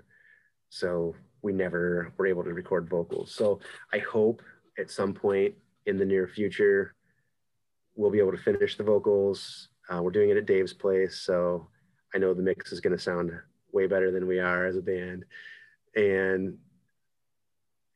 [0.70, 1.16] so
[1.48, 3.34] we never were able to record vocals.
[3.34, 3.61] So
[3.94, 4.41] I hope
[4.78, 5.56] at some point
[5.86, 6.94] in the near future,
[7.95, 9.69] we'll be able to finish the vocals.
[9.90, 11.65] Uh, we're doing it at Dave's place, so
[12.14, 13.32] I know the mix is going to sound
[13.72, 15.24] way better than we are as a band,
[15.95, 16.57] and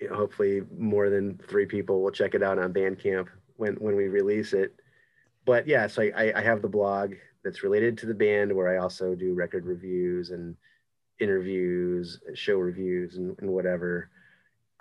[0.10, 4.54] hopefully more than three people will check it out on Bandcamp when when we release
[4.54, 4.74] it.
[5.46, 8.82] But yeah, so I, I have the blog that's related to the band where I
[8.82, 10.56] also do record reviews and
[11.22, 14.10] interviews, show reviews, and, and whatever.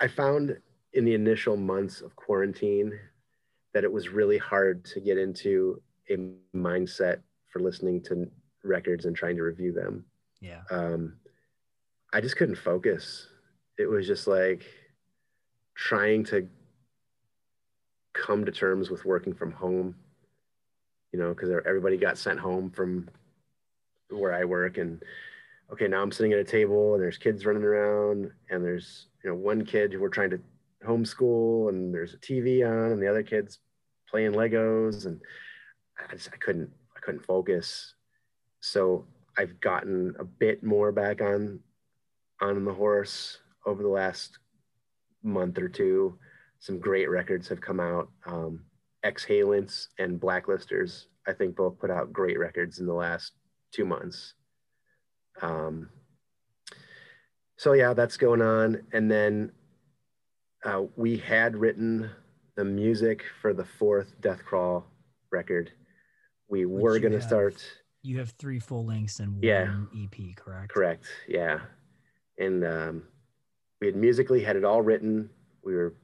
[0.00, 0.56] I found
[0.94, 2.98] in the initial months of quarantine
[3.72, 5.80] that it was really hard to get into
[6.10, 6.16] a
[6.56, 7.20] mindset
[7.52, 8.28] for listening to
[8.64, 10.04] records and trying to review them
[10.40, 11.14] yeah um,
[12.12, 13.28] I just couldn't focus.
[13.78, 14.64] It was just like
[15.76, 16.48] trying to
[18.12, 19.94] come to terms with working from home,
[21.12, 23.08] you know, because everybody got sent home from
[24.10, 24.76] where I work.
[24.76, 25.02] And
[25.72, 29.30] okay, now I'm sitting at a table and there's kids running around and there's, you
[29.30, 30.40] know, one kid who we're trying to
[30.86, 33.58] homeschool and there's a TV on and the other kids
[34.08, 35.06] playing Legos.
[35.06, 35.20] And
[35.98, 37.94] I just, I couldn't, I couldn't focus.
[38.60, 39.06] So
[39.38, 41.60] I've gotten a bit more back on
[42.40, 44.38] on the horse over the last
[45.22, 46.18] month or two.
[46.58, 48.08] Some great records have come out.
[48.26, 48.64] Um,
[49.04, 53.32] Exhalants and Blacklisters, I think, both put out great records in the last
[53.72, 54.34] two months.
[55.42, 55.90] Um,
[57.56, 58.82] so yeah, that's going on.
[58.92, 59.52] And then
[60.64, 62.10] uh, we had written
[62.56, 64.84] the music for the fourth Deathcrawl
[65.30, 65.70] record.
[66.48, 67.64] We Which were going to start.
[68.02, 69.74] you have three full lengths and one Yeah.
[70.04, 71.06] ep correct Correct.
[71.28, 71.60] Yeah.
[72.38, 73.02] And um,
[73.80, 75.30] we had musically had it all written.
[75.62, 75.94] We were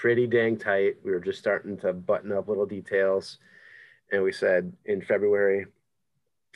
[0.00, 0.96] pretty dang tight.
[1.04, 3.38] We were just starting to button up little details.
[4.12, 5.66] And we said in February,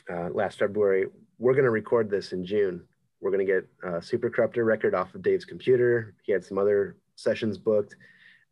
[0.09, 1.07] uh, last February,
[1.41, 2.83] we're going to record this in June.
[3.19, 6.13] We're going to get a Supercorrupter record off of Dave's computer.
[6.23, 7.95] He had some other sessions booked,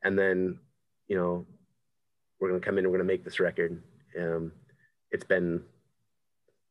[0.04, 0.58] and then,
[1.08, 1.46] you know,
[2.40, 3.82] we're going to come in and we're going to make this record.
[4.20, 4.52] Um,
[5.12, 5.62] it's been,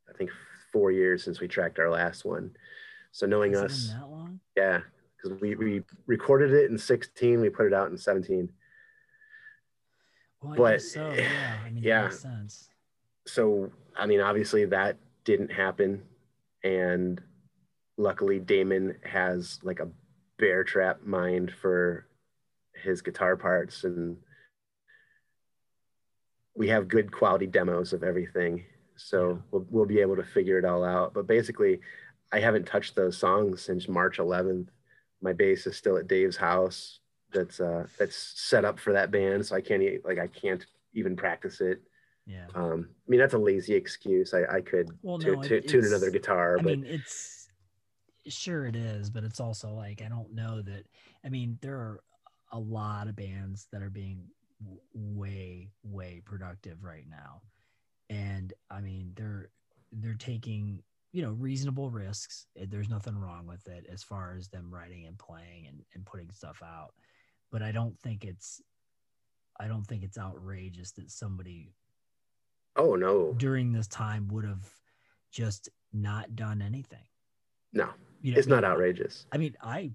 [0.08, 0.30] I think,
[0.72, 2.50] four years since we tracked our last one.
[3.12, 4.40] So knowing Has us, that long?
[4.56, 4.80] yeah,
[5.16, 8.48] because we, we recorded it in 16, we put it out in 17.
[10.42, 12.02] Well, I But, so yeah, I mean, yeah.
[12.02, 12.68] that makes sense.
[13.26, 16.02] so I mean, obviously that didn't happen,
[16.64, 17.20] and
[17.97, 19.89] luckily Damon has like a
[20.39, 22.06] bear trap mind for
[22.74, 24.16] his guitar parts, and
[26.55, 28.64] we have good quality demos of everything,
[28.97, 29.36] so Yeah.
[29.51, 31.14] we'll we'll be able to figure it all out.
[31.14, 31.80] But basically,
[32.32, 34.68] I haven't touched those songs since March 11th.
[35.20, 37.01] My bass is still at Dave's house.
[37.32, 40.64] That's uh that's set up for that band, so I can't like I can't
[40.94, 41.82] even practice it.
[42.28, 42.46] Yeah.
[42.55, 44.34] Um, I mean, that's a lazy excuse.
[44.34, 47.48] I, I could Well, no, tune another guitar, I but mean, it's
[48.26, 50.84] sure it is, but it's also like I don't know that.
[51.24, 52.00] I mean, there are
[52.52, 54.24] a lot of bands that are being
[54.62, 57.40] w- way, way productive right now,
[58.10, 59.48] and I mean, they're
[59.90, 60.82] they're taking
[61.12, 62.46] you know reasonable risks.
[62.59, 66.05] Eh, There's nothing wrong with it as far as them writing and playing and, and
[66.05, 66.92] putting stuff out,
[67.50, 68.60] but I don't think it's
[69.59, 71.72] I don't think it's outrageous that somebody
[72.78, 74.66] oh no, during this time would have
[75.30, 77.05] just not done anything.
[77.72, 77.90] no,
[78.22, 79.26] You know, it's not outrageous.
[79.32, 79.90] I mean, I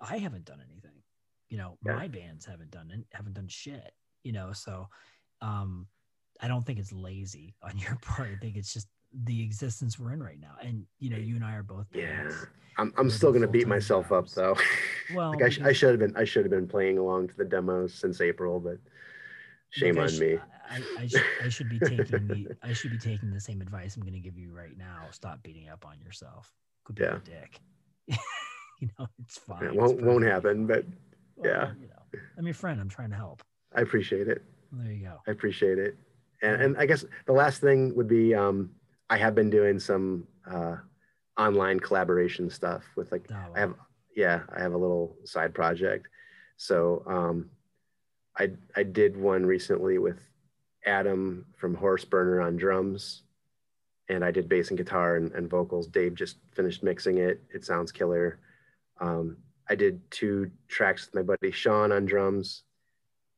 [0.00, 1.02] I haven't done anything.
[1.48, 1.96] You know, Yeah.
[1.96, 3.92] my bands haven't done it, haven't done shit.
[4.22, 4.88] You know, so
[5.42, 5.86] um
[6.40, 8.30] I don't think it's lazy on your part.
[8.32, 10.54] I think it's just the existence we're in right now.
[10.62, 12.46] And you know, you and I are both Yeah, bands.
[12.78, 14.34] I'm, I'm still gonna beat myself up jobs.
[14.34, 14.56] though.
[15.12, 17.36] Well, like I, sh- I should have been I should have been playing along to
[17.36, 18.78] the demos since April, but
[19.70, 20.38] shame on me.
[20.70, 23.96] I, I, sh- I should be taking the I should be taking the same advice
[23.96, 25.08] I'm going to give you right now.
[25.10, 26.52] Stop beating up on yourself.
[26.84, 27.16] Could be Yeah.
[27.16, 27.60] a dick.
[28.80, 29.64] you know, it's fine.
[29.64, 30.84] It won't won't happen, but
[31.36, 31.72] Well, yeah.
[31.80, 32.80] You know, I'm your friend.
[32.80, 33.42] I'm trying to help.
[33.74, 34.42] I appreciate it.
[34.72, 35.18] Well, there you go.
[35.26, 35.96] I appreciate it.
[36.42, 38.70] And, and I guess the last thing would be um,
[39.10, 40.76] I have been doing some uh,
[41.36, 43.74] online collaboration stuff with like Oh, I have
[44.16, 46.06] yeah I have a little side project.
[46.56, 47.50] So um,
[48.40, 50.18] I I did one recently with
[50.86, 53.22] Adam from Horseburner on drums,
[54.08, 55.86] and I did bass and guitar and, and vocals.
[55.86, 57.42] Dave just finished mixing it.
[57.54, 58.40] It sounds killer.
[58.98, 59.36] Um,
[59.68, 62.62] I did two tracks with my buddy Sean on drums,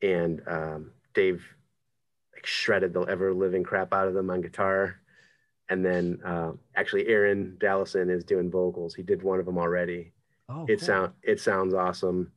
[0.03, 1.45] and um, Dave
[2.33, 5.01] like shredded the ever living crap out of them on guitar.
[5.69, 8.95] And then uh, actually Aaron Dallison is doing vocals.
[8.95, 10.13] He did one of them already.
[10.49, 10.87] oh, it cool.
[10.87, 12.31] sound it sounds awesome.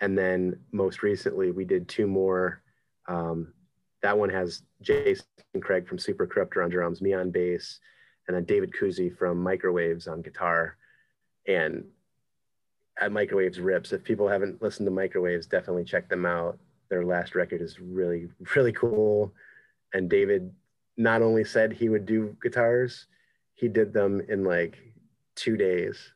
[0.00, 2.62] And then most recently we did two more.
[3.08, 3.52] Um,
[4.02, 5.24] that one has Jason
[5.60, 7.80] Craig from Supercorrupter on drums, me on bass,
[8.28, 10.76] and then David Kuzi from Microwaves on guitar.
[11.46, 11.84] And
[13.00, 13.92] at Microwaves rips.
[13.92, 16.58] If people haven't listened to Microwaves, definitely check them out.
[16.88, 19.32] Their last record is really, really cool.
[19.92, 20.52] And David
[20.96, 23.06] not only said he would do guitars,
[23.54, 24.78] he did them in like
[25.34, 26.12] two days.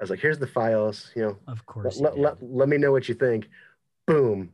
[0.00, 2.00] I was like, here's the files, you know, Of let, course.
[2.00, 3.48] let, let, let me know what you think.
[4.06, 4.50] Boom.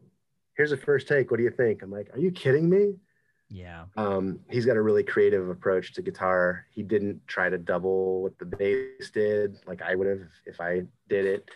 [0.56, 1.30] Here's a first take.
[1.30, 1.82] What do you think?
[1.82, 2.96] I'm like, are you kidding me?
[3.48, 3.86] yeah.
[3.96, 6.66] Um, he's got a really creative approach to guitar.
[6.70, 10.82] He didn't try to double what the bass did, like I would have if I
[11.08, 11.50] did it.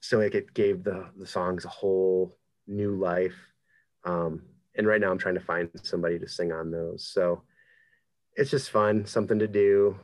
[0.00, 3.36] So like it gave the the songs a whole new life.
[4.04, 4.42] Um,
[4.74, 7.08] and right now I'm trying to find somebody to sing on those.
[7.08, 7.42] So
[8.34, 9.98] it's just fun, something to do.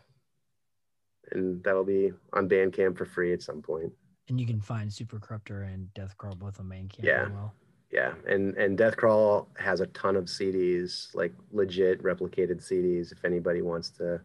[1.30, 3.92] And that'll be on Bandcamp for free at some point.
[4.28, 7.24] And you can find Supercorrupter and Deathcrawl both on Bandcamp Yeah.
[7.26, 7.54] as well.
[7.90, 13.12] Yeah, and and Deathcrawl has a ton of CDs, like legit replicated CDs.
[13.12, 14.18] If anybody wants to,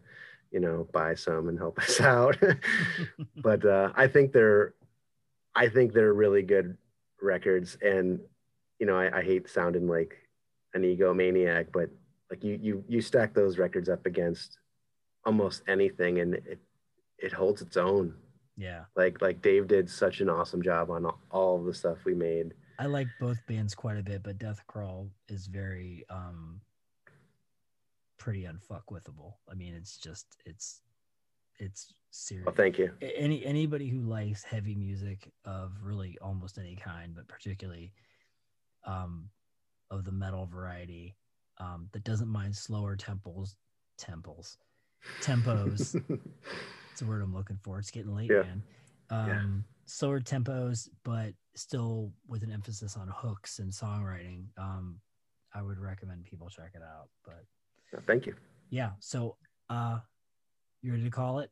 [0.52, 2.38] you know, buy some and help us out.
[3.44, 4.74] but uh, I think they're,
[5.53, 6.78] I think they're really good
[7.22, 7.78] records.
[7.82, 8.22] And
[8.80, 10.15] you know, I, I hate sounding like
[10.74, 11.90] an egomaniac, but
[12.30, 14.60] like you you you stack those records up against
[15.26, 16.60] almost anything, and it
[17.19, 18.14] it holds its own.
[18.56, 18.85] Yeah.
[18.95, 22.53] Like like Dave did such an awesome job on all- of the stuff we made.
[22.80, 26.61] I like both bands quite a bit, but Deathcrawl is very um
[28.18, 29.34] pretty unfuckwithable.
[29.49, 30.81] I mean, it's just it's
[31.60, 32.45] it's serious.
[32.45, 32.91] Well, thank you.
[33.02, 37.94] Any anybody who likes heavy music of really almost any kind, but particularly
[38.85, 39.30] um
[39.89, 41.15] of the metal variety,
[41.60, 43.56] um, that doesn't mind slower tempos
[43.98, 44.57] temples
[45.22, 45.95] tempos.
[46.98, 47.78] It's the word I'm looking for.
[47.78, 48.41] It's getting late, Yeah.
[48.41, 48.64] man.
[49.11, 49.74] Um, Yeah.
[49.86, 54.48] slower tempos, but still with an emphasis on hooks and songwriting.
[54.57, 54.99] Um,
[55.53, 57.10] I would recommend people check it out.
[57.24, 57.45] But
[58.07, 58.34] Thank you.
[58.72, 59.38] yeah, so
[59.69, 59.99] uh,
[60.82, 61.52] You ready to call it?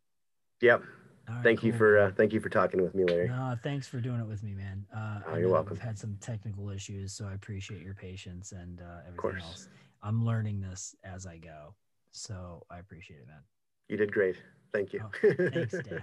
[0.62, 0.82] Yep.
[1.30, 3.28] Right, Thank you for uh, thank you for talking with me, Larry.
[3.28, 4.84] No, thanks for doing it with me, man.
[4.92, 5.76] Uh, Oh, you're welcome.
[5.76, 9.44] We've had some technical issues, so I appreciate your patience and uh, everything course.
[9.44, 9.70] else.
[10.02, 11.76] I'm learning this as I go,
[12.14, 13.44] so I appreciate it, man.
[13.90, 14.38] You did great.
[14.74, 15.02] Thank you.
[15.04, 15.10] Oh,
[15.52, 16.02] thanks, Dad.